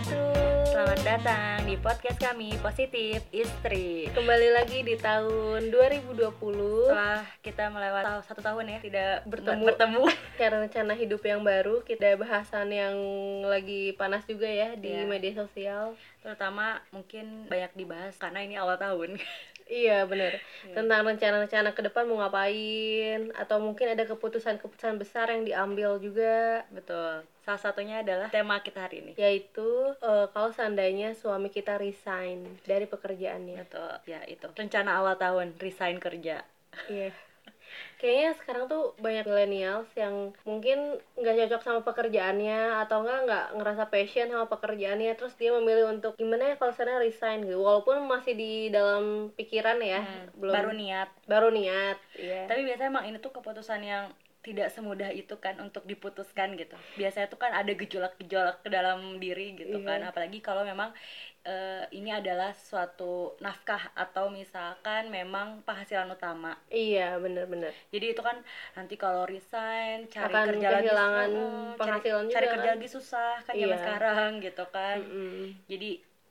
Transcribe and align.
wabarakatuh. 0.00 0.68
Selamat 0.70 1.00
datang 1.04 1.56
di 1.68 1.76
podcast 1.76 2.16
kami 2.16 2.56
Positif 2.58 3.20
Istri. 3.28 4.08
Kembali 4.10 4.48
lagi 4.50 4.80
di 4.80 4.96
tahun 4.96 5.68
2020 5.68 6.16
Setelah 6.88 7.20
kita 7.44 7.68
melewati 7.68 8.24
satu 8.24 8.40
tahun 8.40 8.64
ya 8.66 8.78
tidak 8.80 9.28
Bertemu. 9.28 9.64
bertemu. 9.66 10.02
karena 10.40 10.56
rencana 10.64 10.92
hidup 10.96 11.20
yang 11.20 11.44
baru, 11.44 11.84
kita 11.84 12.16
bahasan 12.16 12.72
yang 12.72 12.96
lagi 13.44 13.92
panas 13.92 14.24
juga 14.24 14.48
ya 14.48 14.72
di 14.72 14.88
Iya. 14.90 15.04
media 15.04 15.32
sosial. 15.36 15.92
Terutama 16.22 16.80
mungkin 16.90 17.44
banyak 17.46 17.76
dibahas 17.76 18.16
karena 18.16 18.40
ini 18.40 18.56
awal 18.56 18.80
tahun. 18.80 19.20
Iya 19.70 20.04
bener 20.10 20.42
Iya. 20.66 20.74
Tentang 20.76 21.06
rencana-rencana 21.06 21.70
ke 21.72 21.80
depan 21.86 22.04
mau 22.04 22.20
ngapain 22.20 23.30
Atau 23.38 23.62
mungkin 23.62 23.94
ada 23.94 24.04
keputusan-keputusan 24.04 24.98
besar 24.98 25.30
yang 25.30 25.46
diambil 25.46 25.96
juga 26.02 26.66
Betul. 26.74 27.24
Salah 27.40 27.62
satunya 27.62 28.04
adalah 28.04 28.28
tema 28.28 28.60
kita 28.60 28.84
hari 28.84 29.00
ini. 29.00 29.12
Yaitu 29.16 29.96
eh, 30.02 30.26
kalau 30.34 30.52
seandainya 30.52 31.16
suami 31.16 31.48
kita 31.48 31.80
resign 31.80 32.60
dari 32.68 32.84
pekerjaannya 32.84 33.64
Betul. 33.64 33.94
Ya 34.04 34.20
itu. 34.28 34.50
Rencana 34.52 35.00
awal 35.00 35.16
tahun 35.16 35.56
resign 35.56 35.96
kerja. 36.02 36.44
Iya. 36.90 37.14
Kayaknya 38.00 38.30
sekarang 38.34 38.64
tuh 38.64 38.96
banyak 38.96 39.28
millennials 39.28 39.84
yang 39.92 40.14
mungkin 40.42 40.78
nggak 41.14 41.36
cocok 41.36 41.60
sama 41.60 41.80
pekerjaannya 41.84 42.80
atau 42.80 43.04
enggak 43.04 43.20
nggak 43.28 43.46
ngerasa 43.60 43.84
passion 43.86 44.26
sama 44.26 44.48
pekerjaannya 44.48 45.12
terus 45.14 45.36
dia 45.36 45.52
memilih 45.52 45.92
untuk 45.92 46.16
gimana 46.16 46.50
ya 46.50 46.56
kalau 46.56 46.72
saya 46.72 46.96
resign 46.96 47.44
gitu 47.44 47.60
walaupun 47.60 48.00
masih 48.04 48.32
di 48.32 48.52
dalam 48.72 49.28
pikiran 49.36 49.76
ya 49.78 50.00
Hmm, 50.00 50.32
belum 50.32 50.52
Baru 50.52 50.70
niat. 50.72 51.08
baru 51.28 51.48
niat 51.52 52.00
iya 52.16 52.48
Tapi 52.48 52.64
biasanya 52.64 52.88
emang 52.88 53.04
ini 53.04 53.20
tuh 53.20 53.30
keputusan 53.30 53.84
yang 53.84 54.08
tidak 54.40 54.72
semudah 54.72 55.12
itu 55.12 55.36
kan 55.36 55.60
untuk 55.60 55.84
diputuskan 55.84 56.56
gitu. 56.56 56.72
Biasanya 56.96 57.28
tuh 57.28 57.36
kan 57.36 57.52
ada 57.52 57.68
gejolak-gejolak 57.70 58.64
ke 58.64 58.68
dalam 58.68 59.20
diri 59.20 59.52
gitu 59.54 59.80
Iya. 59.80 59.86
kan. 59.86 60.00
Apalagi 60.02 60.40
kalau 60.40 60.64
memang 60.64 60.90
eh, 61.40 61.84
ini 61.92 62.12
adalah 62.12 62.52
suatu 62.52 63.32
nafkah 63.40 63.92
atau 63.96 64.28
misalkan 64.28 65.08
memang 65.08 65.64
penghasilan 65.64 66.08
utama. 66.08 66.52
iya 66.68 67.16
bener-bener 67.16 67.72
Jadi 67.88 68.12
itu 68.12 68.20
kan 68.20 68.36
nanti 68.76 68.94
kalau 68.94 69.24
resign 69.24 70.04
cari 70.06 70.28
Akan 70.28 70.46
kerja 70.52 70.68
lagi 70.68 70.88
susah, 70.88 71.00
cari- 71.00 71.78
penghasilan 71.80 72.24
cari, 72.28 72.44
juga 72.44 72.52
kerja 72.52 72.68
kan. 72.68 72.74
lagi 72.76 72.88
susah 72.88 73.32
kan 73.40 73.54
zaman 73.56 73.68
Iya. 73.72 73.80
sekarang 73.80 74.30
gitu 74.40 74.64
kan. 74.68 74.96
Mm-mm. 75.00 75.44
Jadi 75.64 75.90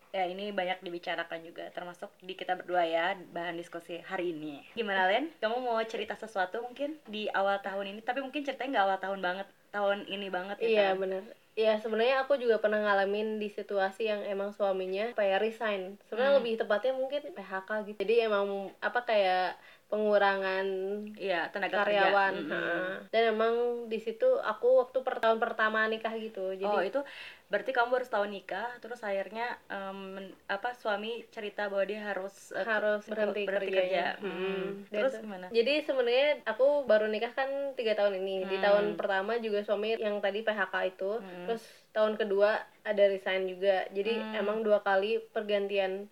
ya 0.10 0.26
ini 0.26 0.50
banyak 0.50 0.82
dibicarakan 0.82 1.46
juga 1.46 1.70
termasuk 1.70 2.10
di 2.20 2.34
kita 2.34 2.58
berdua 2.58 2.82
ya 2.82 3.14
bahan 3.30 3.56
diskusi 3.56 4.02
hari 4.02 4.34
ini. 4.34 4.66
Gimana 4.74 5.06
Len? 5.06 5.30
Kamu 5.38 5.62
mau 5.62 5.78
cerita 5.86 6.18
sesuatu 6.18 6.66
mungkin 6.66 6.98
di 7.06 7.30
awal 7.30 7.62
tahun 7.62 7.94
ini? 7.94 8.00
Tapi 8.02 8.26
mungkin 8.26 8.42
ceritanya 8.42 8.82
nggak 8.82 8.86
awal 8.90 9.00
tahun 9.00 9.20
banget, 9.22 9.48
tahun 9.70 9.98
ini 10.10 10.28
banget 10.34 10.58
ya 10.60 10.68
Iya 10.68 10.88
kan? 10.94 11.02
bener 11.06 11.24
Ya 11.60 11.76
sebenarnya 11.76 12.24
aku 12.24 12.40
juga 12.40 12.56
pernah 12.64 12.80
ngalamin 12.80 13.36
di 13.36 13.52
situasi 13.52 14.08
yang 14.08 14.24
emang 14.24 14.56
suaminya 14.56 15.12
kayak 15.12 15.44
resign. 15.44 16.00
Sebenarnya 16.08 16.32
Hmm. 16.32 16.40
lebih 16.40 16.54
tepatnya 16.56 16.94
mungkin 16.96 17.22
PHK 17.36 17.70
gitu. 17.84 17.98
Jadi 18.00 18.16
emang 18.24 18.72
apa 18.80 19.04
kayak 19.04 19.60
pengurangan 19.90 20.66
Iya 21.14 21.50
tenaga 21.50 21.82
karyawan. 21.82 22.34
kerja. 22.38 22.54
Heeh. 22.54 22.90
Dan 23.10 23.24
emang 23.34 23.54
di 23.86 23.98
situ 23.98 24.38
aku 24.40 24.80
waktu 24.80 25.02
per 25.02 25.18
tahun 25.18 25.38
pertama 25.38 25.84
nikah 25.86 26.14
gitu. 26.16 26.54
Jadi 26.54 26.70
oh 26.70 26.80
itu 26.80 27.02
berarti 27.50 27.74
kamu 27.74 27.90
baru 27.90 28.06
setahun 28.06 28.30
nikah, 28.30 28.70
terus 28.78 29.02
akhirnya 29.02 29.58
men- 29.92 30.38
apa 30.46 30.70
suami 30.72 31.26
cerita 31.28 31.66
bahwa 31.66 31.82
dia 31.84 32.06
harus 32.06 32.54
ke- 32.54 32.62
harus 32.62 33.02
berhenti, 33.04 33.50
berhenti 33.50 33.74
kerja. 33.74 34.22
Mm-mm. 34.22 34.38
Hmm. 34.38 34.66
Terus 34.88 35.12
itu- 35.12 35.24
gimana? 35.26 35.46
Jadi 35.50 35.74
sebenarnya 35.82 36.30
aku 36.46 36.86
baru 36.86 37.10
nikah 37.10 37.34
kan 37.34 37.50
tiga 37.74 37.98
tahun 37.98 38.22
ini. 38.22 38.46
Di 38.46 38.56
Hmm. 38.56 38.64
tahun 38.64 38.86
pertama 38.94 39.42
juga 39.42 39.66
suami 39.66 39.98
yang 39.98 40.22
tadi 40.22 40.46
PHK 40.46 40.76
itu. 40.88 41.18
Hmm. 41.18 41.46
Terus 41.50 41.66
tahun 41.90 42.14
kedua 42.16 42.54
ada 42.86 43.04
resign 43.04 43.50
juga. 43.50 43.90
Jadi 43.90 44.14
Hmm. 44.14 44.38
emang 44.38 44.58
dua 44.62 44.80
kali 44.80 45.18
pergantian 45.26 46.06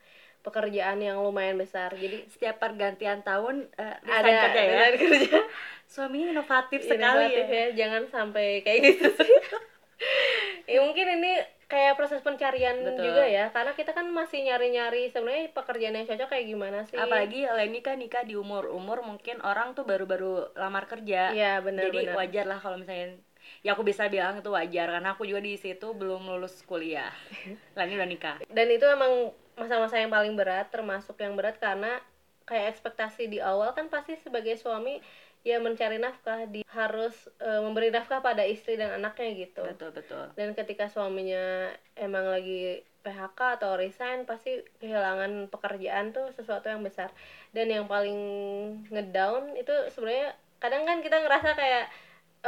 pekerjaan 0.47 0.97
yang 0.97 1.19
lumayan 1.19 1.55
besar. 1.55 1.91
Jadi 1.91 2.23
Setiap 2.27 2.57
pergantian 2.57 3.19
tahun 3.21 3.67
eh, 3.75 3.95
ada 4.01 4.23
resign 4.23 4.41
kerja 4.47 4.63
ya. 4.71 4.87
kerja. 4.95 5.37
Suami 5.85 6.23
inovatif 6.25 6.79
sekali 6.81 7.27
Inovatif 7.27 7.45
ya. 7.45 7.59
ya. 7.59 7.67
Jangan 7.75 8.03
sampai 8.07 8.63
kayak 8.63 8.79
gitu 8.85 9.07
sih. 9.13 9.35
ya 10.71 10.83
mungkin 10.83 11.07
ini 11.19 11.33
kayak 11.65 11.95
proses 11.95 12.19
pencarian 12.19 12.79
Betul. 12.79 13.11
juga 13.11 13.23
ya 13.23 13.51
karena 13.51 13.71
kita 13.71 13.91
kan 13.91 14.07
masih 14.07 14.39
nyari-nyari 14.41 15.11
sebenarnya 15.11 15.51
pekerjaan 15.51 15.95
yang 15.95 16.07
cocok 16.07 16.29
kayak 16.29 16.47
gimana 16.47 16.79
sih 16.85 16.95
Apalagi 16.95 17.43
Leni 17.43 17.79
kan 17.79 17.99
nikah 17.99 18.23
di 18.23 18.35
umur-umur 18.35 19.03
mungkin 19.03 19.39
orang 19.41 19.75
tuh 19.75 19.83
baru-baru 19.83 20.55
lamar 20.55 20.87
kerja. 20.87 21.31
Iya 21.31 21.59
benar 21.59 21.87
Jadi 21.87 21.97
benar 22.03 22.15
wajar 22.15 22.45
lah 22.45 22.59
kalau 22.59 22.77
misalnya 22.77 23.19
ya 23.63 23.73
aku 23.73 23.83
bisa 23.83 24.07
bilang 24.07 24.37
itu 24.37 24.47
wajar 24.47 24.91
karena 24.91 25.09
aku 25.11 25.23
juga 25.23 25.39
di 25.39 25.55
situ 25.55 25.87
belum 25.91 26.27
lulus 26.27 26.61
kuliah. 26.63 27.11
Leni 27.79 27.95
udah 27.95 28.07
nikah. 28.07 28.35
dan 28.47 28.67
itu 28.67 28.85
emang 28.85 29.31
masa-masa 29.57 29.97
yang 29.97 30.13
paling 30.13 30.37
berat 30.37 30.69
termasuk 30.69 31.17
yang 31.17 31.33
berat 31.33 31.57
karena 31.57 31.97
kayak 32.47 32.77
ekspektasi 32.77 33.27
di 33.27 33.43
awal 33.43 33.73
kan 33.75 33.91
pasti 33.91 34.15
sebagai 34.21 34.55
suami 34.55 35.01
ya 35.43 35.59
mencari 35.59 35.99
nafkah 35.99 36.47
di 36.47 36.63
harus 36.71 37.27
eh, 37.41 37.59
memberi 37.59 37.91
nafkah 37.91 38.23
pada 38.23 38.45
istri 38.47 38.77
dan 38.79 38.95
anaknya 38.95 39.47
gitu 39.47 39.63
Betul 39.65 39.91
betul. 39.91 40.25
dan 40.37 40.53
ketika 40.55 40.87
suaminya 40.87 41.71
emang 41.97 42.27
lagi 42.29 42.83
PHK 43.03 43.39
atau 43.59 43.79
resign 43.79 44.27
pasti 44.27 44.59
kehilangan 44.83 45.47
pekerjaan 45.47 46.11
tuh 46.11 46.27
sesuatu 46.35 46.67
yang 46.67 46.83
besar 46.83 47.07
dan 47.55 47.71
yang 47.71 47.87
paling 47.87 48.19
ngedown 48.91 49.55
itu 49.55 49.71
sebenarnya 49.95 50.35
kadang 50.59 50.83
kan 50.83 50.99
kita 50.99 51.23
ngerasa 51.23 51.55
kayak 51.55 51.87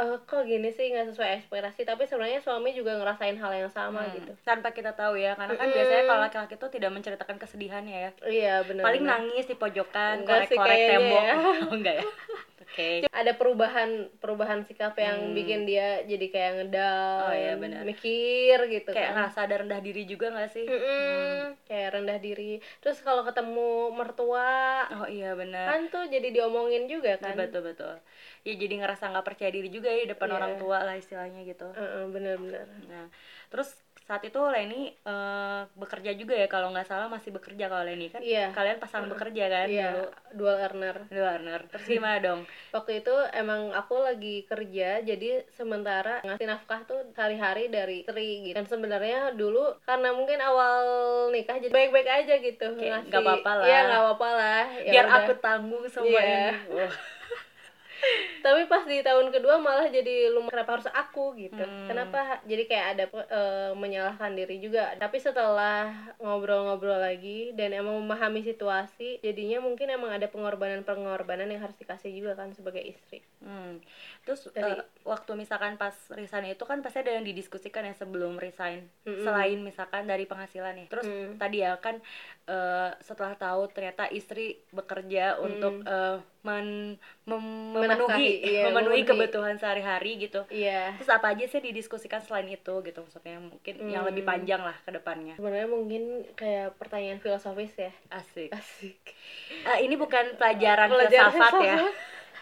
eh 0.00 0.16
kok 0.24 0.42
gini 0.48 0.68
sih 0.72 0.86
nggak 0.92 1.06
sesuai 1.12 1.30
ekspektasi 1.44 1.80
tapi 1.84 2.02
sebenarnya 2.08 2.40
suami 2.40 2.72
juga 2.72 2.96
ngerasain 2.96 3.36
hal 3.36 3.52
yang 3.52 3.70
sama 3.78 4.00
Hmm, 4.00 4.16
gitu 4.16 4.32
Tanpa 4.48 4.68
kita 4.72 4.90
tahu 4.96 5.14
ya, 5.20 5.36
karena 5.36 5.54
kan 5.60 5.68
Mm-mm. 5.68 5.76
biasanya 5.76 6.02
kalau 6.08 6.20
laki-laki 6.24 6.54
itu 6.56 6.66
tidak 6.72 6.90
menceritakan 6.96 7.36
kesedihannya 7.36 7.96
ya. 8.04 8.10
iya 8.24 8.54
benar 8.64 8.84
Paling 8.86 9.04
nangis 9.04 9.44
di 9.44 9.56
pojokan, 9.60 10.16
korek-korek 10.24 10.78
tembok. 10.88 11.22
ya. 11.28 11.34
Oh 11.68 11.74
enggak 11.76 11.94
ya. 12.00 12.04
Oke. 12.60 12.88
ada 13.10 13.32
perubahan 13.34 13.90
perubahan 14.22 14.60
sikap 14.68 14.94
yang 14.96 15.18
Hmm. 15.20 15.36
bikin 15.36 15.60
dia 15.68 16.00
jadi 16.06 16.26
kayak 16.32 16.50
ngedown 16.56 17.20
Oh, 17.20 17.32
iya, 17.36 17.52
benar. 17.60 17.82
mikir 17.84 18.56
gitu 18.72 18.88
Kayak 18.94 19.08
kan 19.10 19.14
ngerasa 19.20 19.38
ada 19.44 19.54
rendah 19.60 19.80
diri 19.84 20.02
juga 20.08 20.26
nggak 20.32 20.48
sih? 20.54 20.64
Mm-mm, 20.70 21.56
kayak 21.68 21.88
rendah 21.98 22.18
diri 22.22 22.52
terus 22.80 22.98
kalau 23.04 23.22
ketemu 23.28 23.68
mertua 23.98 24.48
Oh 24.96 25.06
iya 25.10 25.34
benar. 25.36 25.66
kan 25.68 25.80
tuh 25.92 26.04
jadi 26.08 26.28
diomongin 26.34 26.84
juga 26.88 27.10
Nah, 27.20 27.32
kan 27.32 27.34
betul 27.36 27.62
betul. 27.68 27.94
Ya 28.40 28.54
jadi 28.54 28.74
ngerasa 28.78 29.04
nggak 29.06 29.26
percaya 29.26 29.50
diri 29.50 29.68
juga 29.68 29.88
ya 29.88 30.08
depan 30.08 30.26
Iya. 30.26 30.36
orang 30.36 30.52
tua 30.56 30.78
lah 30.80 30.94
istilahnya 30.94 31.44
gitu. 31.44 31.68
Heeh, 31.70 32.02
bener-bener 32.08 32.64
Nah, 32.82 33.06
terus 33.46 33.68
saat 34.00 34.24
itu 34.24 34.40
Leni 34.42 34.90
eh, 34.90 35.62
bekerja 35.72 36.10
juga 36.12 36.34
ya 36.34 36.46
kalau 36.46 36.72
nggak 36.72 36.82
salah 36.82 37.06
masih 37.06 37.30
bekerja 37.30 37.68
kalau 37.68 37.84
Leni 37.84 38.08
kan? 38.08 38.18
Iya. 38.18 38.50
Kalian 38.50 38.80
pasangan 38.80 39.06
bekerja 39.06 39.44
kan 39.46 39.66
iya 39.66 39.92
dulu? 39.92 40.04
dual 40.32 40.56
earner 40.58 40.96
Di 41.06 41.20
Warner. 41.20 41.60
Terus 41.68 41.86
gimana 41.86 42.18
dong? 42.18 42.40
waktu 42.74 42.90
itu 42.98 43.14
emang 43.30 43.70
aku 43.70 43.94
lagi 44.00 44.42
kerja 44.44 44.98
jadi 45.00 45.44
sementara 45.50 46.24
ngasih 46.24 46.48
nafkah 46.48 46.80
tuh 46.82 47.12
sehari-hari 47.12 47.68
dari 47.68 48.02
istri 48.02 48.28
gitu 48.42 48.56
dan 48.56 48.64
sebenarnya 48.64 49.30
dulu 49.30 49.76
karena 49.84 50.10
mungkin 50.10 50.40
awal 50.40 50.80
nikah 51.28 51.60
jadi 51.60 51.70
baik-baik 51.70 52.08
aja 52.08 52.34
gitu 52.36 52.66
nggak 52.72 53.12
apa-apa 53.12 53.52
lah. 53.54 53.66
iya 53.68 53.78
nggak 53.84 54.00
apa-apa 54.02 54.28
lah 54.32 54.62
Ya 54.80 54.90
Biar 54.90 55.06
udah. 55.06 55.18
aku 55.20 55.32
tanggung 55.38 55.84
semua 55.86 56.18
Iya. 56.18 56.56
ini. 56.56 56.56
tapi 58.40 58.64
pas 58.66 58.84
di 58.88 59.04
tahun 59.04 59.28
kedua 59.28 59.60
malah 59.60 59.88
jadi 59.88 60.32
lumayan 60.32 60.50
kenapa 60.50 60.70
harus 60.80 60.88
aku 60.90 61.36
gitu 61.36 61.60
Hmm. 61.60 61.86
kenapa 61.86 62.40
jadi 62.48 62.62
kayak 62.64 62.86
ada 62.96 63.04
eh, 63.28 63.72
menyalahkan 63.76 64.32
diri 64.32 64.56
juga 64.58 64.96
tapi 64.96 65.20
setelah 65.20 65.92
ngobrol-ngobrol 66.18 66.96
lagi 66.96 67.52
dan 67.54 67.76
emang 67.76 68.00
memahami 68.00 68.40
situasi 68.40 69.20
jadinya 69.20 69.60
mungkin 69.60 69.92
emang 69.92 70.16
ada 70.16 70.26
pengorbanan-pengorbanan 70.26 71.52
yang 71.52 71.60
harus 71.60 71.76
dikasih 71.76 72.10
juga 72.12 72.34
kan 72.34 72.52
sebagai 72.56 72.80
istri 72.80 73.20
Hmm. 73.40 73.80
Terus 74.30 74.46
Dari- 74.48 74.78
eh, 74.78 74.86
waktu 75.02 75.34
misalkan 75.34 75.74
pas 75.74 75.90
resign 76.08 76.46
itu 76.48 76.62
kan 76.62 76.78
pasti 76.78 77.02
ada 77.02 77.10
yang 77.10 77.26
didiskusikan 77.26 77.82
ya 77.82 77.90
sebelum 77.92 78.38
resign. 78.38 78.86
Mm-mm. 79.02 79.26
Selain 79.26 79.58
misalkan 79.58 80.06
dari 80.06 80.22
penghasilan 80.22 80.70
ya. 80.72 80.86
Terus 80.86 81.02
Mm. 81.04 81.34
tadi 81.34 81.58
ya 81.58 81.74
kan 81.76 81.98
eh, 82.46 82.90
setelah 83.00 83.34
tahu 83.34 83.66
ternyata 83.68 84.06
istri 84.08 84.62
bekerja 84.70 85.34
untuk 85.36 85.82
eh, 85.82 86.16
men- 86.40 86.94
mem- 87.24 87.42
Menafkahi, 87.72 88.06
memenuhi 88.06 88.30
iya, 88.44 88.62
memenuhi 88.66 89.02
kebutuhan 89.02 89.54
sehari-hari 89.54 90.18
gitu. 90.20 90.46
iya 90.48 90.94
Terus 90.94 91.10
apa 91.10 91.30
aja 91.30 91.44
sih 91.44 91.58
didiskusikan 91.60 92.18
selain 92.20 92.46
itu 92.48 92.74
gitu 92.80 92.98
maksudnya 93.00 93.36
mungkin 93.36 93.74
yang 93.84 94.02
lebih 94.04 94.22
Hmm. 94.22 94.30
panjang 94.32 94.62
lah 94.62 94.74
ke 94.76 94.90
depannya. 94.90 95.34
sebenarnya 95.34 95.66
mungkin 95.66 96.02
kayak 96.32 96.74
pertanyaan 96.76 97.18
filosofis 97.18 97.74
ya 97.76 97.90
Asik. 98.10 98.50
asik 98.52 98.98
Eh, 99.60 99.78
ini 99.82 99.94
bukan 99.94 100.34
pelajaran, 100.34 100.86
Pelajaran 100.88 101.30
filsafat 101.30 101.52
ya. 101.60 101.76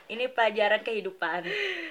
Ini 0.08 0.24
pelajaran 0.28 0.80
kehidupan. 0.80 1.40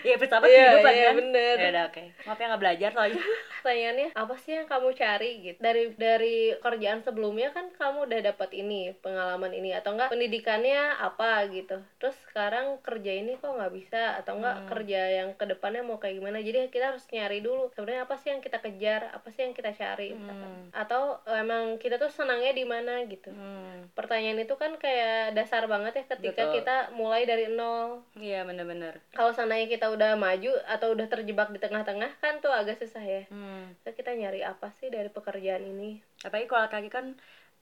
Iya 0.01 0.15
filsafat 0.17 0.47
Iya, 0.49 0.57
kehidupan 0.57 0.93
iya, 0.93 1.05
kan? 1.05 1.13
bener. 1.21 1.55
ya 1.57 1.67
udah 1.69 1.83
oke. 1.89 2.03
Maaf 2.25 2.37
ya 2.37 2.45
nggak 2.49 2.61
belajar 2.61 2.89
soalnya 2.91 3.21
pertanyaannya 3.67 4.15
apa 4.15 4.35
sih 4.39 4.55
yang 4.55 4.63
kamu 4.63 4.95
cari 4.95 5.31
gitu 5.43 5.59
dari 5.59 5.91
dari 5.93 6.55
kerjaan 6.55 7.03
sebelumnya 7.03 7.51
kan 7.51 7.67
kamu 7.69 8.07
udah 8.07 8.19
dapat 8.25 8.55
ini 8.55 8.95
pengalaman 8.97 9.51
ini 9.51 9.75
atau 9.75 9.91
enggak 9.91 10.07
pendidikannya 10.07 10.95
apa 10.95 11.51
gitu 11.51 11.75
terus 11.99 12.15
sekarang 12.23 12.79
kerja 12.79 13.11
ini 13.11 13.35
kok 13.35 13.51
nggak 13.51 13.75
bisa 13.75 14.15
atau 14.15 14.39
enggak 14.39 14.55
Hmm. 14.57 14.69
kerja 14.69 15.01
yang 15.13 15.29
ke 15.35 15.43
depannya 15.43 15.83
mau 15.83 15.99
kayak 15.99 16.17
gimana 16.17 16.39
jadi 16.39 16.65
kita 16.67 16.95
harus 16.95 17.03
nyari 17.11 17.43
dulu 17.43 17.67
sebenarnya 17.69 18.07
apa 18.07 18.15
sih 18.15 18.31
yang 18.31 18.39
kita 18.39 18.57
kejar 18.57 19.11
apa 19.11 19.27
sih 19.27 19.43
yang 19.43 19.51
kita 19.51 19.69
cari 19.69 20.15
misalkan. 20.15 20.47
Hmm. 20.47 20.67
atau 20.71 21.01
emang 21.27 21.75
kita 21.75 21.97
tuh 21.97 22.07
senangnya 22.07 22.53
di 22.53 22.63
mana 22.63 23.03
gitu 23.03 23.29
Hmm, 23.29 23.91
pertanyaan 23.91 24.39
itu 24.39 24.55
kan 24.55 24.77
kayak 24.77 25.35
dasar 25.35 25.67
banget 25.67 25.93
ya 25.93 26.03
ketika 26.07 26.47
Betul. 26.47 26.55
kita 26.57 26.75
mulai 26.91 27.27
dari 27.27 27.51
nol 27.51 28.07
iya 28.15 28.41
bener-bener 28.41 29.03
kalau 29.11 29.29
seandainya 29.29 29.67
kita 29.67 29.89
udah 29.89 30.15
maju 30.15 30.55
atau 30.65 30.95
udah 30.95 31.05
terjebak 31.05 31.51
di 31.51 31.59
tengah-tengah 31.59 32.15
kan 32.17 32.39
tuh 32.39 32.49
agak 32.49 32.77
susah 32.77 33.01
ya 33.01 33.23
hmm. 33.27 33.56
Terus 33.81 33.95
kita 33.95 34.11
nyari 34.13 34.41
apa 34.41 34.67
sih 34.73 34.87
dari 34.87 35.07
pekerjaan 35.07 35.63
ini 35.63 35.99
apalagi 36.21 36.47
kalau 36.47 36.67
kaki 36.67 36.89
kan 36.89 37.05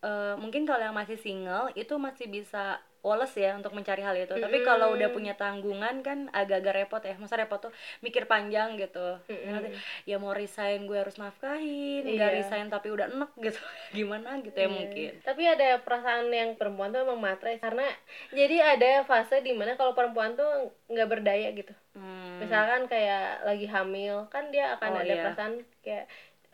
eh, 0.02 0.34
mungkin 0.38 0.64
kalau 0.64 0.82
yang 0.82 0.96
masih 0.96 1.18
single 1.18 1.72
itu 1.74 1.94
masih 1.98 2.28
bisa 2.28 2.78
woles 3.06 3.38
ya 3.38 3.54
untuk 3.54 3.70
mencari 3.70 4.02
hal 4.02 4.18
itu 4.18 4.34
tapi 4.34 4.66
kalau 4.66 4.98
udah 4.98 5.14
Mm-mm. 5.14 5.14
punya 5.14 5.34
tanggungan 5.38 6.02
kan 6.02 6.26
agak-agak 6.34 6.74
repot 6.74 7.02
ya 7.06 7.14
masa 7.22 7.38
repot 7.38 7.62
tuh 7.62 7.70
mikir 8.02 8.26
panjang 8.26 8.82
gitu 8.82 9.22
Mm-mm. 9.30 9.46
Nanti, 9.46 9.70
ya 10.10 10.18
mau 10.18 10.34
resign 10.34 10.90
gue 10.90 10.98
harus 10.98 11.22
nafkahin 11.22 12.02
nggak 12.02 12.32
Iya. 12.34 12.38
resign 12.42 12.66
tapi 12.66 12.90
udah 12.90 13.06
enek 13.14 13.30
gitu 13.46 13.62
gimana 13.94 14.42
gitu 14.42 14.58
ya 14.58 14.66
Iya. 14.66 14.74
mungkin 14.74 15.12
tapi 15.22 15.44
ada 15.46 15.68
perasaan 15.86 16.34
yang 16.34 16.58
perempuan 16.58 16.90
tuh 16.90 17.06
emang 17.06 17.22
matre 17.22 17.62
karena 17.62 17.86
jadi 18.34 18.74
ada 18.74 19.06
fase 19.06 19.46
di 19.46 19.54
mana 19.54 19.78
kalau 19.78 19.94
perempuan 19.94 20.34
tuh 20.34 20.50
nggak 20.90 21.06
berdaya 21.10 21.54
gitu 21.54 21.74
Hmm. 21.96 22.44
misalkan 22.44 22.92
kayak 22.92 23.48
lagi 23.48 23.72
hamil 23.72 24.28
kan 24.28 24.52
dia 24.52 24.76
akan 24.76 24.90
Oh, 24.92 25.00
ada 25.00 25.14
iya. 25.14 25.24
perasaan 25.24 25.54
kayak 25.86 26.06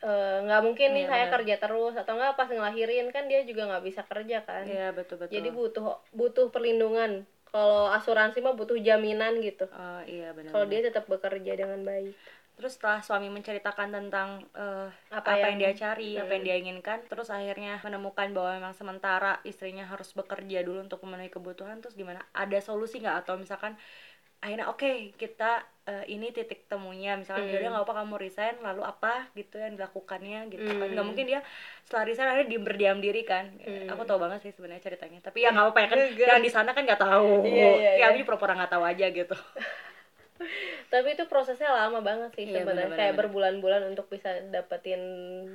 eh, 0.02 0.36
nggak 0.46 0.62
mungkin 0.66 0.90
nih 0.92 1.06
Iya, 1.06 1.12
saya 1.12 1.26
kerja 1.34 1.56
terus 1.64 1.94
atau 1.96 2.14
nggak 2.18 2.34
pas 2.36 2.50
ngelahirin 2.50 3.08
kan 3.16 3.24
dia 3.32 3.42
juga 3.48 3.70
nggak 3.70 3.84
bisa 3.88 4.02
kerja 4.04 4.38
kan 4.44 4.64
Iya 4.68 4.92
betul 4.92 5.16
betul. 5.22 5.34
jadi 5.34 5.50
butuh 5.50 5.86
butuh 6.12 6.46
perlindungan 6.54 7.24
kalau 7.52 7.92
asuransi 7.92 8.40
mah 8.40 8.56
butuh 8.56 8.78
jaminan 8.80 9.40
gitu 9.40 9.66
Oh 9.72 10.02
iya 10.08 10.32
benar. 10.36 10.52
kalau 10.52 10.66
dia 10.68 10.80
tetap 10.84 11.06
bekerja 11.08 11.52
dengan 11.56 11.82
baik 11.84 12.14
Terus 12.52 12.78
setelah 12.78 13.02
suami 13.02 13.26
menceritakan 13.32 13.90
tentang 13.90 14.46
eh, 14.54 14.88
Apa 15.10 15.34
apa, 15.34 15.50
yang- 15.50 15.58
yang, 15.58 15.74
dia 15.74 15.74
cari, 15.74 16.14
apa 16.14 16.30
yang 16.30 16.44
Hmm. 16.44 16.50
dia 16.52 16.58
inginkan, 16.62 17.00
terus 17.10 17.34
akhirnya 17.34 17.82
menemukan 17.82 18.30
bahwa 18.38 18.52
memang 18.54 18.74
sementara 18.78 19.42
istrinya 19.42 19.84
harus 19.90 20.14
bekerja 20.14 20.62
dulu 20.62 20.86
untuk 20.86 21.02
memenuhi 21.02 21.32
kebutuhan, 21.34 21.82
terus 21.82 21.98
gimana? 21.98 22.22
Ada 22.32 22.62
solusi 22.62 23.02
nggak 23.02 23.26
atau 23.26 23.36
misalkan 23.36 23.74
akhirnya 24.42 24.68
oke 24.74 25.14
kita 25.16 25.62
eh, 25.82 26.06
ini 26.14 26.30
titik 26.30 26.70
temunya. 26.70 27.18
Misalkan 27.18 27.46
Hmm. 27.50 27.54
yaudah 27.58 27.70
nggak 27.74 27.86
apa 27.90 27.94
kamu 28.02 28.14
resign 28.22 28.56
lalu 28.62 28.82
apa? 28.86 29.30
Gitu 29.34 29.56
yang 29.58 29.74
dilakukannya 29.78 30.40
gitu. 30.54 30.70
Kan 30.70 30.78
Hmm. 30.82 30.94
nggak 30.94 31.08
mungkin 31.10 31.26
dia 31.26 31.40
setelah 31.86 32.04
resign 32.06 32.28
akhirnya 32.30 32.50
diem 32.54 32.64
berdiam 32.66 32.98
diri 33.02 33.22
kan. 33.26 33.46
Hmm. 33.62 33.90
aku 33.90 34.02
tahu 34.06 34.20
banget 34.22 34.40
sih 34.46 34.52
sebenarnya 34.54 34.82
ceritanya. 34.82 35.20
Tapi 35.26 35.38
ya 35.42 35.50
nggak 35.54 35.66
apa-apa 35.66 35.80
ya 35.82 35.88
kan. 35.90 36.00
Yang 36.38 36.42
di 36.46 36.52
sana 36.54 36.70
kan 36.74 36.84
nggak 36.86 37.02
tahu. 37.02 37.46
Iya, 37.46 37.70
iya, 37.78 37.92
ya 37.98 37.98
iya. 37.98 38.06
aku 38.14 38.26
pura-pura 38.26 38.54
nggak 38.58 38.72
tahu 38.74 38.84
aja 38.86 39.06
gitu 39.10 39.36
tapi 40.88 41.16
itu 41.16 41.24
prosesnya 41.26 41.72
lama 41.72 42.00
banget 42.00 42.30
sih 42.36 42.46
Iya, 42.46 42.64
sebenarnya. 42.64 42.98
kayak 42.98 43.16
berbulan-bulan 43.18 43.82
untuk 43.88 44.08
bisa 44.08 44.30
dapetin 44.50 45.02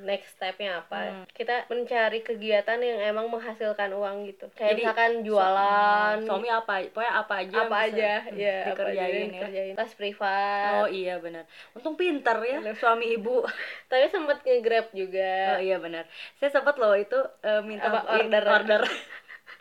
next 0.03 0.35
stepnya 0.35 0.81
apa. 0.81 0.99
Hmm. 1.06 1.25
kita 1.31 1.69
mencari 1.69 2.21
kegiatan 2.21 2.79
yang 2.79 2.99
emang 3.05 3.29
menghasilkan 3.29 3.93
uang 3.93 4.27
gitu. 4.27 4.49
Kayak 4.56 4.71
Jadi, 4.73 4.83
misalkan 4.83 5.12
jualan. 5.23 6.17
suami 6.25 6.49
apa 6.49 6.75
pokoknya 6.88 7.12
apa 7.15 7.35
aja 7.37 7.56
apa 7.59 7.77
bisa, 7.77 7.87
aja 7.93 8.11
hmm, 8.25 8.37
ya 8.37 8.56
apa 8.56 8.56
aja 8.56 8.71
dikerjain 8.73 9.15
ya. 9.15 9.27
dikerjain. 9.33 9.75
Les 9.77 9.93
privat. 9.94 10.73
Oh 10.81 10.88
iya 10.88 11.15
benar. 11.19 11.44
Untung 11.73 11.94
pintar 11.94 12.38
ya 12.41 12.59
suami 12.75 13.06
ibu. 13.12 13.44
Tapi 13.91 14.05
sempet 14.09 14.41
nge-grab 14.43 14.91
juga. 14.93 15.56
Oh 15.56 15.61
iya 15.61 15.77
benar. 15.77 16.05
Saya 16.37 16.50
sempat 16.53 16.77
loh 16.77 16.97
itu 16.97 17.17
eh, 17.43 17.61
minta 17.62 17.88
Apa, 17.88 18.21
order? 18.21 18.44
order 18.44 18.83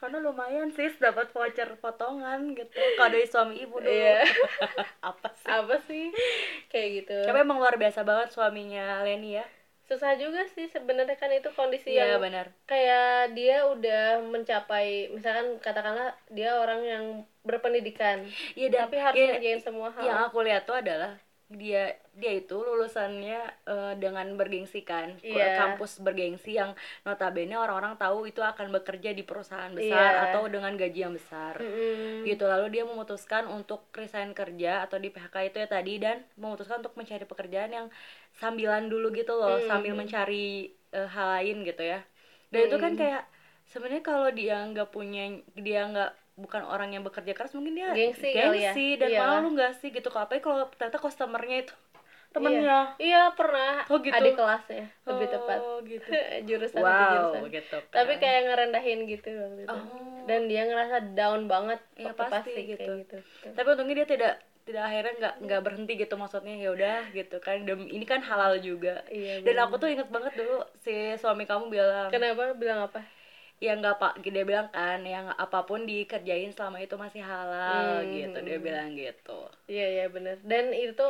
karena 0.06 0.22
lumayan 0.22 0.70
sih 0.70 0.86
dapat 1.02 1.34
voucher 1.34 1.70
potongan 1.82 2.54
gitu. 2.54 2.70
Dari 2.96 3.26
suami 3.26 3.58
ibu 3.58 3.82
dulu 3.82 3.90
Iya. 3.90 4.22
apa 5.10 5.34
sih? 5.34 5.50
Apa 5.50 5.76
sih? 5.82 6.06
Kayak 6.70 6.90
gitu. 7.02 7.18
Tapi 7.26 7.38
emang 7.42 7.58
luar 7.58 7.74
biasa 7.76 8.06
banget 8.06 8.30
suaminya 8.30 9.02
Leni 9.02 9.42
ya. 9.42 9.46
Susah 9.82 10.18
juga 10.18 10.42
sih 10.50 10.66
sebenarnya 10.66 11.14
kan 11.14 11.30
itu 11.30 11.50
kondisi 11.54 11.94
iya 11.94 12.18
yang 12.18 12.22
benar. 12.22 12.50
kayak 12.66 13.38
dia 13.38 13.66
udah 13.66 14.18
mencapai 14.26 15.14
misalkan 15.14 15.62
katakanlah 15.62 16.14
dia 16.30 16.58
orang 16.58 16.82
yang 16.82 17.06
berpendidikan. 17.42 18.26
Iya 18.54 18.68
dan 18.74 18.80
tapi 18.90 18.98
harus 18.98 19.18
iya, 19.18 19.38
ngerjain 19.38 19.62
semua 19.62 19.90
hal. 19.94 20.02
yang 20.02 20.20
aku 20.26 20.42
lihat 20.42 20.66
tuh 20.66 20.78
adalah 20.78 21.22
dia 21.46 21.94
dia 22.18 22.32
itu 22.42 22.58
lulusannya 22.58 23.38
eh, 23.70 23.94
dengan 24.02 24.26
bergengsi 24.34 24.82
kan 24.82 25.14
Iya. 25.22 25.54
kampus 25.62 26.02
bergengsi 26.02 26.58
yang 26.58 26.74
notabene 27.06 27.54
orang-orang 27.54 27.94
tahu 28.02 28.26
itu 28.26 28.42
akan 28.42 28.74
bekerja 28.74 29.14
di 29.14 29.22
perusahaan 29.22 29.70
besar 29.70 30.10
Iya. 30.10 30.24
atau 30.34 30.50
dengan 30.50 30.74
gaji 30.74 31.00
yang 31.06 31.14
besar 31.14 31.54
Mm-mm. 31.62 32.26
gitu 32.26 32.50
lalu 32.50 32.66
dia 32.74 32.84
memutuskan 32.90 33.46
untuk 33.46 33.86
resign 33.94 34.34
kerja 34.34 34.90
atau 34.90 34.98
di 34.98 35.14
PHK 35.14 35.36
itu 35.54 35.58
ya 35.62 35.68
tadi 35.70 35.94
dan 36.02 36.26
memutuskan 36.42 36.82
untuk 36.82 36.98
mencari 36.98 37.26
pekerjaan 37.30 37.72
yang 37.78 37.88
sambilan 38.34 38.90
dulu 38.90 39.14
gitu 39.14 39.38
loh 39.38 39.62
Mm. 39.62 39.68
sambil 39.70 39.94
mencari 39.94 40.74
eh, 40.98 41.10
hal 41.14 41.28
lain 41.40 41.62
gitu 41.62 41.84
ya 41.86 42.00
dan 42.50 42.60
itu 42.66 42.78
kan 42.82 42.92
Mm. 42.98 43.00
kayak 43.02 43.24
sebenarnya 43.70 44.02
kalau 44.02 44.30
dia 44.34 44.56
nggak 44.66 44.90
punya 44.90 45.24
dia 45.54 45.82
nggak 45.94 46.12
bukan 46.36 46.62
orang 46.64 46.92
yang 46.92 47.02
bekerja 47.02 47.32
keras 47.32 47.56
mungkin 47.56 47.76
dia 47.76 47.90
Gengsi 47.92 48.30
ya. 48.30 48.52
gengsi 48.52 48.88
dan 48.96 49.10
Iyalah. 49.10 49.40
malu 49.40 49.56
nggak 49.56 49.72
sih 49.80 49.90
gitu? 49.90 50.08
Kalau 50.08 50.28
apa 50.28 50.36
kalau 50.38 50.68
ternyata 50.70 51.00
customernya 51.00 51.64
itu 51.64 51.74
temennya. 52.30 52.92
Iya. 53.00 53.32
Pernah. 53.32 53.88
Oh, 53.88 54.04
gitu. 54.04 54.12
adik 54.12 54.36
kelasnya 54.36 54.92
lebih 55.08 55.28
tepat. 55.32 55.60
oh 55.64 55.80
gitu. 55.82 56.08
Jurusan 56.52 56.84
wow 56.84 57.32
jurusan. 57.32 57.42
gitu 57.50 57.78
tapi 57.88 58.14
kan. 58.16 58.22
kayak 58.22 58.42
ngerendahin 58.46 59.00
gitu 59.08 59.28
waktu 59.32 59.62
itu. 59.64 59.72
Oh. 59.72 59.84
dan 60.28 60.42
dia 60.46 60.62
ngerasa 60.66 60.96
down 61.16 61.48
banget 61.48 61.80
Iya, 61.96 62.12
waktu 62.12 62.22
pasti 62.28 62.50
kayak 62.52 62.68
gitu. 62.76 62.92
gitu 63.08 63.18
tapi 63.56 63.68
untungnya 63.72 63.96
dia 64.04 64.08
tidak 64.10 64.34
tidak 64.66 64.82
akhirnya 64.82 65.14
nggak 65.16 65.34
nggak 65.46 65.62
berhenti 65.62 65.94
gitu 65.94 66.14
maksudnya 66.18 66.54
ya 66.58 66.70
udah 66.74 66.98
gitu 67.14 67.38
kan. 67.38 67.62
Dan 67.64 67.86
ini 67.86 68.02
kan 68.02 68.20
halal 68.20 68.58
juga. 68.58 69.06
Iya 69.08 69.40
dan 69.40 69.56
aku 69.62 69.78
tuh 69.78 69.88
inget 69.88 70.10
banget 70.10 70.34
dulu 70.34 70.60
si 70.82 70.92
suami 71.16 71.46
kamu 71.46 71.70
bilang 71.70 72.10
kenapa? 72.10 72.52
Bilang 72.52 72.84
apa 72.84 73.06
ya 73.58 73.72
nggak 73.74 73.96
pak 73.98 74.14
dia 74.20 74.44
bilang 74.44 74.68
kan 74.70 75.00
yang 75.02 75.32
apa 75.32 75.64
pun 75.64 75.84
dikerjain 75.84 76.52
selama 76.52 76.80
itu 76.80 76.96
masih 76.96 77.24
halal 77.24 78.04
Hmm. 78.04 78.12
gitu. 78.12 78.38
Dia 78.44 78.58
bilang 78.60 78.90
gitu. 78.94 79.40
Iya 79.66 79.86
iya 79.92 80.06
bener. 80.08 80.36
Dan 80.44 80.72
itu 80.72 81.08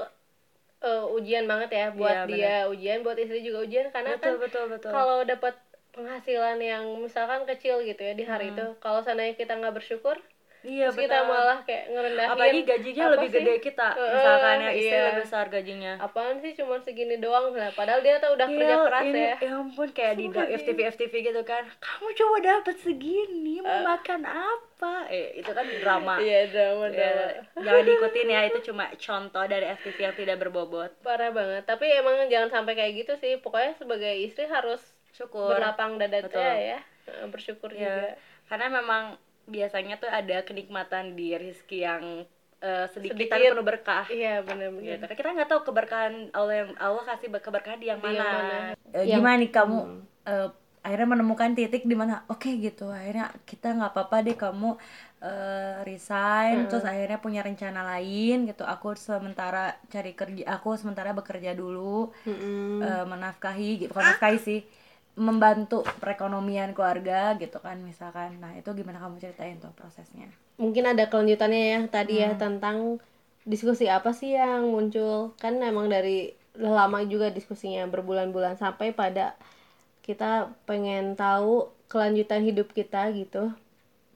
eh, 0.82 1.06
ujian 1.10 1.46
banget 1.46 1.70
ya 1.72 1.86
buat 1.92 2.30
Iya, 2.30 2.30
dia. 2.30 2.56
ujian 2.70 3.02
buat 3.02 3.18
istri 3.18 3.42
juga 3.42 3.66
ujian 3.66 3.90
karena 3.90 4.16
betul 4.16 4.38
kan 4.38 4.44
betul 4.46 4.64
betul. 4.70 4.92
kalau 4.92 5.18
dapat 5.24 5.56
penghasilan 5.92 6.60
yang 6.62 6.86
misalkan 7.00 7.48
kecil 7.48 7.82
gitu 7.82 7.98
ya 8.00 8.14
di 8.14 8.22
hari 8.22 8.52
Hmm. 8.52 8.54
itu 8.54 8.66
kalau 8.78 9.00
seandainya 9.02 9.34
kita 9.34 9.56
nggak 9.56 9.74
bersyukur 9.74 10.20
iya 10.66 10.88
terus 10.90 10.98
kita 10.98 11.18
malah 11.24 11.58
kayak 11.64 11.84
ngerendahin 11.88 12.30
apalagi 12.30 12.60
gajinya 12.64 13.04
apa 13.06 13.14
lebih 13.14 13.30
sih? 13.30 13.36
gede 13.38 13.54
kita 13.62 13.88
Heeh, 13.94 14.12
misalkan 14.12 14.56
ya 14.58 14.72
istri 14.72 14.86
iya. 14.90 15.04
lebih 15.06 15.22
besar 15.22 15.46
gajinya. 15.48 15.94
Apaan 15.98 16.36
sih 16.38 16.52
cuma 16.54 16.76
segini 16.82 17.16
doang 17.18 17.46
nah, 17.52 17.72
padahal 17.72 18.02
dia 18.02 18.16
tuh 18.18 18.32
udah 18.34 18.48
kerja 18.50 18.66
Iya, 18.68 18.78
keras 18.84 19.04
ini, 19.06 19.22
ya. 19.22 19.36
ya 19.40 19.52
ampun 19.56 19.90
kayak 19.92 20.14
di. 20.16 20.26
FTV 20.28 20.80
FTV 20.92 21.14
gitu 21.24 21.42
kan. 21.42 21.64
Kamu 21.78 22.08
coba 22.12 22.38
dapat 22.42 22.76
segini 22.78 23.56
mau 23.62 23.80
makan 23.86 24.22
apa? 24.26 24.94
Eh 25.08 25.38
itu 25.38 25.52
kan 25.52 25.66
drama. 25.80 26.16
Iya 26.26 26.40
drama 26.50 26.86
drama. 26.90 27.24
Ya, 27.26 27.42
jangan 27.62 27.84
diikutin 27.88 28.28
ya 28.28 28.42
itu 28.46 28.60
cuma 28.66 28.86
contoh 28.96 29.44
dari 29.46 29.66
FTV 29.72 29.98
yang 30.02 30.16
tidak 30.16 30.38
berbobot. 30.40 30.92
Parah 31.00 31.30
banget. 31.30 31.64
Tapi 31.64 31.86
emang 31.94 32.26
jangan 32.28 32.50
sampai 32.52 32.74
kayak 32.74 32.94
gitu 33.06 33.14
sih. 33.16 33.38
Pokoknya 33.38 33.78
sebagai 33.78 34.14
istri 34.18 34.46
harus 34.46 34.82
syukur. 35.14 35.56
berlapang 35.56 35.96
dada 35.96 36.20
ya 36.56 36.80
Eh, 37.06 37.28
bersyukur 37.30 37.70
Ya, 37.70 37.80
juga. 37.80 38.18
Karena 38.46 38.68
memang 38.74 39.04
biasanya 39.46 39.96
tuh 39.98 40.10
ada 40.10 40.42
kenikmatan 40.42 41.14
di 41.14 41.38
rezeki 41.38 41.80
yang 41.80 42.04
eh, 42.60 42.86
sedikit, 42.90 43.14
Sedikit. 43.20 43.32
tapi 43.36 43.46
penuh 43.52 43.68
berkah 43.68 44.06
iya 44.10 44.42
benar-benar 44.42 44.98
gitu. 44.98 45.04
Karena 45.06 45.16
kita 45.20 45.30
nggak 45.38 45.50
tahu 45.52 45.62
keberkahan 45.70 46.14
Allah 46.34 46.56
yang 46.66 46.70
Allah 46.78 47.04
kasih 47.06 47.28
keberkahan 47.30 47.78
di 47.78 47.88
yang 47.88 48.02
mana. 48.02 48.16
yang 48.16 48.34
mana. 48.34 48.58
Eh, 48.92 49.06
Yang- 49.06 49.20
gimana 49.22 49.36
nih 49.38 49.52
kamu 49.54 49.78
Hmm. 49.86 50.02
eh, 50.26 50.50
akhirnya 50.86 51.08
menemukan 51.18 51.52
titik 51.58 51.84
di 51.84 51.96
mana 51.98 52.22
oke 52.30 52.46
gitu 52.58 52.94
akhirnya 52.94 53.34
kita 53.44 53.74
nggak 53.74 53.92
apa-apa 53.92 54.18
deh 54.22 54.38
kamu 54.38 54.70
eh, 55.20 55.76
resign 55.82 56.66
Hmm. 56.66 56.68
terus 56.70 56.86
akhirnya 56.86 57.18
punya 57.18 57.42
rencana 57.42 57.82
lain 57.82 58.46
gitu 58.46 58.62
aku 58.62 58.94
sementara 58.94 59.74
cari 59.90 60.14
kerja 60.14 60.46
aku 60.54 60.78
sementara 60.78 61.10
bekerja 61.12 61.58
dulu 61.58 62.14
Mm-mm. 62.26 62.86
eh, 62.86 63.06
menafkahi 63.06 63.70
gitu 63.82 63.90
bukan 63.90 64.06
menafkahi 64.06 64.38
sih 64.38 64.60
membantu 65.16 65.80
perekonomian 66.04 66.76
keluarga 66.76 67.40
gitu 67.40 67.58
kan 67.64 67.80
misalkan. 67.80 68.36
Nah 68.44 68.52
itu 68.60 68.68
gimana 68.76 69.00
kamu 69.00 69.20
ceritain 69.24 69.56
tuh 69.64 69.72
prosesnya? 69.72 70.28
Mungkin 70.60 70.92
ada 70.92 71.08
kelanjutannya 71.08 71.64
ya 71.72 71.80
tadi 71.88 72.20
ya 72.20 72.36
Hmm. 72.36 72.40
tentang 72.40 72.78
diskusi 73.48 73.88
apa 73.88 74.12
sih 74.12 74.36
yang 74.36 74.68
muncul. 74.68 75.32
Kan 75.40 75.64
emang 75.64 75.88
dari 75.88 76.36
lama 76.56 77.04
juga 77.08 77.32
diskusinya 77.32 77.88
berbulan-bulan 77.88 78.60
sampai 78.60 78.92
pada 78.92 79.36
kita 80.04 80.52
pengen 80.68 81.16
tahu 81.16 81.72
kelanjutan 81.88 82.44
hidup 82.44 82.76
kita 82.76 83.08
gitu. 83.16 83.56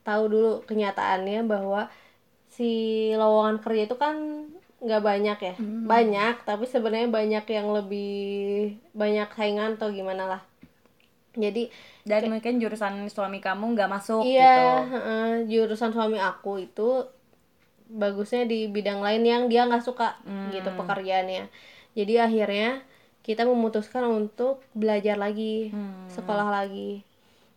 Tahu 0.03 0.23
dulu 0.27 0.51
kenyataannya 0.67 1.47
bahwa 1.47 1.87
si 2.51 2.71
lowongan 3.15 3.63
kerja 3.63 3.87
itu 3.87 3.95
kan 3.95 4.15
nggak 4.83 5.03
banyak 5.03 5.37
ya. 5.39 5.55
Banyak 5.59 6.43
tapi 6.43 6.67
sebenarnya 6.67 7.07
banyak 7.07 7.45
yang 7.51 7.67
lebih 7.71 8.11
banyak 8.91 9.27
saingan 9.35 9.79
atau 9.79 9.91
gimana 9.91 10.27
lah 10.27 10.41
jadi 11.39 11.71
dan 12.03 12.27
mungkin 12.27 12.59
jurusan 12.59 13.07
suami 13.07 13.39
kamu 13.39 13.73
nggak 13.75 13.89
masuk 13.89 14.27
iya 14.27 14.43
gitu. 14.43 14.67
heeh, 14.93 15.29
jurusan 15.47 15.95
suami 15.95 16.19
aku 16.19 16.67
itu 16.67 17.07
bagusnya 17.89 18.45
di 18.45 18.69
bidang 18.69 19.01
lain 19.01 19.23
yang 19.25 19.43
dia 19.49 19.65
nggak 19.65 19.81
suka 19.81 20.21
gitu 20.53 20.69
pekerjaannya. 20.77 21.49
Jadi 21.97 22.13
akhirnya 22.21 22.85
kita 23.25 23.49
memutuskan 23.49 24.05
untuk 24.05 24.61
belajar 24.77 25.17
lagi 25.17 25.73
sekolah 26.13 26.53
lagi. 26.53 27.01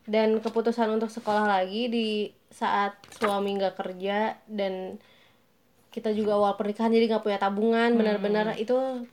Dan 0.03 0.43
keputusan 0.43 0.91
untuk 0.91 1.13
sekolah 1.13 1.47
lagi 1.47 1.87
di 1.87 2.09
saat 2.51 2.97
suami 3.13 3.55
nggak 3.55 3.77
kerja 3.77 4.35
dan 4.51 4.99
kita 5.93 6.11
juga 6.17 6.41
awal 6.41 6.57
pernikahan 6.57 6.93
jadi 6.93 7.07
nggak 7.07 7.25
punya 7.25 7.39
tabungan 7.39 7.93
benar-benar 8.01 8.57
itu 8.57 9.05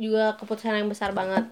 juga 0.00 0.34
keputusan 0.40 0.80
yang 0.80 0.88
besar 0.88 1.12
banget 1.12 1.44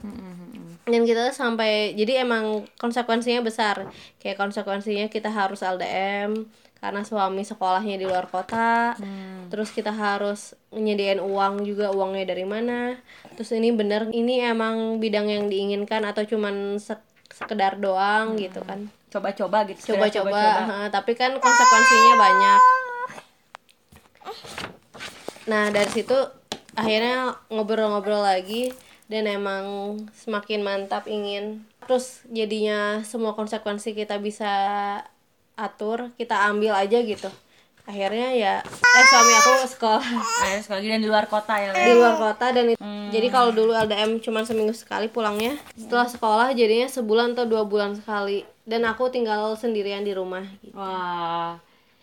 dan 0.90 1.02
kita 1.02 1.30
sampai 1.30 1.94
jadi 1.94 2.22
emang 2.22 2.66
konsekuensinya 2.76 3.40
besar. 3.40 3.88
Kayak 4.18 4.38
konsekuensinya 4.38 5.06
kita 5.06 5.30
harus 5.30 5.62
LDM 5.62 6.46
karena 6.80 7.04
suami 7.04 7.44
sekolahnya 7.44 7.96
di 7.96 8.04
luar 8.04 8.26
kota. 8.26 8.98
Terus 9.48 9.70
kita 9.70 9.90
harus 9.90 10.52
nyediain 10.70 11.18
uang 11.18 11.62
juga 11.62 11.90
uangnya 11.90 12.28
dari 12.28 12.44
mana. 12.44 12.98
Terus 13.34 13.50
ini 13.52 13.70
bener 13.70 14.10
ini 14.10 14.42
emang 14.42 14.98
bidang 14.98 15.26
yang 15.26 15.44
diinginkan 15.46 16.02
atau 16.02 16.22
cuman 16.22 16.76
sek- 16.76 17.06
sekedar 17.30 17.78
doang 17.78 18.34
gitu 18.36 18.60
kan. 18.62 18.90
Coba-coba 19.10 19.66
gitu 19.66 19.94
coba-coba 19.94 20.38
tapi 20.90 21.12
kan 21.14 21.34
konsekuensinya 21.34 22.14
banyak. 22.16 22.60
Nah 25.50 25.68
dari 25.68 25.90
situ 25.90 26.14
akhirnya 26.78 27.34
ngobrol-ngobrol 27.50 28.22
lagi 28.22 28.70
dan 29.10 29.26
emang 29.26 29.64
semakin 30.14 30.62
mantap 30.62 31.04
ingin. 31.04 31.66
Terus 31.82 32.22
jadinya 32.24 33.02
semua 33.02 33.34
konsekuensi 33.34 33.90
kita 33.90 34.16
bisa 34.16 34.46
atur 35.54 36.14
kita 36.14 36.46
ambil 36.46 36.72
aja 36.72 37.02
gitu. 37.02 37.26
Akhirnya 37.82 38.30
ya 38.30 38.54
eh 38.62 39.04
suami 39.04 39.32
aku 39.34 39.50
sekolah. 39.68 40.06
Sekali 40.62 40.78
lagi 40.78 40.88
dan 40.88 41.00
di 41.00 41.08
luar 41.10 41.26
kota 41.26 41.58
ya 41.58 41.74
di 41.74 41.92
luar 41.92 42.14
kota 42.16 42.54
dan 42.54 42.70
it- 42.70 42.78
jadi 43.10 43.26
kalau 43.26 43.50
dulu 43.50 43.74
LDM 43.74 44.22
cuma 44.22 44.46
seminggu 44.46 44.70
sekali 44.70 45.10
pulangnya. 45.10 45.58
Setelah 45.74 46.06
sekolah 46.06 46.48
jadinya 46.54 46.86
sebulan 46.86 47.34
atau 47.34 47.44
dua 47.44 47.66
bulan 47.66 47.98
sekali. 47.98 48.46
Dan 48.62 48.86
aku 48.86 49.10
tinggal 49.10 49.58
sendirian 49.58 50.06
di 50.06 50.14
rumah 50.14 50.46
gitu. 50.62 50.70
wah. 50.72 51.58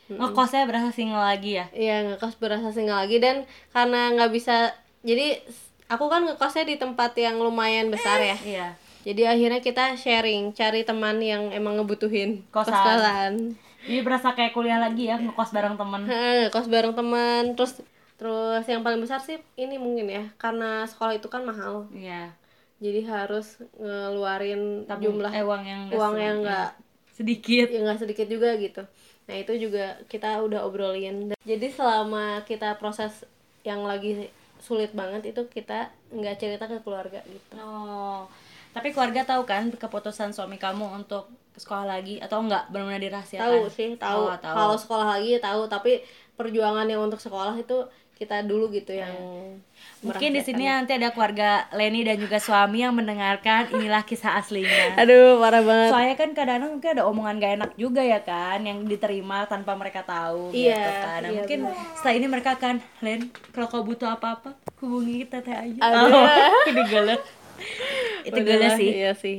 Ngekosnya 0.08 0.64
berasa 0.64 0.92
single 0.92 1.20
lagi 1.20 1.56
ya? 1.56 1.72
Iya 1.72 1.96
ngekos 2.06 2.36
berasa 2.36 2.76
single 2.76 3.00
lagi. 3.00 3.24
Dan 3.24 3.48
karena 3.72 4.12
nggak 4.12 4.32
bisa 4.32 4.76
jadi 5.00 5.40
aku 5.88 6.06
kan 6.08 6.24
ngekosnya 6.24 6.64
di 6.64 6.76
tempat 6.76 7.16
yang 7.16 7.40
lumayan 7.40 7.88
besar 7.88 8.20
ya. 8.20 8.38
Iya. 8.40 8.68
Jadi 9.08 9.24
akhirnya 9.24 9.62
kita 9.64 9.96
sharing 9.96 10.52
cari 10.52 10.84
teman 10.84 11.24
yang 11.24 11.48
emang 11.50 11.80
ngebutuhin 11.80 12.44
Kosan. 12.52 12.76
kos-kosan 12.76 13.34
ini 13.88 14.04
berasa 14.04 14.36
kayak 14.36 14.52
kuliah 14.52 14.84
lagi 14.84 15.08
ya 15.08 15.16
ngekos 15.16 15.56
bareng 15.56 15.80
Heeh, 15.80 16.52
ngekos 16.52 16.68
bareng 16.68 16.92
teman. 16.92 17.56
Terus 17.56 17.80
terus 18.20 18.66
yang 18.68 18.84
paling 18.84 19.00
besar 19.00 19.24
sih 19.24 19.40
ini 19.56 19.80
mungkin 19.80 20.12
ya 20.12 20.24
karena 20.36 20.84
sekolah 20.84 21.16
itu 21.16 21.32
kan 21.32 21.48
mahal. 21.48 21.88
Iya. 21.96 22.36
Jadi 22.84 23.08
harus 23.08 23.58
ngeluarin 23.80 24.84
Tabung- 24.86 25.18
jumlah 25.18 25.32
eh, 25.32 25.42
uang 25.42 25.64
yang 25.64 25.82
uang 25.90 26.16
yang 26.20 26.38
nggak 26.44 26.70
sedikit. 27.16 27.72
Ya 27.72 27.80
nggak 27.82 28.00
sedikit 28.04 28.28
juga 28.28 28.60
gitu. 28.60 28.84
Nah 29.32 29.36
itu 29.40 29.54
juga 29.56 29.98
kita 30.12 30.44
udah 30.44 30.68
obrolin. 30.68 31.32
Jadi 31.48 31.68
selama 31.72 32.44
kita 32.44 32.76
proses 32.76 33.24
yang 33.64 33.88
lagi 33.88 34.28
sulit 34.60 34.92
banget 34.94 35.34
itu 35.34 35.42
kita 35.50 35.94
nggak 36.12 36.36
cerita 36.38 36.66
ke 36.66 36.82
keluarga 36.82 37.22
gitu. 37.26 37.54
Oh 37.58 38.26
tapi 38.78 38.94
keluarga 38.94 39.26
tahu 39.26 39.42
kan 39.50 39.74
keputusan 39.74 40.38
suami 40.38 40.62
kamu 40.62 41.02
untuk 41.02 41.26
sekolah 41.58 41.98
lagi 41.98 42.22
atau 42.22 42.46
enggak 42.46 42.70
benar-benar 42.70 43.02
dirahasiakan? 43.02 43.50
Tahu 43.50 43.74
sih 43.74 43.90
tahu. 43.98 44.30
Oh, 44.30 44.38
tahu. 44.38 44.54
kalau 44.54 44.76
sekolah 44.78 45.08
lagi 45.18 45.34
ya 45.34 45.42
tahu 45.42 45.66
tapi 45.66 46.06
perjuangan 46.38 46.86
yang 46.86 47.02
untuk 47.02 47.18
sekolah 47.18 47.58
itu 47.58 47.90
kita 48.14 48.46
dulu 48.46 48.70
gitu 48.70 48.94
yang 48.94 49.14
mungkin 50.06 50.30
di 50.38 50.42
sini 50.46 50.70
nanti 50.70 50.94
ada 50.94 51.10
keluarga 51.10 51.66
Leni 51.74 52.06
dan 52.06 52.22
juga 52.22 52.38
suami 52.38 52.86
yang 52.86 52.94
mendengarkan 52.94 53.74
inilah 53.74 54.06
kisah 54.06 54.38
aslinya. 54.38 54.94
Aduh 55.02 55.42
parah 55.42 55.64
banget. 55.66 55.90
Soalnya 55.90 56.16
kan 56.16 56.30
kadang-kadang 56.38 56.72
mungkin 56.78 56.92
ada 56.94 57.04
omongan 57.10 57.36
gak 57.42 57.54
enak 57.58 57.72
juga 57.76 58.02
ya 58.06 58.20
kan 58.22 58.62
yang 58.62 58.86
diterima 58.86 59.50
tanpa 59.50 59.74
mereka 59.74 60.06
tahu 60.06 60.54
gitu 60.54 60.70
Iya, 60.70 60.86
kan. 60.86 61.20
Nah, 61.26 61.30
iya, 61.34 61.38
mungkin 61.42 61.60
setelah 61.98 62.14
ini 62.14 62.28
mereka 62.30 62.50
akan 62.56 62.76
Len 63.02 63.20
kalau 63.56 63.68
kau 63.70 63.82
butuh 63.82 64.10
apa-apa 64.14 64.54
hubungi 64.78 65.26
teteh 65.26 65.56
aja 65.56 65.80
Aduh. 65.82 66.14
oh, 67.18 67.18
itu 68.28 68.40
Udahlah, 68.44 68.78
sih. 68.78 68.90
iya 68.92 69.12
sih. 69.18 69.38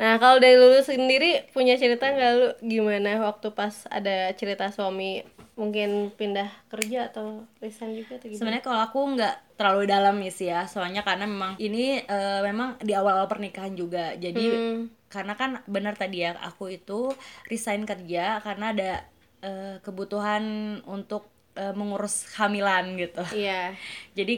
Nah 0.00 0.18
kalau 0.18 0.40
dari 0.42 0.56
lu 0.58 0.80
sendiri 0.82 1.46
punya 1.54 1.76
cerita 1.78 2.08
nggak 2.10 2.32
lu? 2.34 2.48
Gimana 2.66 3.20
waktu 3.22 3.52
pas 3.52 3.86
ada 3.86 4.32
cerita 4.34 4.72
suami 4.72 5.22
mungkin 5.60 5.88
pindah 6.18 6.48
kerja 6.72 7.12
atau 7.12 7.44
resign 7.60 7.92
juga 8.00 8.16
atau 8.16 8.26
gimana? 8.26 8.40
Sebenarnya 8.40 8.64
kalau 8.64 8.80
aku 8.88 8.98
nggak 9.14 9.34
terlalu 9.60 9.82
dalam 9.84 10.16
ya 10.24 10.32
sih 10.32 10.48
ya 10.48 10.60
soalnya 10.64 11.02
karena 11.04 11.24
memang 11.28 11.52
ini 11.60 12.00
eh, 12.00 12.40
memang 12.48 12.80
di 12.80 12.92
awal-awal 12.96 13.28
pernikahan 13.28 13.74
juga. 13.76 14.16
Jadi 14.16 14.40
Hmm. 14.48 14.88
karena 15.10 15.34
kan 15.34 15.50
benar 15.66 15.94
tadi 15.98 16.22
ya 16.24 16.38
aku 16.38 16.70
itu 16.70 17.10
resign 17.50 17.82
kerja 17.84 18.40
karena 18.40 18.66
ada 18.72 18.90
eh, 19.44 19.76
kebutuhan 19.84 20.44
untuk 20.88 21.28
eh, 21.58 21.74
mengurus 21.76 22.32
hamilan 22.40 22.96
gitu. 22.96 23.20
Iya. 23.34 23.76
Jadi 24.18 24.34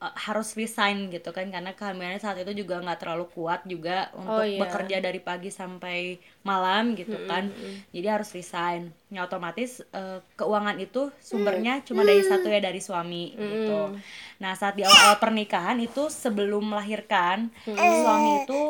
eh, 0.00 0.14
harus 0.18 0.52
resign 0.52 1.08
gitu 1.08 1.30
kan 1.30 1.46
karena 1.46 1.72
kehamilannya 1.72 2.18
saat 2.18 2.36
itu 2.38 2.52
juga 2.58 2.80
nggak 2.80 2.98
terlalu 2.98 3.28
kuat 3.28 3.60
juga 3.64 4.08
untuk 4.12 4.32
Oh, 4.32 4.44
iya. 4.44 4.58
bekerja 4.58 4.96
dari 4.98 5.20
pagi 5.20 5.48
sampai 5.48 6.16
malam 6.42 6.92
gitu 6.94 7.16
kan. 7.24 7.52
jadi 7.90 8.16
harus 8.16 8.32
resign. 8.32 8.90
Ya 9.08 9.22
otomatis 9.22 9.84
eh, 9.86 10.18
keuangan 10.34 10.76
itu 10.76 11.12
sumbernya 11.18 11.82
cuma 11.82 12.00
dari 12.00 12.22
satu 12.22 12.46
ya 12.46 12.58
dari 12.58 12.78
suami 12.78 13.32
gitu. 13.32 13.94
Nah 14.38 14.52
saat 14.54 14.74
di 14.74 14.82
awal-awal 14.82 15.18
pernikahan 15.18 15.76
itu 15.78 16.08
sebelum 16.08 16.64
melahirkan 16.66 17.52
suami 17.66 18.42
itu 18.42 18.62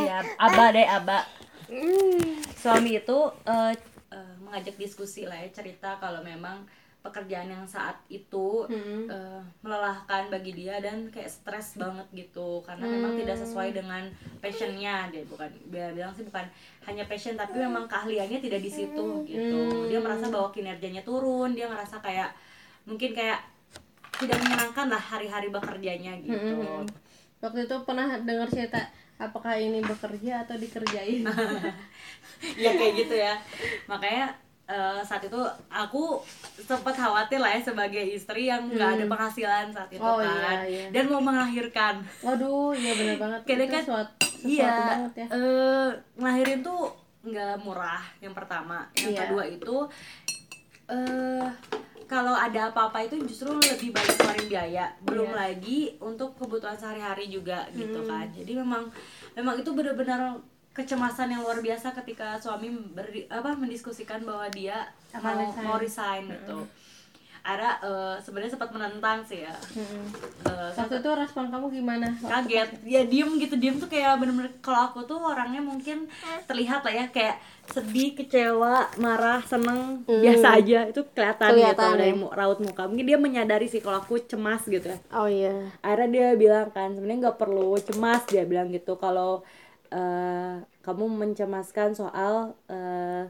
iya 0.00 0.18
aba 0.36 0.64
deh 0.70 0.86
aba 0.86 1.18
suami 2.56 2.98
itu 2.98 3.18
eh, 3.44 3.72
eh, 4.10 4.34
mengajak 4.40 4.74
diskusi 4.74 5.24
lah 5.24 5.36
ya 5.36 5.48
cerita 5.50 5.96
kalau 5.96 6.20
memang 6.20 6.66
pekerjaan 7.00 7.48
yang 7.48 7.64
saat 7.64 7.96
itu 8.12 8.68
eh, 9.08 9.40
melelahkan 9.64 10.28
bagi 10.28 10.52
dia 10.52 10.80
dan 10.84 11.08
kayak 11.08 11.32
stres 11.32 11.80
banget 11.80 12.06
gitu. 12.12 12.60
Karena 12.60 12.84
memang 12.84 13.16
tidak 13.16 13.40
sesuai 13.40 13.72
dengan 13.72 14.04
passionnya 14.40 15.08
dia 15.08 15.24
bukan 15.24 15.48
dia 15.72 15.92
bilang 15.96 16.12
sih 16.12 16.24
bukan 16.28 16.44
hanya 16.84 17.04
passion 17.08 17.40
tapi 17.40 17.56
memang 17.56 17.88
keahliannya 17.88 18.40
tidak 18.44 18.60
di 18.60 18.70
situ 18.70 19.24
gitu. 19.24 19.88
Dia 19.88 20.00
merasa 20.00 20.28
bahwa 20.28 20.52
kinerjanya 20.52 21.00
turun 21.00 21.56
dia 21.56 21.68
ngerasa 21.72 22.04
kayak 22.04 22.32
mungkin 22.84 23.16
kayak 23.16 23.40
tidak 24.20 24.36
menyenangkan 24.44 24.86
lah 24.92 25.00
hari-hari 25.00 25.48
bekerjanya 25.48 26.20
gitu. 26.20 26.84
Waktu 27.40 27.64
itu 27.64 27.76
pernah 27.88 28.20
dengar 28.20 28.52
cerita 28.52 28.84
apakah 29.16 29.56
ini 29.56 29.80
bekerja 29.84 30.44
atau 30.44 30.56
dikerjain? 30.56 31.24
Ya 32.56 32.72
kayak 32.72 32.94
gitu 32.96 33.12
ya. 33.20 33.36
Makanya 33.84 34.32
eh, 34.70 35.00
saat 35.00 35.18
itu 35.20 35.40
aku 35.68 36.22
sempat 36.56 36.94
khawatir 36.94 37.36
lah 37.36 37.50
ya 37.50 37.60
sebagai 37.60 38.04
istri 38.08 38.46
yang 38.46 38.64
nggak 38.64 38.90
ada 38.94 39.04
penghasilan 39.06 39.66
saat 39.68 39.90
itu 39.90 39.98
Oh, 40.00 40.16
kan 40.16 40.62
iya, 40.62 40.86
iya. 40.86 40.86
dan 40.92 41.04
mau 41.06 41.18
melahirkan 41.20 41.98
waduh 42.20 42.70
iya 42.72 42.94
bener 42.94 43.16
banget 43.16 43.40
itu 43.44 43.64
kan- 43.66 43.82
suatu, 43.84 44.14
sesuatu 44.22 44.46
iya 44.46 44.70
banget 44.88 45.12
ya 45.16 45.26
ngelahirin 46.14 46.60
tuh 46.60 46.80
nggak 47.22 47.54
murah 47.58 48.00
yang 48.18 48.32
pertama 48.32 48.86
yang 48.96 49.10
Iya. 49.10 49.20
kedua 49.24 49.44
itu 49.44 49.76
eh 50.88 51.46
kalau 52.06 52.34
ada 52.34 52.74
apa-apa 52.74 53.04
itu 53.04 53.22
justru 53.22 53.54
lebih 53.54 53.90
banyak 53.92 54.14
keluarin 54.16 54.46
biaya 54.48 54.86
belum 55.00 55.28
Iya. 55.28 55.36
lagi 55.36 55.80
untuk 56.00 56.34
kebutuhan 56.34 56.74
sehari-hari 56.74 57.28
juga 57.28 57.62
gitu 57.70 58.00
Hmm. 58.00 58.08
kan 58.08 58.26
jadi 58.30 58.52
memang 58.56 58.90
memang 59.32 59.54
itu 59.56 59.70
benar-benar 59.70 60.34
kecemasan 60.70 61.34
yang 61.34 61.42
luar 61.42 61.58
biasa 61.58 61.90
ketika 61.92 62.38
suami 62.38 62.70
beri, 62.70 63.26
apa 63.26 63.52
mendiskusikan 63.52 64.22
bahwa 64.22 64.46
dia 64.48 64.86
mau 65.18 65.34
resign. 65.34 65.64
mau 65.64 65.76
resign 65.76 66.22
gitu. 66.30 66.58
Ada 67.40 67.80
eh, 67.80 68.16
sebenarnya 68.20 68.52
sempat 68.52 68.68
menentang 68.68 69.24
sih 69.24 69.40
ya. 69.40 69.50
Mm-mm. 69.72 70.04
Eh, 70.44 70.70
waktu 70.76 71.00
itu 71.00 71.10
respon 71.10 71.48
kamu 71.48 71.72
gimana? 71.72 72.12
Kaget. 72.20 72.68
ya 72.84 73.00
diem 73.02 73.40
gitu. 73.40 73.56
Diem 73.56 73.80
tuh 73.80 73.88
kayak 73.88 74.20
bener-bener 74.20 74.52
kalau 74.60 74.92
aku 74.92 75.08
tuh 75.08 75.16
orangnya 75.16 75.64
mungkin 75.64 76.04
terlihat 76.44 76.84
lah 76.84 76.92
ya 76.92 77.06
kayak 77.08 77.40
sedih 77.64 78.12
kecewa 78.12 78.92
marah 79.00 79.40
seneng 79.40 80.04
biasa 80.04 80.60
aja. 80.60 80.84
Itu 80.92 81.08
kelihatan, 81.16 81.48
gitu 81.48 81.64
Kelihatan, 81.64 81.90
dari 81.96 82.12
ya. 82.12 82.20
mu- 82.20 82.28
raut 82.30 82.60
muka. 82.60 82.84
Mungkin 82.84 83.08
dia 83.08 83.16
menyadari 83.16 83.72
sih 83.72 83.80
kalau 83.80 84.04
aku 84.04 84.20
cemas 84.20 84.60
gitu 84.68 84.92
ya. 84.92 85.00
Oh 85.10 85.24
iya. 85.26 85.72
Akhirnya 85.80 86.08
dia 86.12 86.28
bilang 86.36 86.68
kan 86.70 86.92
sebenarnya 86.92 87.32
nggak 87.32 87.38
perlu 87.40 87.72
cemas 87.80 88.20
dia 88.28 88.44
bilang 88.44 88.68
gitu. 88.68 89.00
Kalau 89.00 89.48
eh, 89.90 90.56
kamu 90.82 91.04
mencemaskan 91.10 91.94
soal 91.94 92.54
eh, 92.70 93.28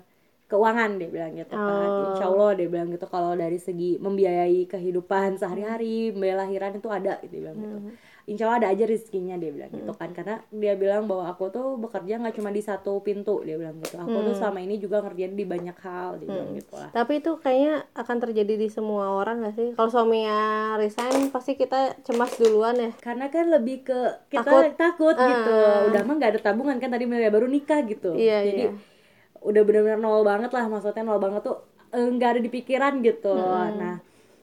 keuangan 0.50 0.90
dia 0.96 1.08
bilang 1.08 1.32
gitu 1.32 1.54
kan 1.54 1.86
Oh. 1.86 2.10
insya 2.10 2.26
Allah 2.26 2.50
dia 2.52 2.66
bilang 2.66 2.88
gitu 2.88 3.06
kalau 3.06 3.32
dari 3.32 3.56
segi 3.56 3.96
membiayai 3.96 4.66
kehidupan 4.66 5.38
sehari-hari 5.38 6.10
membiayai 6.10 6.38
lahiran 6.40 6.74
itu 6.74 6.88
ada 6.88 7.16
dia 7.20 7.30
bilang 7.32 7.56
gitu 7.56 7.78
Hmm. 7.78 7.94
insya 8.26 8.44
Allah 8.44 8.58
ada 8.60 8.68
aja 8.68 8.84
rezekinya 8.84 9.34
dia 9.34 9.50
bilang 9.50 9.70
gitu 9.70 9.92
kan 9.92 10.10
karena 10.10 10.34
dia 10.48 10.74
bilang 10.74 11.04
bahwa 11.04 11.26
aku 11.26 11.48
tuh 11.48 11.74
bekerja 11.76 12.18
nggak 12.18 12.34
cuma 12.34 12.50
di 12.50 12.60
satu 12.60 12.98
pintu 13.00 13.40
dia 13.40 13.54
bilang 13.54 13.78
gitu 13.78 13.94
aku 13.96 14.10
tuh 14.12 14.26
Hmm. 14.28 14.38
selama 14.40 14.58
ini 14.60 14.74
juga 14.76 15.00
ngerjain 15.00 15.32
di 15.32 15.44
banyak 15.44 15.76
hal 15.78 16.10
dia 16.16 16.28
bilang 16.28 16.50
gitu 16.52 16.72
lah 16.72 16.90
Tapi 16.90 17.12
itu 17.16 17.30
kayaknya 17.36 17.74
akan 17.92 18.16
terjadi 18.20 18.54
di 18.56 18.68
semua 18.68 18.90
orang 19.12 19.42
gak 19.42 19.54
sih? 19.54 19.68
Kalau 19.72 19.88
suaminya 19.88 20.38
resign 20.76 21.30
pasti 21.30 21.54
kita 21.54 21.78
cemas 22.00 22.34
duluan 22.34 22.74
ya. 22.76 22.90
karena 22.98 23.26
kan 23.28 23.46
lebih 23.48 23.82
ke 23.82 23.98
kita 24.28 24.42
Takut. 24.42 24.64
takut, 24.74 25.16
gitu 25.16 25.54
Ah. 25.54 25.86
udah 25.86 26.00
mah 26.00 26.14
nggak 26.16 26.30
ada 26.30 26.40
tabungan 26.42 26.76
kan 26.76 26.88
tadi 26.88 27.04
baru 27.06 27.46
nikah 27.46 27.82
gitu 27.84 28.12
Iya, 28.12 28.38
jadi 28.42 28.62
iya. 28.64 28.72
Udah 29.40 29.62
benar-benar 29.64 30.00
nol 30.00 30.22
banget 30.22 30.50
lah 30.52 30.68
maksudnya 30.68 31.04
nol 31.04 31.20
banget 31.20 31.42
tuh 31.44 31.64
eh, 31.96 32.08
nggak 32.08 32.30
ada 32.36 32.40
di 32.40 32.50
pikiran 32.52 33.00
gitu. 33.00 33.34
Nah 33.76 33.98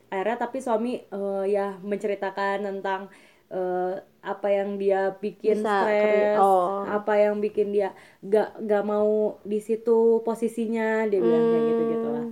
akhirnya 0.08 0.38
tapi 0.40 0.58
suami 0.64 1.04
eh, 1.04 1.44
ya 1.52 1.76
menceritakan 1.84 2.64
tentang 2.64 3.12
eh, 3.52 3.94
apa 4.28 4.48
yang 4.52 4.76
dia 4.76 5.16
bikin 5.20 5.64
Bisa 5.64 5.88
stres 5.88 6.36
oh. 6.40 6.84
apa 6.84 7.16
yang 7.16 7.40
bikin 7.40 7.72
dia 7.72 7.96
gak 8.20 8.60
gak 8.60 8.84
mau 8.84 9.40
di 9.48 9.60
situ 9.64 10.20
posisinya 10.28 11.08
dia 11.08 11.20
bilang 11.24 11.44
kayak 11.48 11.64
gitu 11.64 11.84
gitu 11.96 12.08
lah 12.12 12.26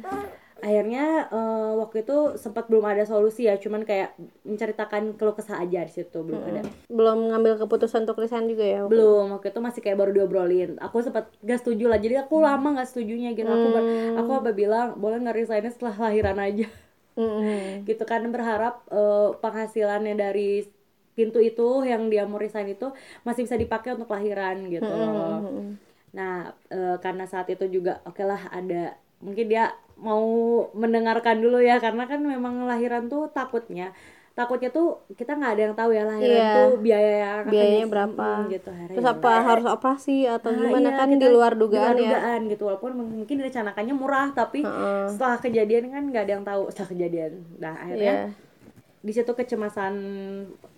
akhirnya 0.63 1.27
eh, 1.29 1.71
waktu 1.77 2.07
itu 2.07 2.17
sempat 2.39 2.71
belum 2.71 2.85
ada 2.87 3.03
solusi 3.03 3.45
ya 3.49 3.59
cuman 3.59 3.83
kayak 3.83 4.15
menceritakan 4.47 5.19
keluh 5.19 5.35
kesah 5.35 5.59
aja 5.59 5.83
di 5.83 5.91
situ 5.91 6.17
belum 6.23 6.41
ada 6.41 6.61
Belum 6.87 7.17
ngambil 7.33 7.59
keputusan 7.65 8.07
untuk 8.07 8.23
resign 8.23 8.47
juga 8.47 8.63
ya? 8.63 8.79
belum 8.87 9.35
waktu 9.35 9.51
itu 9.51 9.59
masih 9.59 9.81
kayak 9.83 9.97
baru 9.99 10.11
diobrolin 10.15 10.79
aku 10.79 11.03
sempat 11.03 11.27
gak 11.43 11.59
setuju 11.59 11.91
lah 11.91 11.99
jadi 11.99 12.23
aku 12.23 12.39
lama 12.39 12.79
gak 12.79 12.87
setujunya 12.87 13.35
gitu 13.35 13.49
aku 13.49 13.67
ber- 13.67 13.87
aku 14.15 14.31
apa 14.31 14.49
bilang 14.55 14.87
boleh 14.95 15.17
nggak 15.21 15.35
resignnya 15.35 15.71
setelah 15.73 15.95
lahiran 16.07 16.37
aja 16.39 16.67
Mm-mm. 17.15 17.87
gitu 17.87 18.03
kan 18.03 18.23
berharap 18.27 18.83
eh, 18.91 19.29
penghasilannya 19.39 20.15
dari 20.19 20.67
pintu 21.15 21.39
itu 21.39 21.87
yang 21.87 22.11
dia 22.11 22.27
mau 22.27 22.35
resign 22.35 22.75
itu 22.75 22.91
masih 23.23 23.47
bisa 23.47 23.55
dipakai 23.55 23.95
untuk 23.95 24.11
lahiran 24.11 24.67
gitu. 24.67 24.83
Mm-mm. 24.83 25.79
Nah, 26.11 26.51
eh, 26.67 26.95
karena 26.99 27.23
saat 27.23 27.47
itu 27.47 27.63
juga 27.71 28.03
oke 28.03 28.19
lah 28.23 28.51
ada 28.51 28.99
mungkin 29.23 29.47
dia 29.47 29.71
mau 29.95 30.25
mendengarkan 30.71 31.39
dulu 31.39 31.57
ya 31.57 31.79
karena 31.79 32.03
kan 32.03 32.19
memang 32.19 32.63
lahiran 32.63 33.07
tuh 33.07 33.27
takutnya 33.27 33.95
takutnya 34.35 34.67
tuh 34.67 34.99
kita 35.15 35.31
nggak 35.31 35.51
ada 35.55 35.61
yang 35.63 35.75
tahu 35.75 35.89
ya 35.89 36.03
lahiran 36.03 36.27
Iya. 36.35 36.51
tuh 36.53 36.71
biaya 36.83 37.11
yang 37.23 37.39
Biayanya 37.47 37.87
berapa? 37.87 38.27
Gitu 38.45 38.67
akhirnya 38.67 38.95
Terus 38.99 39.07
ya 39.07 39.15
apa 39.15 39.31
harus 39.41 39.65
operasi 39.65 40.17
atau 40.27 40.49
Nah, 40.51 40.59
gimana 40.59 40.89
iya, 40.91 40.99
kan 40.99 41.07
di 41.07 41.27
luar 41.31 41.51
dugaan 41.55 41.95
di 41.95 42.03
luar 42.03 42.11
ya? 42.11 42.19
dugaan 42.19 42.39
gitu 42.51 42.63
walaupun 42.65 42.91
mung- 42.93 43.15
mungkin 43.15 43.35
direncanakannya 43.39 43.95
murah 43.95 44.27
tapi 44.31 44.59
Heeh. 44.61 45.07
setelah 45.07 45.39
kejadian 45.39 45.87
kan 45.87 46.03
nggak 46.05 46.23
ada 46.23 46.33
yang 46.33 46.43
tahu 46.43 46.61
setelah 46.67 46.89
kejadian 46.91 47.31
nah 47.55 47.73
akhirnya 47.79 48.11
Iya. 48.11 48.27
di 48.99 49.11
situ 49.13 49.31
kecemasan 49.31 49.93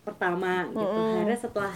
pertama 0.04 0.70
gitu 0.70 0.86
akhirnya 0.86 1.40
setelah 1.40 1.74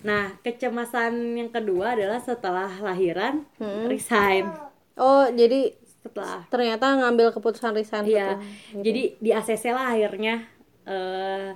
nah 0.00 0.32
kecemasan 0.40 1.12
yang 1.34 1.52
kedua 1.52 1.92
adalah 1.92 2.18
setelah 2.18 2.72
lahiran 2.80 3.44
resign 3.84 4.48
Oh, 4.96 5.30
jadi 5.30 5.77
setelah 5.98 6.46
ternyata 6.46 6.86
ngambil 6.96 7.30
keputusan 7.30 7.74
resign 7.74 8.04
Iya, 8.04 8.38
setelah- 8.38 8.82
jadi 8.82 9.02
di 9.18 9.30
ACC 9.30 9.64
lah 9.70 9.86
akhirnya. 9.92 10.34
eh 10.84 11.50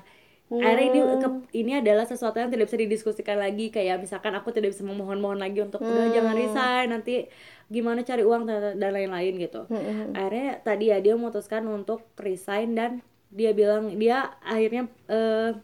Akhirnya 0.52 0.84
ini 0.86 1.00
ke- 1.16 1.48
ini 1.56 1.72
adalah 1.74 2.04
sesuatu 2.04 2.36
yang 2.36 2.52
tidak 2.52 2.68
bisa 2.68 2.76
didiskusikan 2.76 3.40
lagi. 3.40 3.72
Kayak 3.72 4.04
misalkan 4.04 4.36
aku 4.36 4.52
tidak 4.52 4.68
bisa 4.68 4.84
memohon-mohon 4.84 5.40
lagi 5.40 5.64
untuk 5.64 5.80
udah 5.80 6.12
jangan 6.12 6.36
resign 6.36 6.86
nanti 6.92 7.24
gimana 7.66 8.04
cari 8.04 8.20
uang 8.20 8.44
dan 8.44 8.92
lain-lain 8.92 9.32
gitu. 9.38 9.64
Akhirnya 10.12 10.60
tadi 10.60 10.92
ya 10.92 11.00
dia 11.00 11.16
memutuskan 11.16 11.64
untuk 11.64 12.04
resign 12.20 12.76
dan 12.76 13.00
dia 13.32 13.56
bilang 13.56 13.96
dia 13.96 14.28
akhirnya 14.44 14.92
eh 15.08 15.56